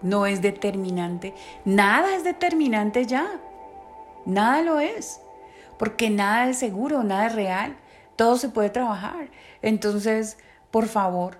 no 0.00 0.26
es 0.26 0.42
determinante. 0.42 1.34
Nada 1.64 2.14
es 2.14 2.22
determinante 2.22 3.04
ya, 3.04 3.40
nada 4.24 4.62
lo 4.62 4.78
es, 4.78 5.20
porque 5.76 6.08
nada 6.08 6.48
es 6.48 6.58
seguro, 6.58 7.02
nada 7.02 7.26
es 7.26 7.34
real. 7.34 7.76
todo 8.14 8.36
se 8.38 8.48
puede 8.48 8.70
trabajar. 8.70 9.28
Entonces, 9.60 10.38
por 10.70 10.86
favor, 10.86 11.38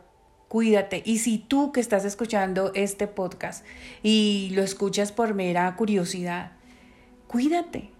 cuídate. 0.48 1.02
Y 1.04 1.18
si 1.18 1.38
tú 1.38 1.72
que 1.72 1.80
estás 1.80 2.04
escuchando 2.04 2.72
este 2.74 3.06
podcast 3.06 3.64
y 4.02 4.50
lo 4.54 4.62
escuchas 4.62 5.12
por 5.12 5.34
mera 5.34 5.74
curiosidad, 5.76 6.52
cuídate, 7.26 7.90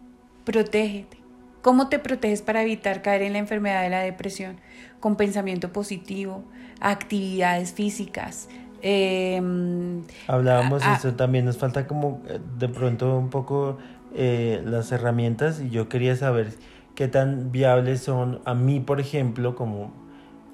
protégete. 0.45 1.19
¿Cómo 1.63 1.89
te 1.89 1.99
proteges 1.99 2.43
para 2.43 2.63
evitar 2.63 3.03
caer 3.03 3.23
en 3.23 3.33
la 3.33 3.41
enfermedad 3.41 3.83
de 3.83 3.91
la 3.91 4.01
depresión? 4.01 4.61
Con 5.01 5.17
pensamiento 5.17 5.73
positivo, 5.73 6.45
actividades 6.81 7.73
físicas. 7.73 8.49
Em, 8.83 10.03
Hablábamos 10.29 10.85
de 10.85 10.93
eso, 10.93 11.15
también 11.15 11.45
nos 11.45 11.59
falta 11.59 11.89
como 11.89 12.23
eh, 12.29 12.39
de 12.59 12.69
pronto 12.69 13.19
un 13.19 13.31
poco 13.31 13.79
eh, 14.15 14.63
las 14.65 14.93
herramientas 14.93 15.61
y 15.61 15.71
yo 15.71 15.89
quería 15.89 16.15
saber 16.15 16.53
qué 16.95 17.09
tan 17.09 17.51
viables 17.51 18.01
son 18.01 18.41
a 18.45 18.55
mí, 18.55 18.79
por 18.79 19.01
ejemplo, 19.01 19.57
como 19.57 19.93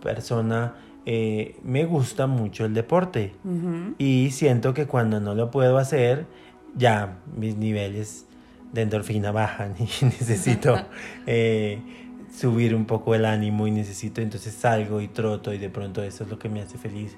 persona 0.02 0.74
eh, 1.04 1.56
me 1.64 1.84
gusta 1.84 2.26
mucho 2.26 2.64
el 2.64 2.74
deporte 2.74 3.32
y 3.98 4.30
siento 4.30 4.72
que 4.72 4.86
cuando 4.86 5.20
no 5.20 5.34
lo 5.34 5.50
puedo 5.50 5.78
hacer, 5.78 6.26
ya 6.76 7.18
mis 7.36 7.56
niveles 7.56 8.26
de 8.72 8.82
endorfina 8.82 9.32
bajan 9.32 9.74
y 9.78 10.04
necesito 10.04 10.76
eh, 11.26 11.78
subir 12.32 12.74
un 12.74 12.86
poco 12.86 13.14
el 13.14 13.24
ánimo 13.24 13.66
y 13.66 13.70
necesito 13.70 14.20
entonces 14.20 14.54
salgo 14.54 15.00
y 15.00 15.08
troto 15.08 15.52
y 15.52 15.58
de 15.58 15.68
pronto 15.68 16.02
eso 16.02 16.24
es 16.24 16.30
lo 16.30 16.38
que 16.38 16.48
me 16.48 16.62
hace 16.62 16.78
feliz. 16.78 17.16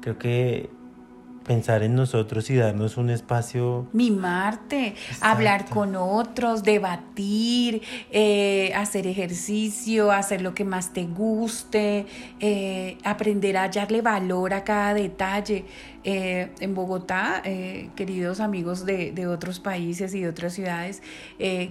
Creo 0.00 0.18
que 0.18 0.70
pensar 1.44 1.82
en 1.82 1.94
nosotros 1.94 2.50
y 2.50 2.56
darnos 2.56 2.96
un 2.96 3.10
espacio. 3.10 3.86
Mimarte, 3.92 4.94
hablar 5.20 5.66
con 5.66 5.96
otros, 5.96 6.62
debatir, 6.62 7.82
eh, 8.10 8.72
hacer 8.74 9.06
ejercicio, 9.06 10.12
hacer 10.12 10.42
lo 10.42 10.54
que 10.54 10.64
más 10.64 10.92
te 10.92 11.04
guste, 11.04 12.06
eh, 12.40 12.98
aprender 13.04 13.56
a 13.56 13.62
hallarle 13.64 14.02
valor 14.02 14.54
a 14.54 14.64
cada 14.64 14.94
detalle. 14.94 15.64
Eh, 16.02 16.50
en 16.60 16.74
Bogotá, 16.74 17.42
queridos 17.94 18.40
amigos 18.40 18.86
de, 18.86 19.12
de, 19.12 19.26
otros 19.26 19.60
países 19.60 20.14
y 20.14 20.20
de 20.20 20.28
otras 20.28 20.54
ciudades, 20.54 21.02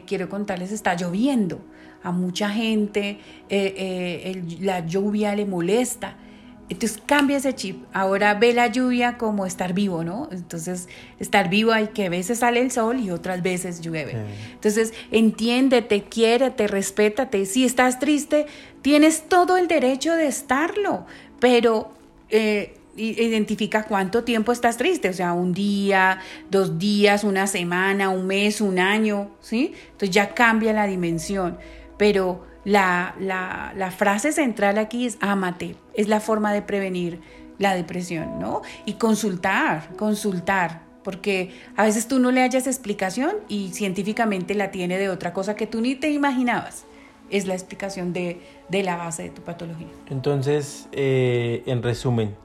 quiero 0.05 0.30
contarles, 0.30 0.72
está 0.72 0.95
lloviendo. 0.95 1.61
A 2.03 2.11
mucha 2.11 2.49
gente 2.49 3.20
la 3.49 4.86
lluvia 4.86 5.36
le 5.36 5.45
molesta. 5.45 6.15
Entonces 6.70 7.01
cambia 7.05 7.38
ese 7.38 7.53
chip. 7.55 7.84
Ahora 7.93 8.36
ve 8.36 8.53
la 8.53 8.67
lluvia 8.67 9.17
como 9.17 9.45
estar 9.45 9.74
vivo, 9.74 10.03
¿no? 10.03 10.30
Entonces, 10.32 10.88
estar 11.20 11.49
vivo 11.49 11.72
hay 11.72 11.88
que 11.88 12.05
a 12.05 12.09
veces 12.09 12.39
sale 12.39 12.61
el 12.61 12.72
sol 12.72 12.99
y 12.99 13.09
otras 13.09 13.41
veces 13.41 13.82
llueve. 13.82 14.15
Entonces, 14.53 14.93
entiéndete, 15.11 16.03
quiérete, 16.03 16.67
respétate. 16.67 17.45
Si 17.47 17.65
estás 17.65 17.97
triste, 17.97 18.45
tienes 18.84 19.28
todo 19.28 19.57
el 19.57 19.67
derecho 19.67 20.13
de 20.13 20.28
estarlo, 20.28 21.07
pero 21.39 21.91
eh, 22.30 22.76
identifica 22.95 23.84
cuánto 23.84 24.24
tiempo 24.24 24.51
estás 24.51 24.78
triste, 24.78 25.09
o 25.09 25.13
sea, 25.13 25.34
un 25.34 25.53
día, 25.53 26.20
dos 26.51 26.78
días, 26.78 27.24
una 27.24 27.47
semana, 27.47 28.09
un 28.09 28.28
mes, 28.28 28.61
un 28.61 28.78
año, 28.78 29.32
¿sí? 29.39 29.74
Entonces 29.91 30.11
ya 30.11 30.34
cambia 30.34 30.74
la 30.74 30.86
dimensión, 30.86 31.57
pero 31.97 32.45
la, 32.66 33.16
la, 33.20 33.91
frase 33.91 34.32
central 34.32 34.78
aquí 34.78 35.05
es 35.05 35.18
ámate, 35.22 35.76
es 35.93 36.07
la 36.07 36.20
forma 36.20 36.53
de 36.53 36.62
prevenir 36.62 37.20
la 37.57 37.76
depresión, 37.76 38.39
¿no? 38.39 38.62
Y 38.86 38.93
consultar, 38.93 39.95
consultar, 39.97 40.82
porque 41.03 41.51
a 41.76 41.84
veces 41.84 42.07
tú 42.07 42.20
no 42.20 42.32
le 42.32 42.41
hayas 42.41 42.68
explicación 42.68 43.32
y 43.47 43.70
científicamente 43.70 44.55
la 44.55 44.72
tiene 44.72 44.97
de 44.97 45.10
otra 45.10 45.34
cosa 45.34 45.55
que 45.55 45.68
tú 45.68 45.82
ni 45.82 45.95
te 45.95 46.10
imaginabas. 46.12 46.86
Es 47.30 47.45
la 47.45 47.53
explicación 47.53 48.12
de, 48.12 48.41
de 48.70 48.84
la 48.84 48.95
base 48.95 49.24
de 49.24 49.30
tu 49.30 49.41
patología. 49.41 49.88
Entonces, 50.10 50.88
eh, 50.91 51.64
en 51.68 51.84
resumen, 51.84 52.36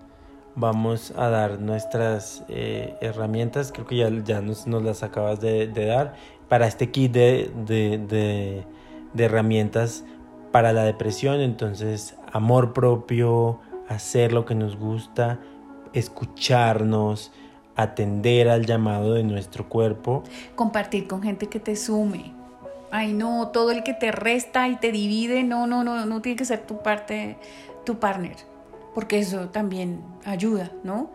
vamos 0.56 1.12
a 1.16 1.28
dar 1.28 1.58
nuestras 1.58 2.44
eh, 2.48 2.94
herramientas, 3.00 3.72
creo 3.72 3.86
que 3.86 3.96
ya, 3.96 4.10
ya 4.24 4.40
nos, 4.40 4.66
nos 4.66 4.82
las 4.82 5.02
acabas 5.02 5.40
de, 5.40 5.68
de, 5.68 5.86
dar, 5.86 6.14
para 6.48 6.66
este 6.66 6.90
kit 6.90 7.12
de, 7.12 7.50
de 7.66 8.64
de 9.14 9.24
herramientas 9.24 10.04
para 10.52 10.72
la 10.72 10.84
depresión. 10.84 11.40
Entonces, 11.40 12.16
amor 12.32 12.72
propio, 12.72 13.60
hacer 13.88 14.32
lo 14.32 14.44
que 14.44 14.54
nos 14.54 14.76
gusta, 14.76 15.40
escucharnos, 15.92 17.32
atender 17.76 18.48
al 18.48 18.66
llamado 18.66 19.14
de 19.14 19.24
nuestro 19.24 19.68
cuerpo. 19.68 20.22
Compartir 20.54 21.06
con 21.06 21.22
gente 21.22 21.48
que 21.48 21.60
te 21.60 21.76
sume. 21.76 22.32
Ay, 22.90 23.12
no, 23.12 23.48
todo 23.48 23.72
el 23.72 23.82
que 23.82 23.94
te 23.94 24.12
resta 24.12 24.68
y 24.68 24.76
te 24.76 24.92
divide, 24.92 25.42
no, 25.42 25.66
no, 25.66 25.82
no, 25.82 26.06
no 26.06 26.22
tiene 26.22 26.36
que 26.36 26.44
ser 26.44 26.60
tu 26.60 26.78
parte, 26.78 27.38
tu 27.84 27.98
partner, 27.98 28.36
porque 28.94 29.18
eso 29.18 29.48
también 29.48 30.00
ayuda, 30.24 30.70
¿no? 30.84 31.10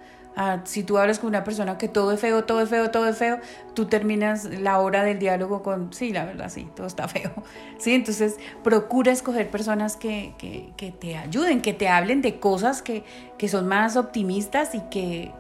Si 0.64 0.84
tú 0.84 0.98
hablas 0.98 1.20
con 1.20 1.30
una 1.30 1.44
persona 1.44 1.78
que 1.78 1.88
todo 1.88 2.12
es 2.12 2.20
feo, 2.20 2.46
todo 2.46 2.62
es 2.62 2.70
feo, 2.70 2.92
todo 2.92 3.08
es 3.08 3.18
feo, 3.18 3.40
tú 3.74 3.86
terminas 3.86 4.46
la 4.46 4.80
hora 4.80 5.04
del 5.04 5.20
diálogo 5.20 5.64
con, 5.64 5.92
sí, 5.92 6.14
la 6.14 6.26
verdad, 6.26 6.50
sí, 6.50 6.68
todo 6.76 6.88
está 6.88 7.08
feo. 7.10 7.32
¿Sí? 7.78 7.94
Entonces, 7.94 8.38
procura 8.64 9.12
escoger 9.12 9.50
personas 9.50 9.98
que, 9.98 10.34
que, 10.38 10.70
que 10.78 10.92
te 10.92 11.18
ayuden, 11.18 11.62
que 11.62 11.74
te 11.74 11.90
hablen 11.90 12.22
de 12.22 12.40
cosas 12.40 12.82
que, 12.82 13.04
que 13.38 13.48
son 13.48 13.68
más 13.68 13.98
optimistas 13.98 14.76
y 14.76 14.82
que, 14.92 15.32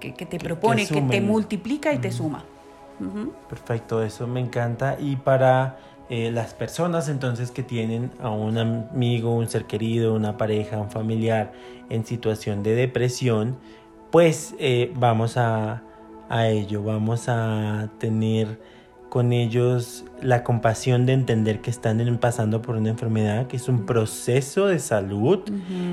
te 0.00 0.38
propone, 0.38 0.86
que, 0.86 1.02
te 1.02 1.20
multiplica 1.20 1.92
y 1.92 1.98
te 1.98 2.10
suma. 2.10 2.44
Perfecto, 3.48 4.02
eso 4.02 4.26
me 4.26 4.40
encanta. 4.40 4.96
Y 4.98 5.16
para 5.16 5.76
eh, 6.08 6.30
las 6.30 6.54
personas 6.54 7.08
entonces 7.08 7.50
que 7.50 7.62
tienen 7.62 8.10
a 8.20 8.30
un 8.30 8.58
amigo, 8.58 9.34
un 9.34 9.48
ser 9.48 9.64
querido, 9.64 10.14
una 10.14 10.36
pareja, 10.36 10.78
un 10.78 10.90
familiar 10.90 11.52
en 11.90 12.04
situación 12.04 12.62
de 12.62 12.74
depresión, 12.74 13.56
pues 14.12 14.54
eh, 14.58 14.92
vamos 14.94 15.36
a, 15.38 15.82
ello, 16.30 16.82
vamos 16.82 17.28
a 17.28 17.88
tener 17.98 18.60
con 19.08 19.32
ellos 19.32 20.04
la 20.20 20.44
compasión 20.44 21.06
de 21.06 21.14
entender 21.14 21.60
que 21.60 21.70
están 21.70 22.18
pasando 22.18 22.62
por 22.62 22.76
una 22.76 22.90
enfermedad, 22.90 23.46
que 23.46 23.56
es 23.56 23.68
un 23.68 23.84
proceso 23.84 24.66
de 24.66 24.78
salud 24.78 25.40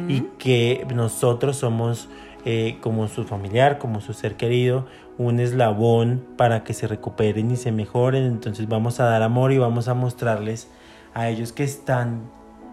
y 0.07 0.21
que 0.37 0.85
nosotros 0.93 1.57
somos 1.57 2.09
eh, 2.45 2.77
como 2.81 3.07
su 3.07 3.23
familiar, 3.23 3.79
como 3.79 4.01
su 4.01 4.13
ser 4.13 4.35
querido, 4.35 4.85
un 5.17 5.39
eslabón 5.39 6.25
para 6.37 6.63
que 6.63 6.73
se 6.73 6.87
recuperen 6.87 7.51
y 7.51 7.55
se 7.55 7.71
mejoren. 7.71 8.23
Entonces 8.23 8.67
vamos 8.67 8.99
a 8.99 9.05
dar 9.05 9.23
amor 9.23 9.53
y 9.53 9.57
vamos 9.57 9.87
a 9.87 9.93
mostrarles 9.93 10.69
a 11.13 11.29
ellos 11.29 11.51
que 11.53 11.63
están 11.63 12.29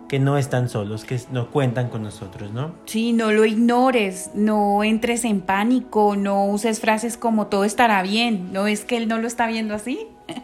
que 0.08 0.18
no 0.18 0.38
están 0.38 0.68
solos, 0.68 1.04
que 1.04 1.20
no 1.32 1.50
cuentan 1.50 1.88
con 1.88 2.02
nosotros, 2.02 2.52
¿no? 2.52 2.74
Sí, 2.84 3.12
no 3.12 3.32
lo 3.32 3.44
ignores, 3.44 4.30
no 4.34 4.84
entres 4.84 5.24
en 5.24 5.40
pánico, 5.40 6.16
no 6.16 6.46
uses 6.46 6.80
frases 6.80 7.16
como 7.16 7.48
todo 7.48 7.64
estará 7.64 8.02
bien, 8.02 8.52
no 8.52 8.66
es 8.66 8.84
que 8.84 8.96
él 8.96 9.08
no 9.08 9.18
lo 9.18 9.26
está 9.26 9.46
viendo 9.46 9.74
así. 9.74 10.06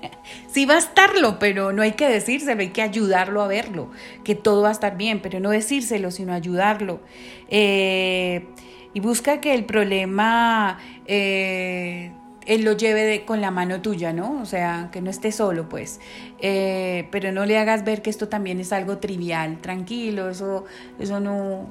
sí 0.49 0.67
va 0.67 0.75
a 0.75 0.79
estarlo, 0.79 1.39
pero 1.39 1.73
no 1.73 1.83
hay 1.83 1.93
que 1.93 2.09
decírselo, 2.09 2.61
hay 2.61 2.71
que 2.71 2.83
ayudarlo 2.83 3.43
a 3.43 3.47
verlo, 3.47 3.91
que 4.25 4.35
todo 4.35 4.63
va 4.63 4.71
a 4.71 4.73
estar 4.73 4.97
bien, 4.97 5.21
pero 5.21 5.41
no 5.41 5.51
decírselo, 5.51 6.11
sino 6.11 6.33
ayudarlo. 6.33 7.01
Eh, 7.49 8.49
y 8.95 9.01
busca 9.01 9.41
que 9.41 9.55
el 9.55 9.65
problema... 9.65 10.79
Eh, 11.07 12.13
él 12.47 12.65
lo 12.65 12.73
lleve 12.73 13.25
con 13.25 13.41
la 13.41 13.51
mano 13.51 13.81
tuya, 13.81 14.13
¿no? 14.13 14.41
O 14.41 14.47
sea, 14.47 14.91
que 14.93 15.01
no 15.01 15.11
esté 15.11 15.33
solo, 15.33 15.69
pues. 15.69 16.01
Eh, 16.41 17.09
pero 17.11 17.33
no 17.33 17.47
le 17.47 17.59
hagas 17.59 17.85
ver 17.85 18.03
que 18.03 18.11
esto 18.11 18.29
también 18.29 18.61
es 18.61 18.73
algo 18.73 18.99
trivial, 18.99 19.59
tranquilo, 19.61 20.31
eso, 20.31 20.65
eso 20.99 21.21
no, 21.21 21.69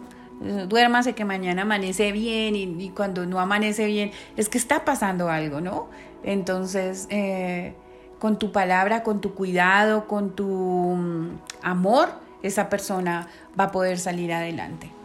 duérmase 0.67 1.13
que 1.13 1.25
mañana 1.25 1.63
amanece 1.63 2.11
bien 2.11 2.55
y, 2.55 2.89
cuando 2.89 3.25
no 3.25 3.39
amanece 3.39 3.85
bien 3.85 4.11
es 4.37 4.49
que 4.49 4.57
está 4.57 4.85
pasando 4.85 5.29
algo, 5.29 5.61
¿no? 5.61 5.89
Entonces, 6.23 7.07
eh, 7.09 7.73
con 8.19 8.39
tu 8.39 8.51
palabra, 8.51 9.03
con 9.03 9.21
tu 9.21 9.33
cuidado, 9.33 10.07
con 10.07 10.35
tu 10.35 10.47
mm, 10.47 11.39
amor, 11.63 12.09
esa 12.43 12.69
persona 12.69 13.27
va 13.59 13.65
a 13.65 13.71
poder 13.71 13.99
salir 13.99 14.33
adelante. 14.33 15.00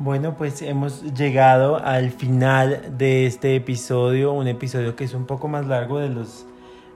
Bueno, 0.00 0.34
pues 0.34 0.62
hemos 0.62 1.02
llegado 1.12 1.76
al 1.76 2.10
final 2.10 2.96
de 2.96 3.26
este 3.26 3.54
episodio, 3.54 4.32
un 4.32 4.48
episodio 4.48 4.96
que 4.96 5.04
es 5.04 5.12
un 5.12 5.26
poco 5.26 5.46
más 5.46 5.66
largo 5.66 5.98
de 5.98 6.08
los 6.08 6.46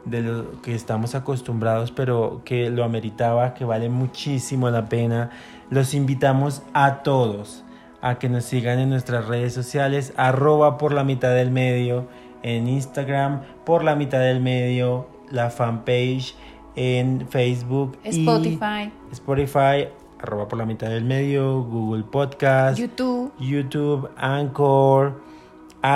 de 0.07 0.23
lo 0.23 0.63
que 0.63 0.75
estamos 0.75 1.15
acostumbrados, 1.15 1.91
pero 1.91 2.41
que 2.47 2.71
lo 2.71 2.83
ameritaba, 2.83 3.53
que 3.53 3.67
vale 3.67 3.91
muchísimo 3.91 4.71
la 4.71 4.87
pena. 4.87 5.29
Los 5.69 5.93
invitamos 5.93 6.63
a 6.73 7.03
todos 7.03 7.63
a 8.01 8.19
que 8.19 8.31
nos 8.31 8.45
sigan 8.45 8.79
en 8.79 8.89
nuestras 8.89 9.29
redes 9.29 9.53
sociales, 9.53 10.15
arroba 10.17 10.79
por 10.79 10.95
la 10.95 11.05
mitad 11.05 11.35
del 11.35 11.51
medio 11.51 12.09
en 12.43 12.67
Instagram, 12.69 13.43
por 13.67 13.85
la 13.85 13.97
mitad 13.97 14.21
del 14.21 14.41
medio, 14.41 15.09
la 15.31 15.51
fanpage 15.51 16.35
en 16.75 17.29
Facebook, 17.29 17.99
Spotify, 18.03 18.91
Spotify, 19.13 19.89
arroba 20.25 20.49
por 20.49 20.59
la 20.59 20.65
mitad 20.65 20.89
del 20.89 21.05
medio, 21.05 21.63
Google 21.63 22.03
Podcast, 22.05 22.79
YouTube, 22.79 23.31
YouTube, 23.39 24.09
Anchor, 24.17 25.21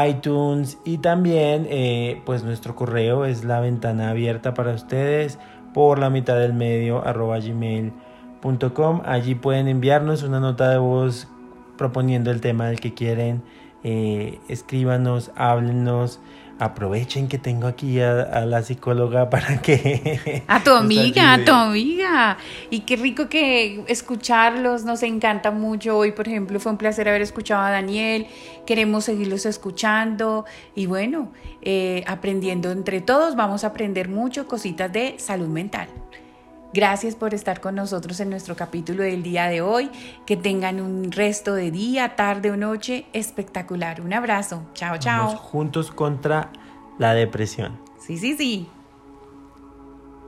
iTunes 0.06 0.78
y 0.84 0.98
también 0.98 1.66
eh, 1.70 2.20
pues 2.26 2.44
nuestro 2.44 2.76
correo 2.76 3.24
es 3.24 3.44
la 3.44 3.60
ventana 3.60 4.10
abierta 4.10 4.52
para 4.52 4.72
ustedes 4.72 5.38
por 5.72 5.98
la 5.98 6.10
mitad 6.10 6.38
del 6.38 6.52
medio 6.52 7.06
arroba 7.06 7.38
gmail.com 7.38 9.00
Allí 9.06 9.34
pueden 9.34 9.66
enviarnos 9.66 10.22
una 10.22 10.40
nota 10.40 10.68
de 10.68 10.78
voz 10.78 11.26
proponiendo 11.78 12.30
el 12.30 12.42
tema 12.42 12.66
del 12.66 12.80
que 12.80 12.92
quieren. 12.92 13.42
Eh, 13.82 14.40
escríbanos, 14.48 15.30
háblenos 15.36 16.20
aprovechen 16.58 17.28
que 17.28 17.38
tengo 17.38 17.66
aquí 17.66 18.00
a, 18.00 18.44
la 18.46 18.62
psicóloga 18.62 19.30
para 19.30 19.60
que... 19.60 20.42
A 20.46 20.62
tu 20.62 20.70
amiga, 20.70 21.34
a 21.34 21.44
tu 21.44 21.52
amiga. 21.52 22.38
Y 22.70 22.80
qué 22.80 22.96
rico 22.96 23.28
que 23.28 23.84
escucharlos, 23.86 24.84
nos 24.84 25.02
encanta 25.02 25.50
mucho. 25.50 25.96
Hoy, 25.96 26.12
por 26.12 26.28
ejemplo, 26.28 26.58
fue 26.60 26.72
un 26.72 26.78
placer 26.78 27.08
haber 27.08 27.22
escuchado 27.22 27.62
a 27.62 27.70
Daniel. 27.70 28.26
Queremos 28.66 29.04
seguirlos 29.04 29.46
escuchando 29.46 30.44
y 30.74 30.86
bueno, 30.86 31.32
eh, 31.62 32.04
aprendiendo 32.06 32.70
entre 32.70 33.00
todos. 33.00 33.36
Vamos 33.36 33.64
a 33.64 33.68
aprender 33.68 34.08
mucho 34.08 34.46
cositas 34.46 34.92
de 34.92 35.14
salud 35.18 35.48
mental. 35.48 35.88
Gracias 36.72 37.14
por 37.14 37.32
estar 37.32 37.60
con 37.60 37.74
nosotros 37.74 38.20
en 38.20 38.30
nuestro 38.30 38.54
capítulo 38.54 39.02
del 39.02 39.22
día 39.22 39.46
de 39.46 39.62
hoy. 39.62 39.90
Que 40.26 40.36
tengan 40.36 40.80
un 40.80 41.10
resto 41.10 41.54
de 41.54 41.70
día, 41.70 42.14
tarde 42.14 42.50
o 42.50 42.56
noche 42.56 43.06
espectacular. 43.12 44.00
Un 44.00 44.12
abrazo. 44.12 44.62
Chao, 44.74 44.98
chao. 44.98 45.36
juntos 45.36 45.90
contra 45.90 46.50
la 46.98 47.14
depresión. 47.14 47.78
Sí, 47.98 48.18
sí, 48.18 48.36
sí. 48.36 48.68